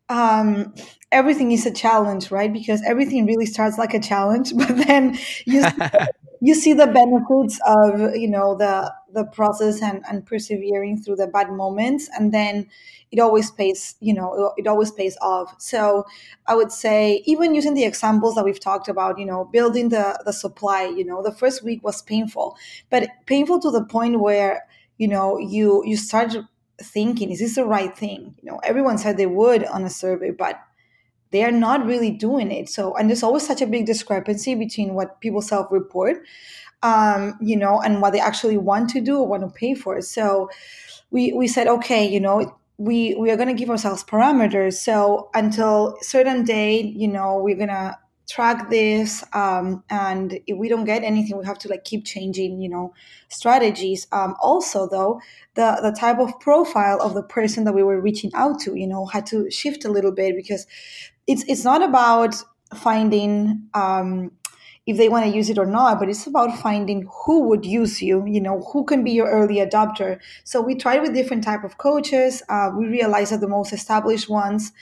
Um, 0.09 0.75
everything 1.12 1.53
is 1.53 1.66
a 1.66 1.70
challenge, 1.70 2.31
right? 2.31 2.53
Because 2.53 2.83
everything 2.85 3.27
really 3.27 3.46
starts 3.46 3.77
like 3.77 3.92
a 3.92 4.01
challenge, 4.01 4.55
but 4.57 4.68
then 4.87 5.18
you 5.46 5.62
you 6.40 6.55
see 6.55 6.72
the 6.72 6.87
benefits 6.87 7.61
of 7.66 8.16
you 8.16 8.29
know 8.29 8.57
the 8.57 8.92
the 9.12 9.25
process 9.25 9.83
and, 9.83 10.03
and 10.09 10.25
persevering 10.27 11.01
through 11.01 11.16
the 11.16 11.27
bad 11.27 11.51
moments 11.51 12.09
and 12.18 12.33
then 12.33 12.66
it 13.11 13.18
always 13.20 13.51
pays 13.51 13.94
you 14.01 14.14
know 14.14 14.53
it 14.57 14.66
always 14.66 14.90
pays 14.90 15.16
off 15.20 15.55
so 15.61 16.05
i 16.46 16.55
would 16.55 16.72
say 16.72 17.22
even 17.27 17.55
using 17.55 17.75
the 17.75 17.85
examples 17.85 18.35
that 18.35 18.44
we've 18.44 18.61
talked 18.61 18.88
about 18.88 19.18
you 19.18 19.27
know 19.27 19.44
building 19.53 19.88
the 19.90 20.20
the 20.25 20.33
supply 20.33 20.85
you 20.85 21.05
know 21.05 21.22
the 21.22 21.33
first 21.33 21.62
week 21.62 21.83
was 21.83 22.03
painful 22.03 22.57
but 22.90 23.09
painful 23.27 23.61
to 23.61 23.70
the 23.70 23.85
point 23.85 24.20
where 24.20 24.62
you 24.98 25.09
know 25.09 25.38
you 25.38 25.83
you 25.85 25.96
start 25.96 26.35
thinking 26.81 27.31
is 27.31 27.38
this 27.38 27.55
the 27.55 27.64
right 27.64 27.96
thing 27.96 28.35
you 28.42 28.51
know 28.51 28.59
everyone 28.64 28.98
said 28.98 29.16
they 29.16 29.27
would 29.27 29.64
on 29.66 29.85
a 29.85 29.90
survey 29.90 30.31
but 30.31 30.61
they 31.31 31.44
are 31.44 31.51
not 31.53 31.87
really 31.87 32.11
doing 32.11 32.51
it. 32.51 32.68
So, 32.68 32.94
and 32.94 33.09
there's 33.09 33.22
always 33.22 33.46
such 33.46 33.62
a 33.62 33.66
big 33.66 33.87
discrepancy 33.87 34.55
between 34.55 34.94
what 34.94 35.20
people 35.20 35.40
self 35.40 35.68
report, 35.70 36.18
um, 36.83 37.35
you 37.40 37.57
know, 37.57 37.81
and 37.81 38.01
what 38.01 38.12
they 38.12 38.21
actually 38.21 38.59
want 38.59 38.90
to 38.90 39.01
do 39.01 39.18
or 39.18 39.27
want 39.27 39.42
to 39.42 39.49
pay 39.49 39.75
for. 39.75 40.01
So, 40.01 40.51
we, 41.11 41.33
we 41.33 41.47
said, 41.47 41.66
okay, 41.68 42.09
you 42.09 42.21
know, 42.21 42.57
we, 42.79 43.14
we 43.14 43.31
are 43.31 43.37
going 43.37 43.49
to 43.49 43.55
give 43.55 43.71
ourselves 43.71 44.03
parameters. 44.03 44.75
So, 44.75 45.31
until 45.35 45.99
certain 46.01 46.45
date, 46.45 46.95
you 46.95 47.09
know, 47.09 47.38
we're 47.38 47.57
to 47.57 47.97
track 48.29 48.71
this 48.71 49.25
um, 49.35 49.83
and 49.90 50.38
if 50.47 50.57
we 50.57 50.68
don't 50.68 50.85
get 50.85 51.03
anything 51.03 51.37
we 51.37 51.45
have 51.45 51.59
to 51.59 51.68
like 51.68 51.85
keep 51.85 52.05
changing 52.05 52.61
you 52.61 52.68
know 52.68 52.95
strategies 53.29 54.07
um, 54.12 54.35
also 54.40 54.88
though 54.88 55.21
the 55.55 55.79
the 55.83 55.95
type 55.99 56.18
of 56.18 56.38
profile 56.40 56.99
of 57.03 57.14
the 57.14 57.23
person 57.23 57.64
that 57.64 57.75
we 57.75 57.83
were 57.83 58.01
reaching 58.01 58.31
out 58.35 58.61
to 58.61 58.75
you 58.75 58.87
know 58.87 59.05
had 59.07 59.27
to 59.27 59.51
shift 59.51 59.85
a 59.85 59.90
little 59.90 60.12
bit 60.12 60.35
because 60.37 60.66
it's 61.27 61.45
it's 61.49 61.64
not 61.64 61.83
about 61.83 62.35
finding 62.75 63.68
um, 63.75 64.31
if 64.85 64.97
they 64.97 65.09
want 65.09 65.25
to 65.25 65.31
use 65.31 65.49
it 65.49 65.59
or 65.59 65.66
not, 65.66 66.01
but 66.01 66.09
it's 66.09 66.27
about 66.27 66.59
finding 66.59 67.09
who 67.25 67.45
would 67.49 67.64
use 67.64 68.03
you, 68.03 68.27
you 68.27 68.40
know, 68.40 68.61
who 68.73 68.85
can 68.85 69.05
be 69.05 69.12
your 69.12 69.31
early 69.31 69.57
adopter. 69.57 70.18
So 70.42 70.61
we 70.61 70.75
tried 70.75 71.03
with 71.03 71.14
different 71.14 71.45
type 71.45 71.62
of 71.62 71.79
coaches. 71.79 72.42
Uh, 72.49 72.71
we 72.77 72.87
realized 72.87 73.31
that 73.33 73.40
the 73.40 73.49
most 73.49 73.73
established 73.73 74.29
ones, 74.29 74.73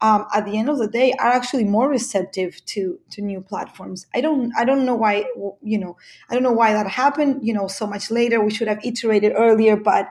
um, 0.00 0.26
at 0.34 0.44
the 0.44 0.58
end 0.58 0.68
of 0.68 0.78
the 0.78 0.88
day, 0.88 1.12
are 1.18 1.30
actually 1.30 1.64
more 1.64 1.88
receptive 1.88 2.64
to 2.66 2.98
to 3.10 3.22
new 3.22 3.40
platforms. 3.40 4.06
I 4.14 4.20
don't 4.20 4.52
I 4.56 4.64
don't 4.64 4.84
know 4.84 4.94
why 4.94 5.24
you 5.62 5.78
know 5.78 5.96
I 6.28 6.34
don't 6.34 6.42
know 6.42 6.52
why 6.52 6.72
that 6.72 6.86
happened. 6.88 7.46
You 7.46 7.54
know, 7.54 7.66
so 7.66 7.86
much 7.86 8.10
later 8.10 8.40
we 8.40 8.50
should 8.50 8.68
have 8.68 8.84
iterated 8.84 9.32
earlier, 9.36 9.76
but 9.76 10.08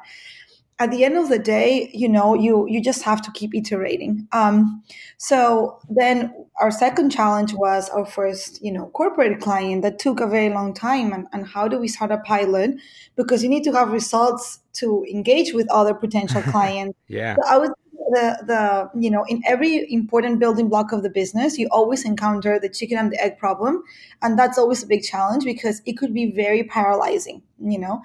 at 0.80 0.92
the 0.92 1.06
end 1.06 1.18
of 1.18 1.30
the 1.30 1.40
day 1.40 1.90
you 1.94 2.10
know 2.10 2.34
you 2.34 2.68
you 2.68 2.82
just 2.82 3.04
have 3.04 3.22
to 3.22 3.32
keep 3.32 3.56
iterating. 3.56 4.28
Um, 4.32 4.84
so 5.18 5.80
then 5.90 6.34
our 6.60 6.72
second 6.72 7.12
challenge 7.12 7.54
was 7.54 7.90
our 7.90 8.06
first 8.06 8.64
you 8.64 8.72
know 8.72 8.88
corporate 8.88 9.40
client 9.42 9.82
that 9.84 10.00
took 10.00 10.20
a 10.20 10.28
very 10.28 10.50
long 10.50 10.74
time. 10.74 11.14
And, 11.14 11.28
and 11.32 11.48
how 11.48 11.68
do 11.68 11.80
we 11.80 11.88
start 11.88 12.12
a 12.12 12.18
pilot? 12.18 12.76
Because 13.16 13.44
you 13.44 13.50
need 13.50 13.64
to 13.64 13.72
have 13.74 13.92
results 13.92 14.60
to 14.74 15.06
engage 15.10 15.54
with 15.54 15.70
other 15.72 15.94
potential 15.94 16.42
clients. 16.54 16.98
Yeah. 17.08 17.36
So 17.36 17.42
i 17.48 17.58
was 17.58 17.72
the 18.12 18.38
the 18.46 18.90
you 19.00 19.10
know 19.10 19.24
in 19.28 19.42
every 19.46 19.92
important 19.92 20.40
building 20.40 20.70
block 20.70 20.92
of 20.92 21.04
the 21.04 21.10
business 21.10 21.58
you 21.58 21.68
always 21.72 22.06
encounter 22.06 22.60
the 22.60 22.70
chicken 22.70 22.98
and 22.98 23.12
the 23.12 23.22
egg 23.22 23.38
problem. 23.38 23.84
And 24.22 24.38
that's 24.38 24.58
always 24.58 24.84
a 24.84 24.88
big 24.88 25.04
challenge 25.04 25.44
because 25.44 25.82
it 25.86 25.98
could 25.98 26.14
be 26.14 26.32
very 26.32 26.64
paralyzing 26.64 27.42
you 27.60 27.80
know? 27.80 28.04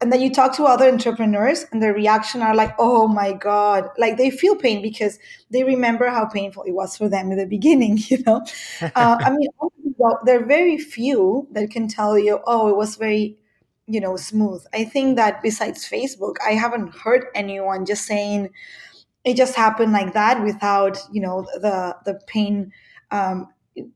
And 0.00 0.12
then 0.12 0.20
you 0.20 0.32
talk 0.32 0.54
to 0.56 0.64
other 0.64 0.88
entrepreneurs 0.88 1.66
and 1.70 1.82
their 1.82 1.92
reaction 1.94 2.42
are 2.42 2.54
like 2.54 2.74
oh 2.78 3.08
my 3.08 3.32
god. 3.32 3.88
Like 3.98 4.16
they 4.16 4.30
feel 4.30 4.56
pain 4.56 4.82
because 4.82 5.18
they 5.50 5.64
remember 5.64 6.08
how 6.08 6.26
painful 6.26 6.64
it 6.64 6.72
was 6.72 6.96
for 6.96 7.08
them 7.08 7.30
in 7.30 7.38
the 7.38 7.46
beginning 7.46 7.98
you 8.08 8.22
know? 8.26 8.44
Uh, 8.80 9.16
i 9.20 9.30
mean 9.30 9.48
there 10.24 10.40
are 10.40 10.44
very 10.44 10.78
few 10.78 11.46
that 11.52 11.70
can 11.70 11.88
tell 11.88 12.18
you 12.18 12.40
oh 12.46 12.68
it 12.68 12.76
was 12.76 12.96
very 12.96 13.36
you 13.86 14.00
know 14.00 14.16
smooth. 14.16 14.64
I 14.72 14.84
think 14.84 15.16
that 15.16 15.42
besides 15.42 15.88
facebook 15.88 16.36
i 16.46 16.52
haven't 16.52 16.94
heard 16.94 17.26
anyone 17.34 17.84
just 17.84 18.06
saying 18.06 18.50
it 19.24 19.36
just 19.36 19.54
happened 19.54 19.92
like 19.92 20.14
that 20.14 20.42
without 20.42 20.98
you 21.12 21.20
know 21.20 21.46
the 21.60 21.96
the 22.04 22.20
pain 22.26 22.72
um, 23.10 23.48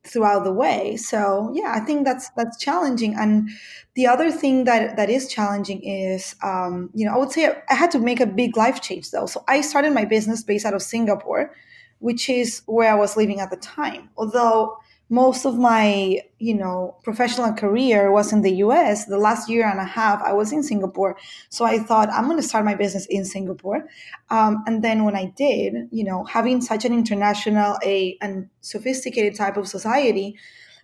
throughout 0.04 0.44
the 0.44 0.52
way. 0.52 0.96
So 0.96 1.50
yeah 1.54 1.72
i 1.76 1.80
think 1.80 2.04
that's 2.04 2.30
that's 2.30 2.56
challenging. 2.58 3.14
And 3.14 3.50
the 3.94 4.06
other 4.06 4.30
thing 4.30 4.64
that 4.64 4.96
that 4.96 5.10
is 5.10 5.28
challenging 5.28 5.82
is 5.82 6.34
um, 6.42 6.90
you 6.94 7.04
know 7.06 7.14
i 7.14 7.18
would 7.18 7.32
say 7.32 7.50
i 7.68 7.74
had 7.74 7.90
to 7.92 7.98
make 7.98 8.20
a 8.20 8.26
big 8.26 8.56
life 8.56 8.80
change 8.80 9.10
though. 9.10 9.26
So 9.26 9.44
i 9.48 9.60
started 9.60 9.92
my 9.92 10.04
business 10.04 10.42
based 10.42 10.66
out 10.66 10.74
of 10.74 10.82
singapore 10.82 11.54
which 11.98 12.28
is 12.28 12.62
where 12.66 12.90
i 12.92 12.94
was 12.94 13.16
living 13.16 13.40
at 13.40 13.50
the 13.50 13.56
time. 13.56 14.10
Although 14.16 14.78
most 15.08 15.44
of 15.44 15.56
my 15.56 16.20
you 16.38 16.54
know 16.54 16.96
professional 17.04 17.52
career 17.52 18.10
was 18.10 18.32
in 18.32 18.42
the 18.42 18.50
us 18.50 19.04
the 19.04 19.18
last 19.18 19.48
year 19.48 19.64
and 19.64 19.78
a 19.78 19.84
half 19.84 20.20
i 20.22 20.32
was 20.32 20.52
in 20.52 20.62
singapore. 20.62 21.16
So 21.48 21.64
i 21.64 21.78
thought 21.78 22.08
i'm 22.10 22.24
going 22.24 22.38
to 22.38 22.42
start 22.42 22.64
my 22.64 22.74
business 22.74 23.06
in 23.06 23.24
singapore. 23.24 23.86
Um, 24.30 24.64
and 24.66 24.82
then 24.82 25.04
when 25.04 25.14
i 25.14 25.26
did 25.36 25.88
you 25.92 26.04
know 26.04 26.24
having 26.24 26.60
such 26.60 26.84
an 26.84 26.92
international 26.92 27.78
a 27.84 28.18
and 28.20 28.48
sophisticated 28.60 29.36
type 29.36 29.56
of 29.56 29.68
society 29.68 30.36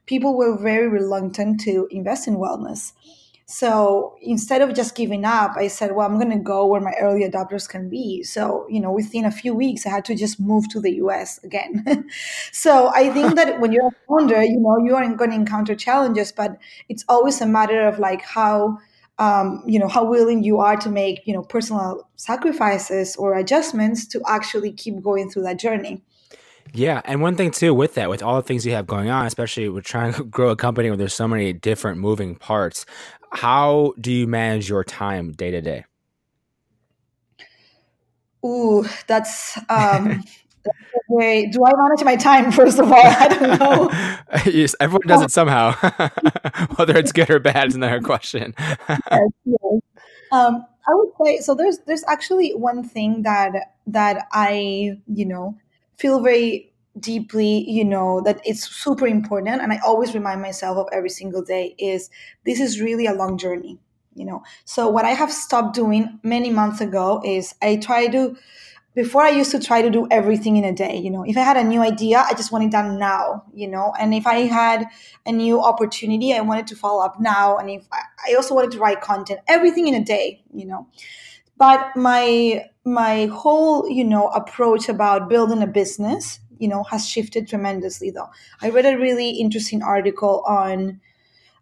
people 0.07 0.37
were 0.37 0.57
very 0.57 0.89
reluctant 0.89 1.61
to 1.61 1.89
invest 1.91 2.29
in 2.29 2.37
wellness 2.37 2.93
So 3.47 4.17
instead 4.23 4.63
of 4.63 4.75
just 4.75 4.95
giving 4.95 5.25
up, 5.25 5.53
I 5.57 5.69
said, 5.69 5.95
well, 5.95 6.07
I'm 6.07 6.19
going 6.19 6.31
to 6.31 6.43
go 6.43 6.67
where 6.67 6.81
my 6.81 6.95
early 7.01 7.29
adopters 7.29 7.69
can 7.69 7.89
be. 7.89 8.23
So, 8.23 8.67
you 8.71 8.81
know, 8.81 8.93
within 8.93 9.25
a 9.25 9.31
few 9.31 9.55
weeks, 9.55 9.87
I 9.87 9.91
had 9.91 10.05
to 10.07 10.15
just 10.15 10.41
move 10.41 10.69
to 10.71 10.81
the 10.81 10.93
US 10.95 11.43
again. 11.45 12.07
so 12.53 12.91
I 12.95 13.11
think 13.11 13.35
that 13.37 13.61
when 13.61 13.73
you're 13.73 13.89
a 13.89 13.91
founder, 14.09 14.43
you 14.43 14.59
know, 14.59 14.79
you 14.79 14.95
are 14.97 15.15
going 15.15 15.31
to 15.31 15.37
encounter 15.37 15.75
challenges, 15.75 16.33
but 16.33 16.57
it's 16.89 17.05
always 17.09 17.41
a 17.41 17.47
matter 17.47 17.87
of 17.87 17.99
like 17.99 18.23
how, 18.23 18.79
um, 19.19 19.63
you 19.67 19.79
know, 19.79 19.89
how 19.89 20.05
willing 20.05 20.43
you 20.43 20.61
are 20.61 20.77
to 20.77 20.89
make, 20.89 21.27
you 21.27 21.35
know, 21.35 21.43
personal 21.43 22.09
sacrifices 22.17 23.17
or 23.17 23.35
adjustments 23.37 24.07
to 24.07 24.23
actually 24.27 24.73
keep 24.73 25.03
going 25.03 25.31
through 25.31 25.43
that 25.43 25.59
journey. 25.59 26.03
Yeah, 26.73 27.03
and 27.05 27.21
one 27.21 27.37
thing 27.37 27.51
too 27.51 27.75
with 27.75 27.95
that, 27.95 28.09
with 28.09 28.23
all 28.23 28.37
the 28.37 28.43
things 28.43 28.65
you 28.65 28.73
have 28.73 28.87
going 28.87 29.11
on, 29.11 29.27
especially 29.27 29.69
with 29.69 29.85
trying 29.85 30.15
to 30.15 30.25
grow 30.37 30.51
a 30.51 30.57
company 30.57 30.89
where 30.89 30.97
there's 30.97 31.15
so 31.15 31.29
many 31.29 31.53
different 31.53 31.99
moving 31.99 32.35
parts, 32.35 32.87
how 33.31 33.93
do 34.01 34.13
you 34.13 34.27
manage 34.27 34.69
your 34.69 34.85
time 34.85 35.33
day 35.33 35.51
to 35.51 35.61
day? 35.61 35.85
Ooh, 38.45 38.85
that's 39.07 39.59
um 39.69 40.23
Wait, 41.09 41.53
do 41.53 41.65
I 41.65 41.73
manage 41.77 42.05
my 42.05 42.17
time 42.17 42.53
first 42.53 42.79
of 42.79 42.91
all? 42.91 42.95
I 43.05 43.29
don't 43.29 43.61
know. 43.61 43.91
yes, 44.51 44.75
everyone 44.81 45.07
does 45.07 45.23
it 45.23 45.31
somehow. 45.31 45.73
Whether 46.77 46.97
it's 46.97 47.13
good 47.13 47.31
or 47.31 47.41
bad 47.41 47.69
is 47.69 47.75
another 47.75 48.01
question. 48.01 48.55
yes, 48.59 49.29
yes. 49.45 49.81
Um, 50.31 50.65
I 50.89 50.95
would 50.95 51.09
say 51.23 51.39
so. 51.41 51.55
There's 51.55 51.79
there's 51.87 52.05
actually 52.09 52.55
one 52.55 52.83
thing 52.83 53.23
that 53.23 53.75
that 53.87 54.27
I 54.33 54.99
you 55.07 55.27
know 55.27 55.57
feel 56.03 56.21
very 56.31 56.51
deeply 57.01 57.53
you 57.71 57.85
know 57.85 58.21
that 58.27 58.41
it's 58.45 58.65
super 58.85 59.07
important. 59.07 59.63
And 59.63 59.73
i 59.73 59.79
always 59.91 60.15
remind 60.15 60.43
myself 60.43 60.77
of 60.83 60.89
every 60.93 61.11
single 61.21 61.43
day 61.43 61.75
is 61.79 62.11
this 62.45 62.61
is 62.61 62.81
really 62.89 63.07
a 63.07 63.15
long 63.15 63.39
journey 63.39 63.79
you 64.15 64.27
know. 64.27 64.43
So 64.67 64.89
what 64.97 65.05
i 65.07 65.15
have 65.23 65.33
stopped 65.33 65.75
doing 65.75 66.21
many 66.23 66.51
months 66.51 66.81
ago 66.89 67.23
is 67.25 67.55
i 67.63 67.77
try 67.77 68.09
to 68.09 68.37
before 68.95 69.23
i 69.23 69.31
used 69.31 69.51
to 69.53 69.59
try 69.69 69.81
to 69.81 69.91
do 69.91 70.07
everything 70.11 70.57
in 70.59 70.65
a 70.65 70.75
day 70.85 70.97
you 70.99 71.11
know. 71.11 71.25
If 71.33 71.37
i 71.39 71.41
had 71.51 71.57
a 71.57 71.65
new 71.65 71.81
idea 71.93 72.19
i 72.31 72.35
just 72.35 72.53
want 72.53 72.65
it 72.67 72.73
done 72.73 72.99
now 72.99 73.45
you 73.55 73.69
know. 73.69 73.87
And 73.99 74.13
if 74.21 74.27
i 74.27 74.41
had 74.61 74.87
a 75.27 75.33
new 75.33 75.63
opportunity 75.63 76.35
i 76.35 76.41
wanted 76.41 76.67
to 76.69 76.77
follow 76.77 77.03
up 77.05 77.19
now. 77.21 77.57
And 77.57 77.71
if 77.71 77.87
i 78.29 78.35
also 78.35 78.55
wanted 78.55 78.73
to 78.73 78.79
write 78.85 79.01
content 79.01 79.41
everything 79.49 79.89
in 79.89 79.95
a 79.95 80.05
day 80.05 80.43
you 80.55 80.67
know 80.67 80.87
but 81.63 81.97
my 81.97 82.65
my 82.85 83.27
whole 83.27 83.89
you 83.89 84.05
know 84.05 84.27
approach 84.31 84.89
about 84.89 85.29
building 85.29 85.63
a 85.63 85.67
business 85.67 86.41
you 86.59 86.67
know 86.67 86.83
has 86.83 87.09
shifted 87.09 87.47
tremendously 87.47 88.11
though. 88.11 88.31
I 88.61 88.71
read 88.71 88.85
a 88.85 88.99
really 88.99 89.31
interesting 89.31 89.81
article 89.81 90.43
on 90.45 91.01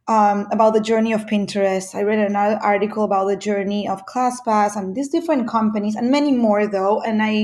um, 0.08 0.48
about 0.50 0.72
the 0.72 0.80
journey 0.80 1.12
of 1.12 1.26
pinterest. 1.26 1.94
I 1.94 2.02
read 2.02 2.18
another 2.18 2.58
article 2.62 3.04
about 3.04 3.26
the 3.26 3.36
journey 3.36 3.86
of 3.86 4.06
classpass 4.06 4.74
and 4.74 4.94
these 4.94 5.10
different 5.10 5.46
companies 5.48 5.94
and 5.96 6.10
many 6.10 6.32
more 6.32 6.66
though. 6.66 7.02
And 7.02 7.22
i 7.22 7.34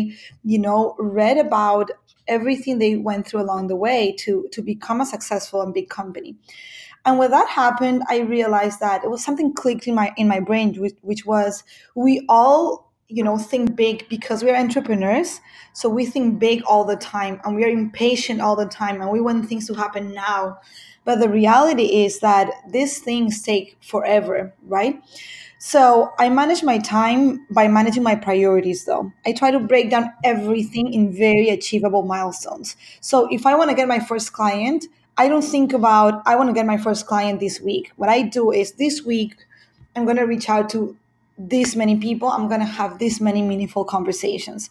you 0.42 0.58
know 0.58 0.96
read 0.98 1.36
about 1.36 1.90
everything 2.28 2.78
they 2.78 2.96
went 2.96 3.26
through 3.26 3.40
along 3.40 3.68
the 3.68 3.76
way 3.76 4.14
to 4.20 4.48
to 4.52 4.62
become 4.62 5.00
a 5.00 5.06
successful 5.06 5.62
and 5.62 5.74
big 5.74 5.88
company. 5.88 6.36
And 7.04 7.18
when 7.18 7.30
that 7.30 7.48
happened 7.48 8.02
i 8.08 8.18
realized 8.18 8.80
that 8.80 9.04
it 9.04 9.10
was 9.10 9.24
something 9.24 9.52
clicked 9.52 9.86
in 9.86 9.94
my 9.94 10.12
in 10.16 10.26
my 10.26 10.40
brain 10.40 10.74
which, 10.74 10.96
which 11.02 11.24
was 11.24 11.62
we 11.94 12.24
all 12.28 12.86
you 13.08 13.22
know 13.22 13.38
think 13.38 13.76
big 13.76 14.08
because 14.08 14.42
we're 14.42 14.56
entrepreneurs. 14.56 15.40
So 15.72 15.88
we 15.88 16.06
think 16.06 16.38
big 16.38 16.62
all 16.64 16.84
the 16.84 16.96
time 16.96 17.40
and 17.44 17.54
we 17.54 17.64
are 17.64 17.68
impatient 17.68 18.40
all 18.40 18.56
the 18.56 18.66
time 18.66 19.00
and 19.00 19.10
we 19.10 19.20
want 19.20 19.48
things 19.48 19.66
to 19.68 19.74
happen 19.74 20.12
now 20.14 20.58
but 21.06 21.20
the 21.20 21.30
reality 21.30 22.04
is 22.04 22.20
that 22.20 22.50
these 22.70 22.98
things 23.00 23.42
take 23.42 23.78
forever 23.82 24.52
right? 24.66 25.00
So 25.58 26.12
i 26.18 26.28
manage 26.28 26.62
my 26.62 26.78
time 26.78 27.46
by 27.50 27.68
managing 27.68 28.02
my 28.02 28.14
priorities 28.16 28.84
though. 28.84 29.12
I 29.24 29.32
try 29.32 29.50
to 29.50 29.60
break 29.60 29.90
down 29.90 30.12
everything 30.24 30.92
in 30.92 31.12
very 31.12 31.48
achievable 31.48 32.02
milestones. 32.02 32.76
So 33.00 33.28
if 33.30 33.46
i 33.46 33.54
want 33.54 33.70
to 33.70 33.76
get 33.76 33.88
my 33.88 34.00
first 34.00 34.32
client 34.34 34.86
i 35.18 35.28
don't 35.28 35.42
think 35.54 35.72
about 35.72 36.22
i 36.26 36.36
want 36.36 36.48
to 36.50 36.54
get 36.54 36.66
my 36.66 36.78
first 36.78 37.06
client 37.06 37.40
this 37.40 37.60
week. 37.60 37.92
What 37.96 38.10
i 38.10 38.22
do 38.22 38.52
is 38.52 38.72
this 38.72 39.04
week 39.04 39.36
i'm 39.96 40.04
going 40.04 40.18
to 40.18 40.24
reach 40.34 40.48
out 40.48 40.68
to 40.70 40.96
this 41.38 41.76
many 41.76 41.96
people, 41.98 42.28
I'm 42.28 42.48
going 42.48 42.60
to 42.60 42.66
have 42.66 42.98
this 42.98 43.20
many 43.20 43.42
meaningful 43.42 43.84
conversations. 43.84 44.70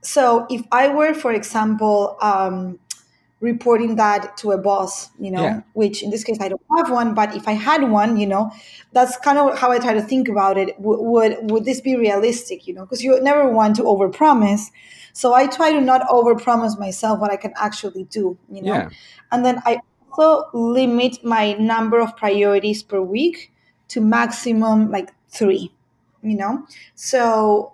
So 0.00 0.46
if 0.48 0.62
I 0.70 0.88
were, 0.88 1.14
for 1.14 1.32
example, 1.32 2.16
um, 2.20 2.78
reporting 3.40 3.96
that 3.96 4.36
to 4.38 4.50
a 4.50 4.58
boss, 4.58 5.10
you 5.18 5.30
know, 5.30 5.42
yeah. 5.42 5.60
which 5.74 6.02
in 6.02 6.10
this 6.10 6.24
case 6.24 6.38
I 6.40 6.48
don't 6.48 6.62
have 6.76 6.90
one, 6.90 7.14
but 7.14 7.36
if 7.36 7.46
I 7.46 7.52
had 7.52 7.88
one, 7.90 8.16
you 8.16 8.26
know, 8.26 8.50
that's 8.92 9.16
kind 9.18 9.38
of 9.38 9.58
how 9.58 9.70
I 9.70 9.78
try 9.78 9.94
to 9.94 10.02
think 10.02 10.28
about 10.28 10.58
it. 10.58 10.76
W- 10.76 11.02
would 11.02 11.50
would 11.50 11.64
this 11.64 11.80
be 11.80 11.96
realistic? 11.96 12.66
You 12.66 12.74
know, 12.74 12.82
because 12.82 13.02
you 13.02 13.20
never 13.22 13.48
want 13.48 13.76
to 13.76 13.82
overpromise. 13.82 14.70
So 15.12 15.34
I 15.34 15.46
try 15.46 15.72
to 15.72 15.80
not 15.80 16.02
overpromise 16.08 16.78
myself 16.78 17.20
what 17.20 17.32
I 17.32 17.36
can 17.36 17.52
actually 17.56 18.04
do. 18.04 18.36
You 18.50 18.62
know, 18.62 18.74
yeah. 18.74 18.90
and 19.30 19.44
then 19.44 19.62
I 19.64 19.80
also 20.10 20.48
limit 20.52 21.24
my 21.24 21.52
number 21.54 22.00
of 22.00 22.16
priorities 22.16 22.82
per 22.82 23.00
week 23.00 23.52
to 23.88 24.00
maximum 24.00 24.90
like 24.90 25.12
three 25.28 25.72
you 26.22 26.36
know 26.36 26.66
so 26.94 27.72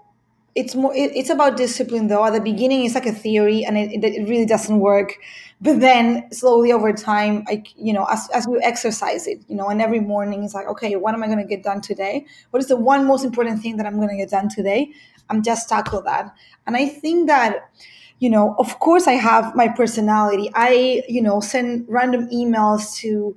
it's 0.54 0.74
more 0.74 0.94
it, 0.94 1.10
it's 1.16 1.30
about 1.30 1.56
discipline 1.56 2.08
though. 2.08 2.24
At 2.24 2.32
the 2.32 2.40
beginning 2.40 2.84
it's 2.84 2.94
like 2.94 3.06
a 3.06 3.12
theory 3.12 3.64
and 3.64 3.76
it, 3.76 4.04
it 4.04 4.28
really 4.28 4.46
doesn't 4.46 4.78
work. 4.78 5.16
But 5.60 5.80
then 5.80 6.30
slowly 6.32 6.72
over 6.72 6.92
time 6.92 7.44
i 7.48 7.62
you 7.76 7.92
know 7.92 8.04
as, 8.10 8.28
as 8.34 8.46
we 8.46 8.58
exercise 8.62 9.26
it 9.26 9.38
you 9.48 9.56
know 9.56 9.68
and 9.68 9.80
every 9.80 10.00
morning 10.00 10.44
it's 10.44 10.52
like 10.54 10.66
okay 10.66 10.94
what 10.96 11.14
am 11.14 11.22
i 11.22 11.26
going 11.26 11.38
to 11.38 11.44
get 11.44 11.62
done 11.62 11.80
today? 11.80 12.26
What 12.50 12.62
is 12.62 12.68
the 12.68 12.76
one 12.76 13.06
most 13.06 13.24
important 13.24 13.62
thing 13.62 13.76
that 13.78 13.86
i'm 13.86 13.96
going 13.96 14.10
to 14.10 14.16
get 14.16 14.30
done 14.30 14.48
today? 14.48 14.92
I'm 15.30 15.42
just 15.42 15.68
tackle 15.68 16.02
that. 16.02 16.34
And 16.66 16.76
i 16.76 16.86
think 16.88 17.28
that 17.28 17.70
you 18.18 18.30
know 18.30 18.54
of 18.58 18.78
course 18.80 19.06
i 19.06 19.12
have 19.12 19.54
my 19.54 19.68
personality. 19.68 20.50
I 20.54 21.02
you 21.08 21.22
know 21.22 21.40
send 21.40 21.86
random 21.88 22.28
emails 22.30 22.94
to 22.96 23.36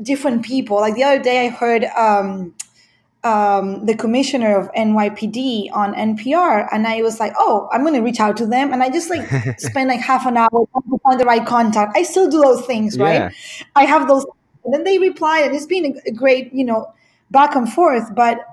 different 0.00 0.44
people. 0.44 0.76
Like 0.78 0.94
the 0.94 1.04
other 1.04 1.22
day 1.22 1.46
i 1.46 1.48
heard 1.50 1.84
um 1.96 2.54
um, 3.24 3.86
the 3.86 3.94
commissioner 3.94 4.58
of 4.58 4.70
NYPD 4.72 5.68
on 5.72 5.94
NPR, 5.94 6.68
and 6.72 6.86
I 6.86 7.02
was 7.02 7.20
like, 7.20 7.32
"Oh, 7.38 7.68
I'm 7.72 7.82
going 7.82 7.94
to 7.94 8.00
reach 8.00 8.18
out 8.20 8.36
to 8.38 8.46
them," 8.46 8.72
and 8.72 8.82
I 8.82 8.90
just 8.90 9.10
like 9.10 9.28
spend 9.60 9.88
like 9.88 10.00
half 10.00 10.26
an 10.26 10.36
hour 10.36 10.48
to 10.50 10.98
find 11.04 11.20
the 11.20 11.24
right 11.24 11.46
contact. 11.46 11.96
I 11.96 12.02
still 12.02 12.28
do 12.28 12.40
those 12.40 12.66
things, 12.66 12.98
right? 12.98 13.14
Yeah. 13.14 13.30
I 13.76 13.84
have 13.84 14.08
those, 14.08 14.26
and 14.64 14.74
then 14.74 14.84
they 14.84 14.98
reply, 14.98 15.40
and 15.40 15.54
it's 15.54 15.66
been 15.66 16.00
a 16.04 16.10
great, 16.10 16.52
you 16.52 16.64
know, 16.64 16.92
back 17.30 17.54
and 17.54 17.72
forth. 17.72 18.12
But 18.14 18.44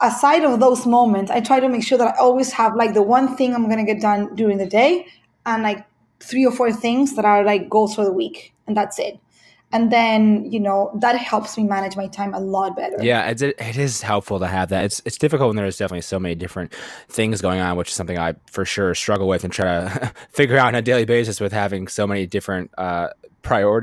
aside 0.00 0.44
of 0.44 0.58
those 0.60 0.86
moments, 0.86 1.30
I 1.30 1.40
try 1.40 1.60
to 1.60 1.68
make 1.68 1.84
sure 1.84 1.98
that 1.98 2.14
I 2.14 2.18
always 2.18 2.52
have 2.52 2.76
like 2.76 2.94
the 2.94 3.02
one 3.02 3.36
thing 3.36 3.54
I'm 3.54 3.64
going 3.64 3.84
to 3.84 3.92
get 3.92 4.00
done 4.00 4.34
during 4.36 4.56
the 4.56 4.66
day, 4.66 5.06
and 5.44 5.62
like 5.62 5.84
three 6.20 6.46
or 6.46 6.52
four 6.52 6.72
things 6.72 7.14
that 7.16 7.26
are 7.26 7.44
like 7.44 7.68
goals 7.68 7.94
for 7.94 8.06
the 8.06 8.12
week, 8.12 8.54
and 8.66 8.74
that's 8.74 8.98
it 8.98 9.20
and 9.72 9.92
then 9.92 10.50
you 10.50 10.60
know 10.60 10.90
that 11.00 11.16
helps 11.16 11.56
me 11.56 11.64
manage 11.64 11.96
my 11.96 12.06
time 12.08 12.34
a 12.34 12.40
lot 12.40 12.76
better. 12.76 12.96
Yeah 13.00 13.28
it's, 13.28 13.42
it 13.42 13.76
is 13.76 14.02
helpful 14.02 14.38
to 14.38 14.46
have 14.46 14.68
that. 14.70 14.84
It's 14.84 15.02
it's 15.04 15.18
difficult 15.18 15.48
when 15.48 15.56
there's 15.56 15.76
definitely 15.76 16.02
so 16.02 16.18
many 16.18 16.34
different 16.34 16.74
things 17.08 17.40
going 17.40 17.60
on 17.60 17.76
which 17.76 17.88
is 17.88 17.94
something 17.94 18.18
i 18.18 18.34
for 18.50 18.64
sure 18.64 18.94
struggle 18.94 19.28
with 19.28 19.44
and 19.44 19.52
try 19.52 19.64
to 19.64 20.12
figure 20.30 20.56
out 20.56 20.68
on 20.68 20.74
a 20.74 20.82
daily 20.82 21.04
basis 21.04 21.40
with 21.40 21.52
having 21.52 21.88
so 21.88 22.06
many 22.06 22.26
different 22.26 22.70
uh 22.78 23.08
so 23.44 23.80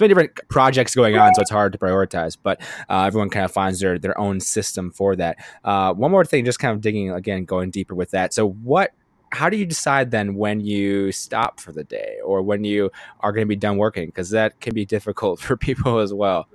many 0.00 0.08
different 0.08 0.38
projects 0.50 0.94
going 0.94 1.16
on 1.16 1.34
so 1.34 1.40
it's 1.40 1.50
hard 1.50 1.72
to 1.72 1.78
prioritize 1.78 2.36
but 2.42 2.60
uh, 2.90 3.04
everyone 3.04 3.30
kind 3.30 3.44
of 3.44 3.50
finds 3.50 3.80
their 3.80 3.98
their 3.98 4.18
own 4.18 4.38
system 4.38 4.90
for 4.90 5.16
that. 5.16 5.38
Uh, 5.64 5.92
one 5.94 6.10
more 6.10 6.24
thing 6.24 6.44
just 6.44 6.58
kind 6.58 6.74
of 6.74 6.80
digging 6.80 7.10
again 7.10 7.44
going 7.44 7.70
deeper 7.70 7.94
with 7.94 8.10
that. 8.10 8.34
So 8.34 8.48
what 8.48 8.92
how 9.32 9.48
do 9.48 9.56
you 9.56 9.66
decide 9.66 10.10
then 10.10 10.34
when 10.34 10.60
you 10.60 11.10
stop 11.10 11.58
for 11.58 11.72
the 11.72 11.84
day 11.84 12.18
or 12.24 12.42
when 12.42 12.64
you 12.64 12.90
are 13.20 13.32
going 13.32 13.42
to 13.44 13.48
be 13.48 13.56
done 13.56 13.78
working 13.78 14.06
because 14.06 14.30
that 14.30 14.60
can 14.60 14.74
be 14.74 14.84
difficult 14.84 15.40
for 15.44 15.56
people 15.56 15.98
as 15.98 16.12
well 16.12 16.46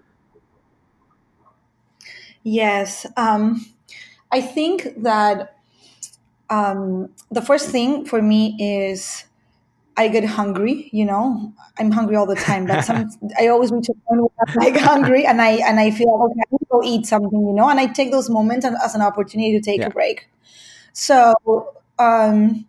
yes 2.43 3.05
um, 3.17 3.65
i 4.31 4.39
think 4.39 4.87
that 4.97 5.55
um, 6.49 7.09
the 7.29 7.41
first 7.41 7.69
thing 7.69 8.05
for 8.05 8.21
me 8.21 8.55
is 8.57 9.25
I 9.97 10.07
get 10.09 10.23
hungry, 10.23 10.89
you 10.93 11.05
know. 11.05 11.51
I'm 11.79 11.91
hungry 11.91 12.15
all 12.15 12.27
the 12.27 12.35
time, 12.35 12.67
but 12.67 12.83
some, 12.85 13.09
I 13.39 13.47
always 13.47 13.71
reach 13.71 13.89
a 13.89 13.93
point 14.07 14.21
where 14.21 14.29
I'm 14.47 14.53
like 14.55 14.77
hungry, 14.77 15.25
and 15.25 15.41
I 15.41 15.53
and 15.67 15.79
I 15.79 15.89
feel 15.89 16.09
okay. 16.09 16.39
I 16.39 16.45
need 16.51 16.59
to 16.59 16.65
go 16.71 16.83
eat 16.83 17.05
something, 17.07 17.47
you 17.47 17.53
know. 17.53 17.67
And 17.67 17.79
I 17.79 17.87
take 17.87 18.11
those 18.11 18.29
moments 18.29 18.65
as 18.65 18.93
an 18.93 19.01
opportunity 19.01 19.51
to 19.53 19.59
take 19.59 19.81
yeah. 19.81 19.87
a 19.87 19.89
break. 19.89 20.29
So 20.93 21.33
um, 21.99 22.65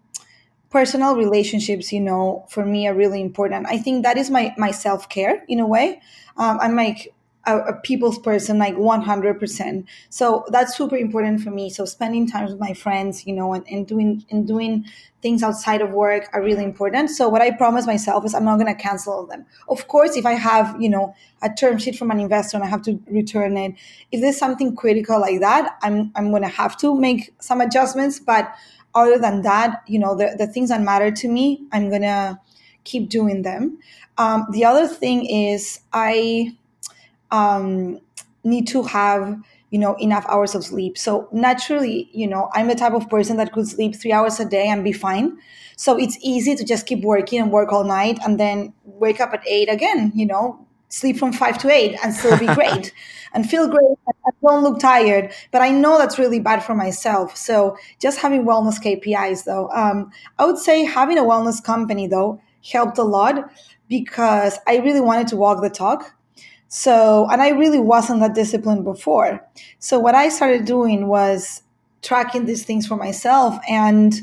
personal 0.70 1.16
relationships 1.16 1.92
you 1.92 2.00
know 2.00 2.46
for 2.48 2.64
me 2.64 2.86
are 2.86 2.94
really 2.94 3.20
important. 3.20 3.66
I 3.68 3.78
think 3.78 4.04
that 4.04 4.16
is 4.18 4.30
my 4.30 4.54
my 4.56 4.70
self-care 4.70 5.44
in 5.48 5.60
a 5.60 5.66
way. 5.66 6.00
Um, 6.36 6.58
i'm 6.60 6.76
like 6.76 7.12
a, 7.46 7.58
a, 7.58 7.72
people's 7.80 8.18
person 8.18 8.58
like 8.58 8.74
100% 8.76 9.84
so 10.10 10.44
that's 10.48 10.76
super 10.76 10.96
important 10.96 11.40
for 11.40 11.50
me. 11.50 11.70
So 11.70 11.84
spending 11.84 12.28
time 12.28 12.44
with 12.46 12.58
my 12.58 12.74
friends 12.74 13.26
you 13.26 13.32
know 13.34 13.54
and, 13.54 13.66
and 13.68 13.86
doing 13.86 14.24
and 14.30 14.46
doing 14.46 14.84
things 15.20 15.42
outside 15.42 15.80
of 15.80 15.90
work 15.90 16.28
are 16.32 16.42
really 16.42 16.62
important. 16.62 17.10
So 17.10 17.28
what 17.28 17.42
i 17.42 17.50
promise 17.50 17.86
myself 17.86 18.24
is 18.24 18.34
i'm 18.34 18.44
not 18.44 18.58
going 18.60 18.72
to 18.74 18.80
cancel 18.80 19.26
them. 19.26 19.46
Of 19.68 19.88
course 19.88 20.16
if 20.16 20.26
i 20.26 20.34
have 20.34 20.80
you 20.80 20.88
know 20.88 21.14
a 21.42 21.50
term 21.50 21.78
sheet 21.78 21.96
from 21.96 22.10
an 22.10 22.20
investor 22.20 22.56
and 22.56 22.64
i 22.64 22.68
have 22.68 22.82
to 22.82 23.00
return 23.10 23.56
it 23.56 23.74
if 24.12 24.20
there's 24.20 24.38
something 24.38 24.74
critical 24.74 25.20
like 25.20 25.38
that 25.40 25.78
i'm 25.82 26.10
i'm 26.16 26.30
going 26.30 26.42
to 26.42 26.48
have 26.48 26.76
to 26.78 26.94
make 26.94 27.34
some 27.40 27.60
adjustments. 27.60 28.20
But 28.20 28.52
other 28.94 29.18
than 29.18 29.42
that 29.42 29.82
you 29.86 29.98
know 29.98 30.14
the, 30.16 30.34
the 30.38 30.46
things 30.46 30.70
that 30.70 30.80
matter 30.80 31.10
to 31.10 31.28
me 31.28 31.60
i'm 31.72 31.90
to 31.90 32.38
keep 32.84 33.10
doing 33.10 33.42
them. 33.42 33.78
Um, 34.16 34.46
the 34.50 34.64
other 34.64 34.86
thing 34.88 35.26
is 35.26 35.80
i 35.92 36.56
um, 37.30 38.00
need 38.44 38.66
to 38.68 38.82
have 38.84 39.40
you 39.70 39.78
know 39.78 39.94
enough 39.96 40.24
hours 40.28 40.54
of 40.54 40.64
sleep. 40.64 40.96
So 40.98 41.28
naturally 41.32 42.08
you 42.12 42.26
know 42.26 42.50
i'm 42.54 42.68
the 42.68 42.74
type 42.74 42.94
of 42.94 43.08
person 43.10 43.36
that 43.38 43.52
could 43.52 43.68
sleep 43.68 43.96
three 43.96 44.12
hours 44.12 44.40
a 44.40 44.44
day 44.44 44.68
and 44.68 44.84
be 44.84 44.92
fine. 44.92 45.38
So 45.76 45.98
it's 45.98 46.18
easy 46.22 46.56
to 46.56 46.64
just 46.64 46.86
keep 46.86 47.02
working 47.04 47.40
and 47.40 47.52
work 47.52 47.72
all 47.72 47.84
night 47.84 48.18
and 48.24 48.40
then 48.40 48.72
wake 48.84 49.20
up 49.20 49.32
at 49.34 49.46
eight 49.46 49.70
again 49.70 50.12
you 50.14 50.26
know 50.26 50.66
sleep 50.88 51.16
from 51.18 51.32
five 51.32 51.58
to 51.58 51.70
eight 51.70 51.96
and 52.02 52.14
still 52.14 52.38
be 52.38 52.46
great 52.54 52.92
and 53.34 53.48
feel 53.48 53.68
great 53.68 53.96
and 54.06 54.34
don't 54.42 54.62
look 54.62 54.78
tired 54.80 55.32
but 55.50 55.62
i 55.62 55.70
know 55.70 55.98
that's 55.98 56.18
really 56.18 56.40
bad 56.40 56.62
for 56.62 56.74
myself 56.74 57.36
so 57.36 57.76
just 58.00 58.18
having 58.18 58.44
wellness 58.44 58.82
kpis 58.82 59.44
though 59.44 59.68
um, 59.70 60.10
i 60.38 60.44
would 60.44 60.58
say 60.58 60.84
having 60.84 61.18
a 61.18 61.22
wellness 61.22 61.62
company 61.62 62.06
though 62.06 62.40
helped 62.72 62.98
a 62.98 63.02
lot 63.02 63.50
because 63.88 64.58
i 64.66 64.76
really 64.78 65.00
wanted 65.00 65.28
to 65.28 65.36
walk 65.36 65.62
the 65.62 65.70
talk 65.70 66.14
so, 66.68 67.26
and 67.30 67.40
I 67.40 67.48
really 67.48 67.80
wasn't 67.80 68.20
that 68.20 68.34
disciplined 68.34 68.84
before. 68.84 69.42
So, 69.78 69.98
what 69.98 70.14
I 70.14 70.28
started 70.28 70.66
doing 70.66 71.08
was 71.08 71.62
tracking 72.02 72.44
these 72.44 72.64
things 72.64 72.86
for 72.86 72.96
myself. 72.96 73.58
And 73.68 74.14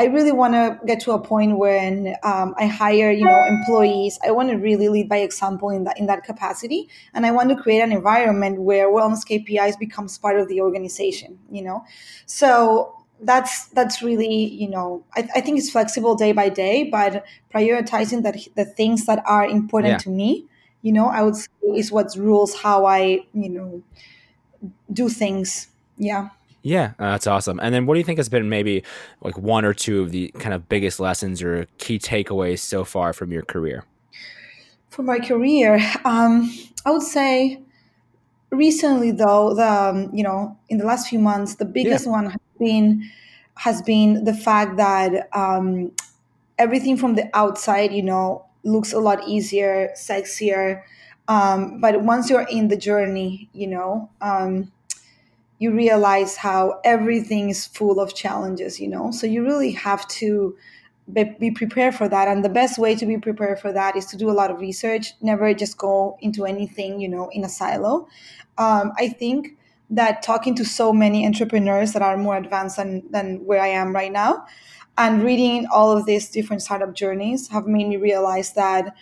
I 0.00 0.04
really 0.04 0.32
want 0.32 0.54
to 0.54 0.78
get 0.86 1.00
to 1.00 1.12
a 1.12 1.18
point 1.18 1.58
when 1.58 2.16
um, 2.22 2.54
I 2.56 2.66
hire, 2.66 3.10
you 3.10 3.26
know, 3.26 3.44
employees. 3.44 4.18
I 4.26 4.30
want 4.30 4.48
to 4.48 4.56
really 4.56 4.88
lead 4.88 5.10
by 5.10 5.18
example 5.18 5.68
in 5.68 5.84
that 5.84 5.98
in 5.98 6.06
that 6.06 6.24
capacity, 6.24 6.88
and 7.12 7.26
I 7.26 7.32
want 7.32 7.50
to 7.50 7.56
create 7.56 7.80
an 7.80 7.92
environment 7.92 8.62
where 8.62 8.88
wellness 8.88 9.26
KPIs 9.30 9.78
becomes 9.78 10.16
part 10.16 10.40
of 10.40 10.48
the 10.48 10.62
organization. 10.62 11.38
You 11.50 11.62
know, 11.64 11.84
so 12.24 12.96
that's 13.20 13.66
that's 13.76 14.00
really 14.00 14.34
you 14.62 14.70
know 14.70 15.04
I, 15.14 15.28
I 15.36 15.40
think 15.42 15.58
it's 15.58 15.70
flexible 15.70 16.14
day 16.14 16.32
by 16.32 16.48
day, 16.48 16.84
but 16.84 17.22
prioritizing 17.54 18.22
that 18.22 18.38
the 18.56 18.64
things 18.64 19.04
that 19.04 19.22
are 19.26 19.46
important 19.46 19.92
yeah. 19.92 19.98
to 19.98 20.10
me 20.10 20.46
you 20.82 20.92
know 20.92 21.08
i 21.08 21.22
would 21.22 21.36
say 21.36 21.50
is 21.76 21.92
what 21.92 22.14
rules 22.16 22.54
how 22.54 22.86
i 22.86 23.20
you 23.34 23.50
know 23.50 23.82
do 24.90 25.10
things 25.10 25.68
yeah 25.98 26.30
yeah, 26.62 26.92
uh, 26.98 27.12
that's 27.12 27.26
awesome. 27.26 27.58
And 27.60 27.74
then 27.74 27.86
what 27.86 27.94
do 27.94 28.00
you 28.00 28.04
think 28.04 28.18
has 28.18 28.28
been 28.28 28.48
maybe 28.48 28.82
like 29.22 29.38
one 29.38 29.64
or 29.64 29.72
two 29.72 30.02
of 30.02 30.10
the 30.10 30.28
kind 30.38 30.54
of 30.54 30.68
biggest 30.68 31.00
lessons 31.00 31.42
or 31.42 31.66
key 31.78 31.98
takeaways 31.98 32.58
so 32.58 32.84
far 32.84 33.12
from 33.12 33.32
your 33.32 33.42
career? 33.42 33.84
For 34.90 35.02
my 35.02 35.18
career, 35.18 35.80
um, 36.04 36.52
I 36.84 36.90
would 36.90 37.02
say 37.02 37.62
recently 38.50 39.10
though, 39.12 39.54
the 39.54 39.70
um, 39.70 40.10
you 40.14 40.22
know, 40.22 40.58
in 40.68 40.78
the 40.78 40.84
last 40.84 41.08
few 41.08 41.18
months, 41.18 41.54
the 41.54 41.64
biggest 41.64 42.06
yeah. 42.06 42.12
one 42.12 42.26
has 42.26 42.40
been 42.58 43.10
has 43.54 43.82
been 43.82 44.24
the 44.24 44.34
fact 44.34 44.76
that 44.76 45.28
um, 45.34 45.92
everything 46.58 46.96
from 46.96 47.14
the 47.14 47.28
outside, 47.34 47.92
you 47.92 48.02
know, 48.02 48.44
looks 48.64 48.92
a 48.92 48.98
lot 48.98 49.26
easier, 49.26 49.90
sexier. 49.96 50.82
Um, 51.28 51.80
but 51.80 52.02
once 52.02 52.28
you're 52.28 52.48
in 52.50 52.68
the 52.68 52.76
journey, 52.76 53.48
you 53.52 53.66
know, 53.66 54.10
um, 54.20 54.72
you 55.60 55.70
realize 55.70 56.36
how 56.36 56.80
everything 56.84 57.50
is 57.50 57.66
full 57.66 58.00
of 58.00 58.14
challenges, 58.14 58.80
you 58.80 58.88
know. 58.88 59.10
So 59.12 59.26
you 59.26 59.44
really 59.44 59.72
have 59.72 60.08
to 60.08 60.56
be, 61.12 61.50
prepared 61.50 61.94
for 61.94 62.08
that. 62.08 62.28
And 62.28 62.42
the 62.42 62.48
best 62.48 62.78
way 62.78 62.96
to 62.96 63.04
be 63.04 63.18
prepared 63.18 63.60
for 63.60 63.70
that 63.72 63.94
is 63.94 64.06
to 64.06 64.16
do 64.16 64.30
a 64.30 64.32
lot 64.32 64.50
of 64.50 64.60
research, 64.60 65.12
never 65.20 65.52
just 65.52 65.76
go 65.76 66.16
into 66.20 66.46
anything, 66.46 66.98
you 66.98 67.08
know, 67.08 67.28
in 67.32 67.44
a 67.44 67.48
silo. 67.48 68.08
Um, 68.56 68.92
I 68.96 69.08
think 69.08 69.58
that 69.90 70.22
talking 70.22 70.54
to 70.54 70.64
so 70.64 70.92
many 70.92 71.26
entrepreneurs 71.26 71.92
that 71.92 72.02
are 72.02 72.16
more 72.16 72.36
advanced 72.36 72.76
than, 72.76 73.02
than 73.10 73.44
where 73.44 73.60
I 73.60 73.68
am 73.68 73.94
right 73.94 74.12
now, 74.12 74.46
and 74.96 75.22
reading 75.22 75.66
all 75.72 75.92
of 75.96 76.06
these 76.06 76.30
different 76.30 76.62
startup 76.62 76.94
journeys 76.94 77.48
have 77.48 77.66
made 77.66 77.88
me 77.88 77.96
realize 77.96 78.52
that 78.54 78.94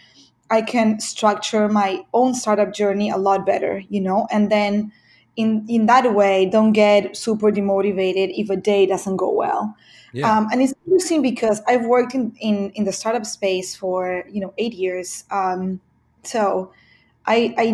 I 0.50 0.62
can 0.62 0.98
structure 0.98 1.68
my 1.68 2.04
own 2.12 2.34
startup 2.34 2.72
journey 2.72 3.10
a 3.10 3.16
lot 3.16 3.46
better, 3.46 3.82
you 3.88 4.00
know, 4.00 4.26
and 4.30 4.50
then 4.50 4.92
in 5.38 5.64
in 5.68 5.86
that 5.86 6.14
way, 6.14 6.46
don't 6.46 6.72
get 6.72 7.16
super 7.16 7.50
demotivated 7.50 8.34
if 8.36 8.50
a 8.50 8.56
day 8.56 8.84
doesn't 8.86 9.16
go 9.16 9.30
well. 9.30 9.74
Yeah. 10.12 10.30
Um, 10.30 10.48
and 10.50 10.60
it's 10.60 10.74
interesting 10.84 11.22
because 11.22 11.62
I've 11.68 11.84
worked 11.86 12.14
in, 12.14 12.34
in 12.40 12.70
in 12.74 12.84
the 12.84 12.92
startup 12.92 13.24
space 13.24 13.76
for 13.76 14.24
you 14.30 14.40
know 14.40 14.52
eight 14.58 14.74
years. 14.74 15.24
Um, 15.30 15.80
so 16.24 16.72
I, 17.26 17.54
I 17.56 17.66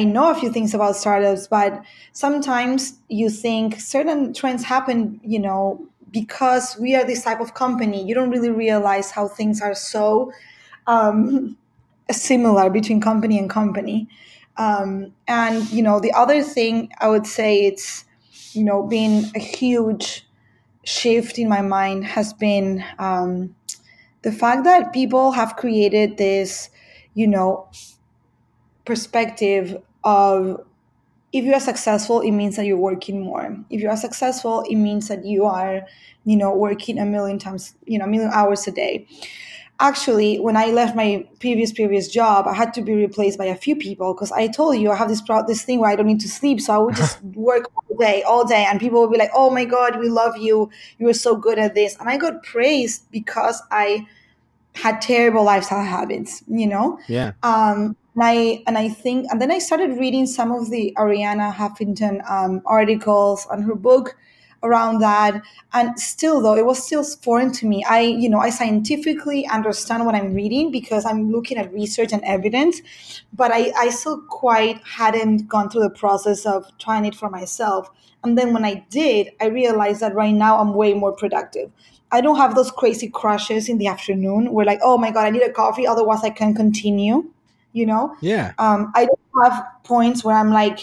I 0.00 0.04
know 0.04 0.30
a 0.30 0.34
few 0.34 0.52
things 0.52 0.74
about 0.74 0.94
startups, 0.94 1.48
but 1.48 1.82
sometimes 2.12 2.94
you 3.08 3.30
think 3.30 3.80
certain 3.80 4.32
trends 4.32 4.62
happen, 4.64 5.20
you 5.24 5.40
know, 5.40 5.84
because 6.12 6.76
we 6.78 6.94
are 6.94 7.04
this 7.04 7.24
type 7.24 7.40
of 7.40 7.54
company, 7.54 8.04
you 8.06 8.14
don't 8.14 8.30
really 8.30 8.50
realize 8.50 9.10
how 9.10 9.26
things 9.26 9.60
are 9.60 9.74
so 9.74 10.30
um, 10.86 11.56
similar 12.10 12.70
between 12.70 13.00
company 13.00 13.38
and 13.38 13.50
company. 13.50 14.08
Um, 14.58 15.14
and 15.28 15.70
you 15.70 15.82
know, 15.82 16.00
the 16.00 16.12
other 16.12 16.42
thing 16.42 16.90
I 17.00 17.08
would 17.08 17.26
say 17.26 17.64
it's 17.66 18.04
you 18.52 18.64
know 18.64 18.82
been 18.84 19.26
a 19.34 19.38
huge 19.40 20.26
shift 20.84 21.38
in 21.38 21.48
my 21.48 21.62
mind 21.62 22.04
has 22.06 22.32
been 22.34 22.84
um, 22.98 23.54
the 24.22 24.32
fact 24.32 24.64
that 24.64 24.92
people 24.92 25.32
have 25.32 25.56
created 25.56 26.18
this 26.18 26.70
you 27.14 27.26
know 27.28 27.68
perspective 28.84 29.76
of 30.04 30.64
if 31.32 31.44
you 31.44 31.54
are 31.54 31.60
successful 31.60 32.20
it 32.20 32.32
means 32.32 32.56
that 32.56 32.66
you're 32.66 32.78
working 32.78 33.22
more. 33.22 33.56
If 33.70 33.80
you 33.82 33.90
are 33.90 33.96
successful 33.96 34.64
it 34.68 34.76
means 34.76 35.08
that 35.08 35.24
you 35.24 35.46
are 35.46 35.82
you 36.24 36.36
know 36.36 36.54
working 36.54 36.98
a 36.98 37.06
million 37.06 37.38
times 37.38 37.74
you 37.86 37.98
know 37.98 38.06
a 38.06 38.08
million 38.08 38.30
hours 38.32 38.66
a 38.68 38.72
day 38.72 39.06
actually 39.80 40.38
when 40.40 40.56
i 40.56 40.66
left 40.66 40.96
my 40.96 41.26
previous 41.38 41.72
previous 41.72 42.08
job 42.08 42.46
i 42.46 42.54
had 42.54 42.74
to 42.74 42.82
be 42.82 42.94
replaced 42.94 43.38
by 43.38 43.44
a 43.44 43.54
few 43.54 43.76
people 43.76 44.12
because 44.12 44.32
i 44.32 44.46
told 44.48 44.76
you 44.76 44.90
i 44.90 44.96
have 44.96 45.08
this 45.08 45.22
pro- 45.22 45.46
this 45.46 45.62
thing 45.62 45.78
where 45.78 45.90
i 45.90 45.96
don't 45.96 46.06
need 46.06 46.20
to 46.20 46.28
sleep 46.28 46.60
so 46.60 46.74
i 46.74 46.78
would 46.78 46.96
just 46.96 47.22
work 47.34 47.70
all 47.76 47.96
day 47.96 48.22
all 48.22 48.44
day 48.44 48.66
and 48.68 48.80
people 48.80 49.00
would 49.00 49.12
be 49.12 49.18
like 49.18 49.30
oh 49.34 49.50
my 49.50 49.64
god 49.64 49.98
we 49.98 50.08
love 50.08 50.36
you. 50.36 50.70
You 50.98 51.06
were 51.06 51.14
so 51.14 51.36
good 51.36 51.58
at 51.58 51.74
this. 51.74 51.96
And 52.00 52.08
i 52.08 52.16
got 52.16 52.42
praised 52.42 53.10
because 53.10 53.62
i 53.70 54.06
had 54.74 55.00
terrible 55.00 55.44
lifestyle 55.44 55.84
habits 55.84 56.42
you 56.48 56.66
know? 56.66 56.98
Yeah. 57.08 57.32
Um 57.42 57.96
and 58.18 58.24
I 58.24 58.62
and 58.66 58.76
I 58.76 58.88
think 58.88 59.30
and 59.30 59.40
then 59.40 59.52
I 59.52 59.60
started 59.60 59.96
reading 59.96 60.26
some 60.26 60.50
of 60.50 60.70
the 60.70 60.92
Arianna 60.96 61.54
Huffington 61.54 62.28
um, 62.28 62.62
articles 62.66 63.46
on 63.46 63.62
her 63.62 63.76
book 63.76 64.16
around 64.62 65.00
that. 65.00 65.42
And 65.72 65.98
still 65.98 66.40
though 66.40 66.56
it 66.56 66.66
was 66.66 66.84
still 66.84 67.04
foreign 67.04 67.52
to 67.52 67.66
me. 67.66 67.84
I 67.84 68.00
you 68.00 68.28
know 68.28 68.38
i 68.38 68.50
scientifically 68.50 69.46
understand 69.46 70.04
what 70.06 70.14
i'm 70.14 70.34
reading 70.34 70.70
because 70.70 71.04
i'm 71.04 71.30
looking 71.30 71.58
at 71.58 71.72
research 71.72 72.12
and 72.12 72.22
evidence 72.24 72.80
but 73.32 73.52
i 73.52 73.72
i 73.76 73.90
still 73.90 74.20
quite 74.28 74.80
hadn't 74.84 75.48
gone 75.48 75.70
through 75.70 75.82
the 75.82 75.90
process 75.90 76.46
of 76.46 76.66
trying 76.78 77.04
it 77.04 77.14
for 77.14 77.30
myself. 77.30 77.90
And 78.24 78.36
then 78.36 78.52
when 78.52 78.64
i 78.64 78.84
did 78.90 79.30
i 79.40 79.46
realized 79.46 80.00
that 80.00 80.14
right 80.14 80.34
now 80.34 80.58
i'm 80.58 80.74
way 80.74 80.94
more 80.94 81.12
productive. 81.12 81.70
I 82.10 82.22
don't 82.22 82.36
have 82.36 82.54
those 82.54 82.70
crazy 82.70 83.08
crushes 83.08 83.68
in 83.68 83.76
the 83.76 83.86
afternoon 83.86 84.52
where 84.52 84.66
like 84.66 84.80
oh 84.82 84.98
my 84.98 85.10
god 85.10 85.26
i 85.26 85.30
need 85.30 85.42
a 85.42 85.52
coffee 85.52 85.86
otherwise 85.86 86.24
i 86.24 86.30
can 86.30 86.54
continue 86.54 87.30
you 87.72 87.86
know? 87.86 88.16
Yeah. 88.20 88.54
Um, 88.58 88.92
i 88.94 89.04
don't 89.04 89.20
have 89.44 89.64
points 89.84 90.24
where 90.24 90.36
i'm 90.36 90.50
like 90.50 90.80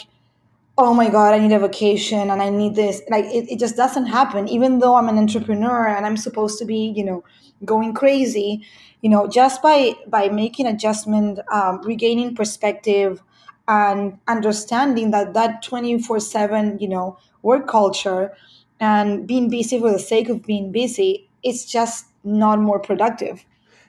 oh 0.78 0.94
my 0.94 1.10
god 1.10 1.34
i 1.34 1.40
need 1.40 1.54
a 1.54 1.60
vacation 1.60 2.30
and 2.30 2.42
i 2.42 2.50
need 2.50 2.76
this. 2.76 3.02
Like 3.10 3.26
it, 3.26 3.50
it 3.52 3.60
just 3.60 3.76
doesn't 3.76 4.08
happen. 4.08 4.48
Even 4.48 4.80
though 4.80 4.96
i'm 4.96 5.10
an 5.10 5.18
entrepreneur 5.18 5.88
and 5.88 6.06
i'm 6.06 6.18
supposed 6.18 6.60
to 6.60 6.66
be 6.66 6.94
you 6.96 7.04
know 7.04 7.24
going 7.64 7.94
crazy 7.94 8.62
you 9.02 9.10
know 9.10 9.28
just 9.28 9.62
by 9.62 9.94
by 10.08 10.28
making 10.30 10.68
adjustment 10.68 11.40
um, 11.52 11.82
regaining 11.84 12.36
perspective 12.36 13.22
and 13.68 14.18
understanding 14.28 15.12
that 15.12 15.34
that 15.34 15.64
24 15.64 16.20
7 16.20 16.78
you 16.80 16.88
know 16.90 17.18
work 17.42 17.68
culture 17.68 18.32
and 18.80 19.26
being 19.26 19.50
busy 19.50 19.80
for 19.80 19.92
the 19.92 20.00
sake 20.00 20.28
of 20.30 20.44
being 20.44 20.72
busy 20.72 21.30
it's 21.44 21.64
just 21.66 22.06
not 22.24 22.60
more 22.60 22.80
productive 22.80 23.46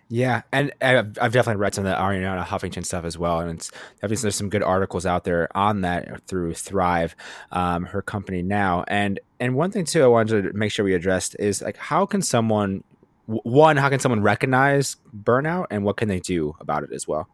yeah, 0.08 0.42
and 0.52 0.72
I've, 0.80 1.18
I've 1.20 1.32
definitely 1.32 1.60
read 1.60 1.74
some 1.74 1.84
of 1.84 1.90
the 1.90 1.96
Arianna 1.98 2.44
Huffington 2.44 2.86
stuff 2.86 3.04
as 3.04 3.18
well, 3.18 3.40
and 3.40 3.50
it's 3.58 3.72
obviously 4.04 4.26
there's 4.26 4.36
some 4.36 4.48
good 4.48 4.62
articles 4.62 5.04
out 5.04 5.24
there 5.24 5.48
on 5.56 5.80
that 5.80 6.22
through 6.28 6.54
Thrive, 6.54 7.16
um, 7.50 7.86
her 7.86 8.02
company 8.02 8.42
now. 8.42 8.84
And 8.86 9.18
and 9.40 9.56
one 9.56 9.72
thing 9.72 9.84
too, 9.84 10.04
I 10.04 10.06
wanted 10.06 10.42
to 10.42 10.52
make 10.52 10.70
sure 10.70 10.84
we 10.84 10.94
addressed 10.94 11.34
is 11.40 11.60
like 11.60 11.76
how 11.76 12.06
can 12.06 12.22
someone 12.22 12.84
one 13.26 13.76
how 13.76 13.88
can 13.88 13.98
someone 13.98 14.22
recognize 14.22 14.96
burnout, 15.12 15.66
and 15.70 15.84
what 15.84 15.96
can 15.96 16.08
they 16.08 16.20
do 16.20 16.54
about 16.60 16.84
it 16.84 16.92
as 16.92 17.08
well? 17.08 17.28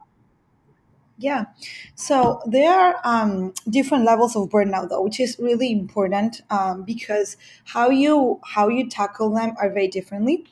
Yeah. 1.19 1.45
So 1.95 2.41
there 2.47 2.73
are 2.73 2.97
um, 3.05 3.53
different 3.69 4.05
levels 4.05 4.35
of 4.35 4.49
burnout, 4.49 4.89
though, 4.89 5.03
which 5.03 5.21
is 5.21 5.37
really 5.39 5.71
important 5.71 6.41
um, 6.51 6.85
because 6.85 7.37
how 7.65 7.91
you 7.91 8.41
how 8.45 8.69
you 8.69 8.89
tackle 8.89 9.31
them 9.35 9.55
are 9.59 9.71
very 9.71 9.89
differently. 9.89 10.47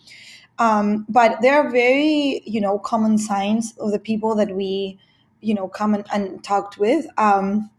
Um, 0.60 1.06
but 1.10 1.42
there 1.42 1.56
are 1.60 1.70
very 1.70 2.42
you 2.46 2.60
know 2.62 2.78
common 2.80 3.18
signs 3.18 3.74
of 3.78 3.92
the 3.92 4.00
people 4.00 4.36
that 4.36 4.54
we 4.56 4.98
you 5.42 5.54
know 5.54 5.68
come 5.68 5.94
and, 5.94 6.06
and 6.12 6.44
talked 6.44 6.78
with. 6.78 7.06
Um, 7.18 7.70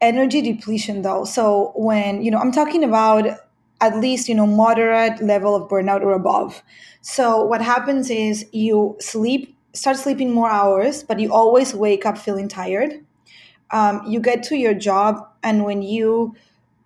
energy 0.00 0.40
depletion, 0.42 1.02
though. 1.02 1.24
So 1.24 1.72
when 1.76 2.22
you 2.22 2.30
know 2.30 2.38
I'm 2.38 2.52
talking 2.52 2.84
about 2.84 3.26
at 3.80 3.96
least 3.98 4.28
you 4.28 4.34
know 4.34 4.46
moderate 4.46 5.22
level 5.22 5.54
of 5.54 5.68
burnout 5.68 6.02
or 6.02 6.12
above. 6.12 6.62
So 7.00 7.42
what 7.44 7.62
happens 7.62 8.10
is 8.10 8.46
you 8.52 8.96
sleep 9.00 9.56
start 9.74 9.96
sleeping 9.96 10.32
more 10.32 10.50
hours, 10.50 11.02
but 11.02 11.20
you 11.20 11.32
always 11.32 11.74
wake 11.74 12.06
up 12.06 12.18
feeling 12.18 12.48
tired. 12.48 13.04
Um, 13.72 14.02
you 14.06 14.20
get 14.20 14.42
to 14.44 14.56
your 14.56 14.74
job, 14.74 15.26
and 15.42 15.64
when 15.64 15.82
you, 15.82 16.34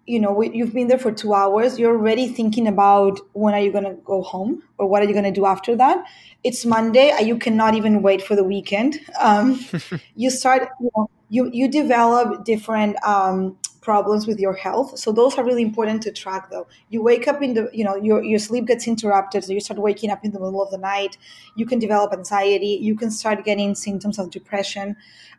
you 0.06 0.18
know, 0.18 0.42
you've 0.42 0.72
been 0.72 0.88
there 0.88 0.98
for 0.98 1.12
two 1.12 1.32
hours, 1.32 1.78
you're 1.78 1.92
already 1.92 2.28
thinking 2.28 2.66
about 2.66 3.20
when 3.32 3.54
are 3.54 3.60
you 3.60 3.70
going 3.70 3.84
to 3.84 3.94
go 4.04 4.22
home 4.22 4.62
or 4.78 4.86
what 4.86 5.02
are 5.02 5.06
you 5.06 5.12
going 5.12 5.24
to 5.24 5.30
do 5.30 5.46
after 5.46 5.76
that. 5.76 6.04
It's 6.42 6.64
Monday, 6.64 7.16
you 7.22 7.38
cannot 7.38 7.74
even 7.74 8.02
wait 8.02 8.20
for 8.20 8.34
the 8.34 8.44
weekend. 8.44 9.00
Um, 9.20 9.64
you 10.16 10.30
start, 10.30 10.68
you, 10.80 10.90
know, 10.96 11.08
you 11.28 11.50
you 11.52 11.68
develop 11.68 12.44
different 12.44 12.96
um, 13.04 13.56
problems 13.82 14.26
with 14.26 14.38
your 14.38 14.54
health. 14.54 14.98
So 14.98 15.12
those 15.12 15.36
are 15.36 15.44
really 15.44 15.62
important 15.62 16.02
to 16.04 16.12
track 16.12 16.50
though. 16.50 16.66
You 16.88 17.02
wake 17.02 17.28
up 17.28 17.42
in 17.42 17.54
the, 17.54 17.68
you 17.72 17.84
know, 17.84 17.96
your, 17.96 18.22
your 18.22 18.38
sleep 18.38 18.66
gets 18.66 18.86
interrupted. 18.86 19.44
So 19.44 19.52
you 19.52 19.60
start 19.60 19.80
waking 19.80 20.10
up 20.10 20.24
in 20.24 20.30
the 20.30 20.38
middle 20.38 20.62
of 20.62 20.70
the 20.70 20.78
night. 20.78 21.18
You 21.56 21.66
can 21.66 21.78
develop 21.78 22.12
anxiety. 22.12 22.78
You 22.80 22.96
can 22.96 23.10
start 23.10 23.44
getting 23.44 23.74
symptoms 23.74 24.18
of 24.18 24.30
depression. 24.30 24.96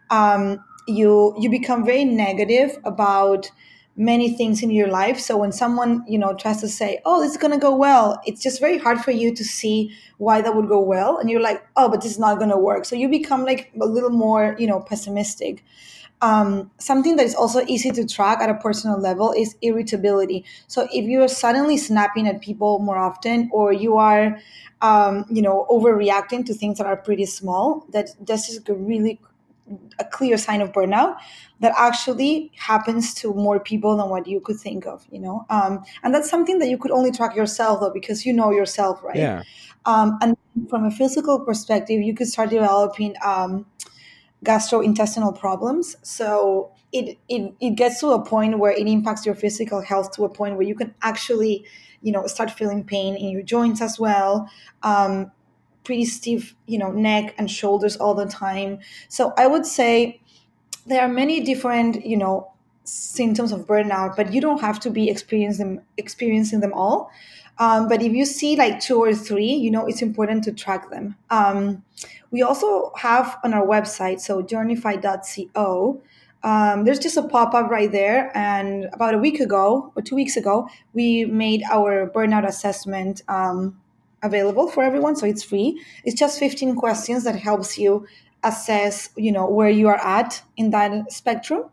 Um, 0.09 0.63
you, 0.87 1.33
you 1.39 1.49
become 1.49 1.85
very 1.85 2.05
negative 2.05 2.77
about 2.83 3.49
many 3.95 4.35
things 4.35 4.63
in 4.63 4.71
your 4.71 4.87
life. 4.87 5.19
So 5.19 5.37
when 5.37 5.51
someone, 5.51 6.03
you 6.07 6.17
know, 6.17 6.33
tries 6.33 6.59
to 6.61 6.67
say, 6.67 6.99
oh, 7.05 7.21
this 7.21 7.31
is 7.31 7.37
going 7.37 7.53
to 7.53 7.59
go 7.59 7.75
well, 7.75 8.19
it's 8.25 8.41
just 8.41 8.59
very 8.59 8.77
hard 8.77 8.99
for 9.01 9.11
you 9.11 9.33
to 9.35 9.43
see 9.43 9.95
why 10.17 10.41
that 10.41 10.55
would 10.55 10.67
go 10.67 10.81
well. 10.81 11.17
And 11.17 11.29
you're 11.29 11.41
like, 11.41 11.63
oh, 11.75 11.89
but 11.89 12.01
this 12.01 12.11
is 12.11 12.19
not 12.19 12.39
going 12.39 12.49
to 12.49 12.57
work. 12.57 12.85
So 12.85 12.95
you 12.95 13.07
become 13.07 13.45
like 13.45 13.71
a 13.79 13.85
little 13.85 14.09
more, 14.09 14.55
you 14.57 14.67
know, 14.67 14.79
pessimistic. 14.79 15.63
Um, 16.21 16.71
something 16.77 17.17
that 17.17 17.25
is 17.25 17.35
also 17.35 17.65
easy 17.67 17.91
to 17.91 18.07
track 18.07 18.39
at 18.39 18.49
a 18.49 18.53
personal 18.53 18.97
level 18.97 19.33
is 19.33 19.57
irritability. 19.61 20.45
So 20.67 20.87
if 20.93 21.05
you 21.05 21.21
are 21.21 21.27
suddenly 21.27 21.75
snapping 21.75 22.27
at 22.27 22.41
people 22.41 22.79
more 22.79 22.97
often, 22.97 23.49
or 23.51 23.73
you 23.73 23.97
are, 23.97 24.39
um, 24.81 25.25
you 25.29 25.41
know, 25.41 25.67
overreacting 25.69 26.45
to 26.45 26.53
things 26.53 26.77
that 26.77 26.87
are 26.87 26.95
pretty 26.95 27.25
small, 27.25 27.85
that 27.89 28.11
this 28.25 28.47
is 28.47 28.61
really 28.69 29.19
a 29.99 30.05
clear 30.05 30.37
sign 30.37 30.61
of 30.61 30.71
burnout 30.71 31.15
that 31.59 31.73
actually 31.77 32.51
happens 32.57 33.13
to 33.13 33.33
more 33.33 33.59
people 33.59 33.95
than 33.95 34.09
what 34.09 34.27
you 34.27 34.39
could 34.41 34.59
think 34.59 34.85
of 34.85 35.05
you 35.11 35.19
know 35.19 35.45
um, 35.49 35.83
and 36.03 36.13
that's 36.13 36.29
something 36.29 36.59
that 36.59 36.67
you 36.67 36.77
could 36.77 36.91
only 36.91 37.11
track 37.11 37.35
yourself 37.35 37.79
though 37.79 37.91
because 37.91 38.25
you 38.25 38.33
know 38.33 38.51
yourself 38.51 39.01
right 39.03 39.15
yeah 39.15 39.41
um, 39.85 40.17
and 40.21 40.35
from 40.69 40.85
a 40.85 40.91
physical 40.91 41.39
perspective 41.39 42.01
you 42.01 42.13
could 42.13 42.27
start 42.27 42.49
developing 42.49 43.15
um, 43.23 43.65
gastrointestinal 44.43 45.37
problems. 45.37 45.95
So 46.03 46.71
it, 46.91 47.17
it 47.29 47.53
it 47.59 47.71
gets 47.71 47.99
to 48.01 48.09
a 48.09 48.23
point 48.23 48.59
where 48.59 48.71
it 48.71 48.87
impacts 48.87 49.25
your 49.25 49.35
physical 49.35 49.81
health 49.81 50.11
to 50.15 50.25
a 50.25 50.29
point 50.29 50.55
where 50.55 50.67
you 50.67 50.75
can 50.75 50.93
actually, 51.01 51.65
you 52.01 52.11
know, 52.11 52.27
start 52.27 52.51
feeling 52.51 52.83
pain 52.83 53.15
in 53.15 53.29
your 53.29 53.41
joints 53.41 53.81
as 53.81 53.99
well. 53.99 54.49
Um, 54.83 55.31
pretty 55.83 56.05
stiff, 56.05 56.55
you 56.65 56.77
know, 56.77 56.91
neck 56.91 57.35
and 57.37 57.49
shoulders 57.49 57.97
all 57.97 58.13
the 58.13 58.25
time. 58.25 58.79
So 59.09 59.33
I 59.37 59.47
would 59.47 59.65
say 59.65 60.21
there 60.85 61.01
are 61.01 61.07
many 61.07 61.41
different, 61.41 62.05
you 62.05 62.17
know, 62.17 62.51
symptoms 62.83 63.51
of 63.51 63.65
burnout, 63.65 64.15
but 64.15 64.33
you 64.33 64.41
don't 64.41 64.61
have 64.61 64.79
to 64.81 64.89
be 64.89 65.09
experiencing 65.09 65.75
them 65.75 65.85
experiencing 65.97 66.59
them 66.59 66.73
all. 66.73 67.11
Um, 67.59 67.87
but 67.87 68.01
if 68.01 68.13
you 68.13 68.25
see 68.25 68.55
like 68.55 68.79
two 68.79 68.97
or 68.97 69.13
three, 69.13 69.53
you 69.53 69.69
know, 69.69 69.85
it's 69.85 70.01
important 70.01 70.43
to 70.45 70.51
track 70.51 70.89
them. 70.89 71.15
Um, 71.29 71.83
we 72.31 72.41
also 72.41 72.91
have 72.97 73.37
on 73.43 73.53
our 73.53 73.65
website, 73.65 74.19
so 74.19 74.41
journify.co, 74.41 76.01
um, 76.43 76.83
there's 76.83 76.99
just 76.99 77.15
a 77.15 77.23
pop 77.23 77.53
up 77.53 77.69
right 77.69 77.91
there. 77.91 78.35
And 78.35 78.85
about 78.91 79.13
a 79.13 79.19
week 79.19 79.39
ago 79.39 79.93
or 79.95 80.01
two 80.01 80.15
weeks 80.15 80.35
ago, 80.35 80.67
we 80.93 81.25
made 81.25 81.61
our 81.71 82.09
burnout 82.09 82.47
assessment 82.47 83.21
um, 83.27 83.79
available 84.23 84.67
for 84.69 84.83
everyone. 84.83 85.15
So 85.15 85.25
it's 85.25 85.43
free. 85.43 85.81
It's 86.03 86.17
just 86.19 86.39
15 86.39 86.75
questions 86.75 87.23
that 87.25 87.35
helps 87.35 87.77
you 87.77 88.07
assess, 88.43 89.09
you 89.15 89.31
know, 89.31 89.47
where 89.47 89.69
you 89.69 89.87
are 89.87 90.03
at 90.03 90.41
in 90.57 90.71
that 90.71 91.11
spectrum. 91.11 91.69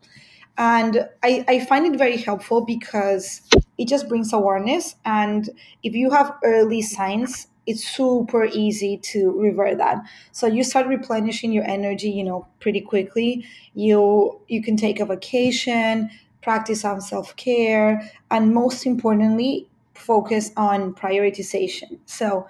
And 0.57 1.07
I, 1.23 1.43
I 1.47 1.65
find 1.65 1.85
it 1.85 1.97
very 1.97 2.17
helpful 2.17 2.61
because 2.61 3.41
it 3.77 3.87
just 3.87 4.07
brings 4.07 4.33
awareness. 4.33 4.95
And 5.05 5.49
if 5.83 5.93
you 5.93 6.11
have 6.11 6.35
early 6.43 6.81
signs, 6.81 7.47
it's 7.67 7.87
super 7.87 8.45
easy 8.45 8.97
to 8.97 9.31
revert 9.31 9.77
that. 9.77 10.03
So 10.31 10.47
you 10.47 10.63
start 10.63 10.87
replenishing 10.87 11.51
your 11.51 11.63
energy, 11.63 12.09
you 12.09 12.23
know, 12.23 12.47
pretty 12.59 12.81
quickly. 12.81 13.45
You 13.73 14.41
you 14.47 14.61
can 14.61 14.77
take 14.77 14.99
a 14.99 15.05
vacation, 15.05 16.09
practice 16.41 16.83
on 16.83 17.01
self-care, 17.01 18.11
and 18.29 18.53
most 18.53 18.85
importantly, 18.85 19.67
focus 20.01 20.51
on 20.57 20.93
prioritization. 20.93 21.99
So 22.05 22.47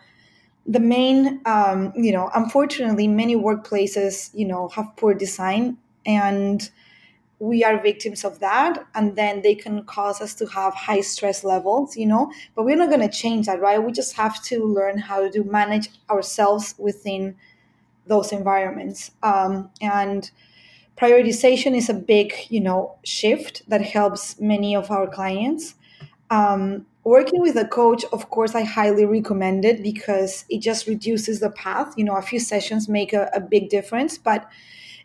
the 0.65 0.79
main 0.79 1.41
um, 1.45 1.91
you 1.95 2.11
know 2.11 2.29
unfortunately 2.35 3.07
many 3.07 3.35
workplaces 3.35 4.29
you 4.33 4.45
know 4.45 4.69
have 4.69 4.95
poor 4.95 5.13
design 5.13 5.77
and 6.05 6.69
we 7.39 7.63
are 7.63 7.81
victims 7.81 8.23
of 8.23 8.39
that 8.39 8.85
and 8.93 9.15
then 9.15 9.41
they 9.41 9.55
can 9.55 9.83
cause 9.85 10.21
us 10.21 10.35
to 10.35 10.45
have 10.45 10.75
high 10.75 11.01
stress 11.01 11.43
levels 11.43 11.97
you 11.97 12.05
know? 12.05 12.31
But 12.55 12.65
we're 12.65 12.75
not 12.75 12.89
going 12.89 13.01
to 13.01 13.09
change 13.09 13.47
that 13.47 13.59
right? 13.59 13.83
We 13.83 13.91
just 13.91 14.15
have 14.15 14.41
to 14.43 14.63
learn 14.63 14.99
how 14.99 15.29
to 15.29 15.43
manage 15.43 15.89
ourselves 16.09 16.75
within 16.77 17.35
those 18.05 18.31
environments. 18.31 19.11
Um, 19.23 19.71
and 19.81 20.29
prioritization 20.97 21.75
is 21.75 21.89
a 21.89 21.95
big 21.95 22.33
you 22.49 22.61
know 22.61 22.95
shift 23.03 23.63
that 23.67 23.81
helps 23.81 24.39
many 24.39 24.75
of 24.75 24.91
our 24.91 25.07
clients. 25.07 25.73
Um, 26.29 26.85
working 27.03 27.41
with 27.41 27.55
a 27.55 27.67
coach 27.67 28.03
of 28.13 28.29
course 28.29 28.53
i 28.53 28.63
highly 28.63 29.05
recommend 29.05 29.65
it 29.65 29.81
because 29.81 30.45
it 30.49 30.59
just 30.59 30.87
reduces 30.87 31.39
the 31.39 31.49
path. 31.51 31.93
You 31.97 32.03
know 32.05 32.15
a 32.15 32.21
few 32.21 32.39
sessions 32.39 32.87
make 32.87 33.13
a, 33.13 33.29
a 33.33 33.39
big 33.39 33.69
difference 33.69 34.17
but 34.17 34.47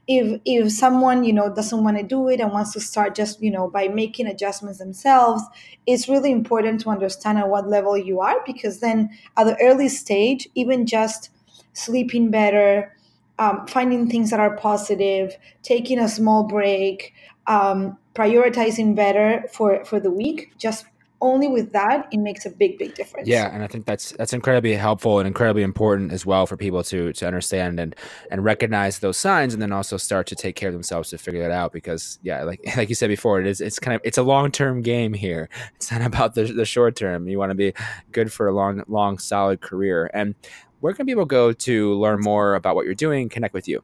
if 0.09 0.41
if 0.45 0.71
someone 0.71 1.25
you 1.25 1.33
know 1.33 1.53
doesn't 1.53 1.83
want 1.83 1.97
to 1.97 2.03
do 2.03 2.29
it 2.29 2.41
and 2.41 2.53
wants 2.53 2.73
to 2.73 2.81
start 2.81 3.15
just 3.15 3.43
you 3.43 3.51
know 3.51 3.69
by 3.69 3.89
making 3.89 4.27
adjustments 4.27 4.79
themselves 4.79 5.43
it's 5.87 6.09
really 6.09 6.31
important 6.31 6.81
to 6.81 6.91
understand 6.91 7.39
at 7.39 7.49
what 7.49 7.69
level 7.69 7.97
you 7.97 8.21
are 8.21 8.37
because 8.47 8.81
then 8.81 9.11
at 9.37 9.45
the 9.45 9.57
early 9.61 9.89
stage 9.89 10.49
even 10.55 10.87
just 10.87 11.31
sleeping 11.73 12.31
better 12.31 12.93
um, 13.39 13.67
finding 13.67 14.09
things 14.09 14.31
that 14.31 14.41
are 14.41 14.57
positive 14.57 15.37
taking 15.63 15.99
a 15.99 16.09
small 16.09 16.45
break 16.45 17.13
um, 17.49 17.99
prioritizing 18.15 18.95
better 18.95 19.45
for 19.53 19.85
for 19.85 19.99
the 19.99 20.11
week 20.11 20.53
just 20.57 20.87
only 21.21 21.49
with 21.49 21.73
that 21.73 22.09
it 22.13 22.19
makes 22.19 22.47
a 22.47 22.51
big 22.51 22.79
big 22.79 22.95
difference. 22.95 23.29
Yeah 23.29 23.53
and 23.53 23.63
i 23.63 23.67
think 23.67 23.87
that's 23.87 24.13
that's 24.13 24.33
incredibly 24.33 24.75
helpful 24.75 25.19
and 25.19 25.27
incredibly 25.27 25.63
important 25.63 26.13
as 26.13 26.27
well 26.27 26.47
for 26.47 26.57
people 26.57 26.83
to 26.85 27.13
to 27.13 27.27
understand 27.27 27.81
and 27.81 27.97
and 28.31 28.45
recognize 28.45 28.99
those 28.99 29.17
signs 29.17 29.53
and 29.53 29.63
then 29.63 29.73
also 29.73 29.97
start 29.97 30.27
to 30.27 30.35
take 30.35 30.57
care 30.57 30.69
of 30.69 30.75
themselves 30.75 31.11
to 31.11 31.19
figure 31.19 31.41
that 31.41 31.51
out 31.51 31.73
because 31.73 32.19
yeah 32.23 32.43
like 32.43 32.61
like 32.77 32.89
you 32.89 32.95
said 32.95 33.09
before 33.09 33.41
it 33.41 33.47
is 33.47 33.61
it's 33.61 33.79
kind 33.79 33.95
of 33.95 34.01
it's 34.05 34.19
a 34.19 34.23
long-term 34.23 34.83
game 34.83 35.13
here. 35.13 35.49
It's 35.77 35.93
not 35.93 36.03
about 36.03 36.35
the, 36.35 36.45
the 36.45 36.65
short 36.65 36.97
term. 36.97 37.29
You 37.29 37.39
want 37.39 37.51
to 37.51 37.55
be 37.55 37.75
good 38.11 38.33
for 38.33 38.49
a 38.49 38.53
long 38.53 38.83
long 38.89 39.19
solid 39.19 39.61
career. 39.61 40.11
And 40.15 40.35
where 40.81 40.95
can 40.95 41.07
people 41.07 41.27
go 41.27 41.53
to 41.53 41.95
learn 41.95 42.21
more 42.21 42.55
about 42.55 42.75
what 42.77 42.87
you're 42.87 42.95
doing 42.95 43.29
connect 43.29 43.53
with 43.55 43.69
you 43.69 43.83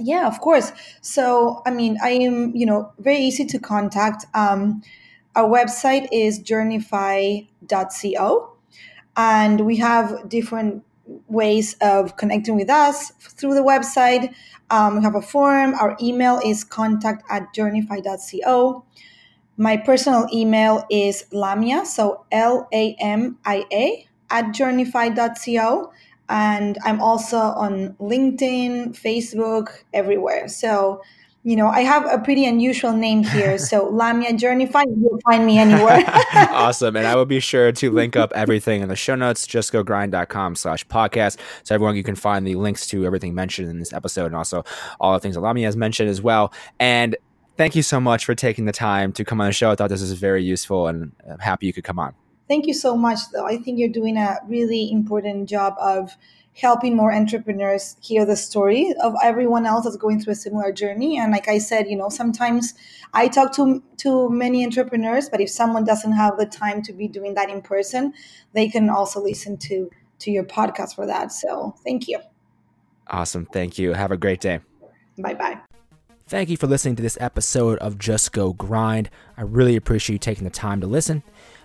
yeah 0.00 0.26
of 0.26 0.40
course 0.40 0.72
so 1.00 1.62
i 1.66 1.70
mean 1.70 1.96
i 2.02 2.10
am 2.10 2.54
you 2.54 2.66
know 2.66 2.92
very 2.98 3.18
easy 3.18 3.44
to 3.44 3.58
contact 3.58 4.26
um, 4.34 4.82
our 5.36 5.48
website 5.48 6.08
is 6.12 6.40
journify.co, 6.40 7.46
and 9.16 9.60
we 9.62 9.76
have 9.78 10.28
different 10.28 10.84
ways 11.28 11.74
of 11.80 12.16
connecting 12.16 12.56
with 12.56 12.70
us 12.70 13.10
through 13.20 13.54
the 13.54 13.62
website. 13.62 14.34
Um, 14.70 14.96
we 14.96 15.02
have 15.04 15.14
a 15.14 15.22
form. 15.22 15.74
Our 15.74 15.96
email 16.02 16.40
is 16.44 16.64
contact 16.64 17.24
at 17.30 17.54
journify.co. 17.54 18.84
My 19.56 19.76
personal 19.76 20.26
email 20.32 20.84
is 20.90 21.24
lamia, 21.32 21.84
so 21.84 22.24
L 22.32 22.68
A 22.72 22.96
M 23.00 23.38
I 23.44 23.64
A, 23.72 24.06
at 24.30 24.46
journify.co. 24.46 25.92
And 26.30 26.78
I'm 26.84 27.00
also 27.00 27.36
on 27.36 27.94
LinkedIn, 28.00 28.98
Facebook, 28.98 29.82
everywhere. 29.92 30.48
So 30.48 31.02
you 31.42 31.56
know, 31.56 31.68
I 31.68 31.80
have 31.80 32.06
a 32.06 32.18
pretty 32.18 32.44
unusual 32.44 32.92
name 32.92 33.22
here. 33.24 33.56
So 33.56 33.88
Lamia 33.90 34.32
Journify, 34.32 34.84
you'll 35.00 35.18
find 35.24 35.46
me 35.46 35.58
anywhere. 35.58 36.04
awesome. 36.34 36.96
And 36.96 37.06
I 37.06 37.16
will 37.16 37.24
be 37.24 37.40
sure 37.40 37.72
to 37.72 37.90
link 37.90 38.14
up 38.14 38.32
everything 38.34 38.82
in 38.82 38.88
the 38.88 38.96
show 38.96 39.14
notes, 39.14 39.46
justgogrind.com 39.46 40.56
slash 40.56 40.86
podcast. 40.86 41.38
So 41.64 41.74
everyone, 41.74 41.96
you 41.96 42.02
can 42.02 42.14
find 42.14 42.46
the 42.46 42.56
links 42.56 42.86
to 42.88 43.06
everything 43.06 43.34
mentioned 43.34 43.70
in 43.70 43.78
this 43.78 43.92
episode 43.92 44.26
and 44.26 44.36
also 44.36 44.64
all 45.00 45.14
the 45.14 45.20
things 45.20 45.34
that 45.34 45.40
Lamia 45.40 45.66
has 45.66 45.76
mentioned 45.76 46.10
as 46.10 46.20
well. 46.20 46.52
And 46.78 47.16
thank 47.56 47.74
you 47.74 47.82
so 47.82 48.00
much 48.00 48.26
for 48.26 48.34
taking 48.34 48.66
the 48.66 48.72
time 48.72 49.12
to 49.14 49.24
come 49.24 49.40
on 49.40 49.46
the 49.46 49.52
show. 49.52 49.70
I 49.70 49.76
thought 49.76 49.88
this 49.88 50.02
was 50.02 50.12
very 50.12 50.44
useful 50.44 50.88
and 50.88 51.12
I'm 51.30 51.38
happy 51.38 51.66
you 51.66 51.72
could 51.72 51.84
come 51.84 51.98
on. 51.98 52.14
Thank 52.50 52.66
you 52.66 52.74
so 52.74 52.96
much, 52.96 53.20
though. 53.32 53.46
I 53.46 53.58
think 53.58 53.78
you're 53.78 53.88
doing 53.88 54.16
a 54.16 54.38
really 54.48 54.90
important 54.90 55.48
job 55.48 55.74
of 55.78 56.16
helping 56.52 56.96
more 56.96 57.12
entrepreneurs 57.12 57.96
hear 58.02 58.26
the 58.26 58.34
story 58.34 58.92
of 59.00 59.14
everyone 59.22 59.66
else 59.66 59.84
that's 59.84 59.96
going 59.96 60.20
through 60.20 60.32
a 60.32 60.36
similar 60.36 60.72
journey. 60.72 61.16
And 61.16 61.30
like 61.30 61.46
i 61.46 61.58
said 61.58 61.86
you 61.88 61.96
know 61.96 62.08
sometimes 62.08 62.74
i 63.14 63.28
talk 63.28 63.52
to 63.54 63.80
to 63.98 64.28
many 64.28 64.64
entrepreneurs 64.64 65.28
but 65.28 65.40
if 65.40 65.48
someone 65.48 65.84
doesn't 65.84 66.12
have 66.12 66.36
the 66.38 66.46
time 66.46 66.82
to 66.82 66.92
be 66.92 67.06
doing 67.06 67.34
that 67.34 67.50
in 67.50 67.62
person 67.62 68.12
they 68.52 68.68
can 68.68 68.90
also 68.90 69.22
listen 69.22 69.56
to 69.58 69.88
to 70.18 70.30
your 70.32 70.44
podcast 70.44 70.96
for 70.96 71.06
that. 71.06 71.32
So 71.32 71.74
thank 71.84 72.08
you. 72.08 72.18
Awesome. 73.06 73.46
Thank 73.46 73.78
you. 73.78 73.92
Have 73.94 74.10
a 74.10 74.16
great 74.16 74.40
day. 74.40 74.60
Bye 75.18 75.34
bye 75.34 75.60
Thank 76.30 76.48
you 76.48 76.56
for 76.56 76.68
listening 76.68 76.94
to 76.94 77.02
this 77.02 77.18
episode 77.20 77.80
of 77.80 77.98
Just 77.98 78.32
Go 78.32 78.52
Grind. 78.52 79.10
I 79.36 79.42
really 79.42 79.74
appreciate 79.74 80.14
you 80.14 80.18
taking 80.20 80.44
the 80.44 80.50
time 80.50 80.80
to 80.80 80.86
listen. 80.86 81.24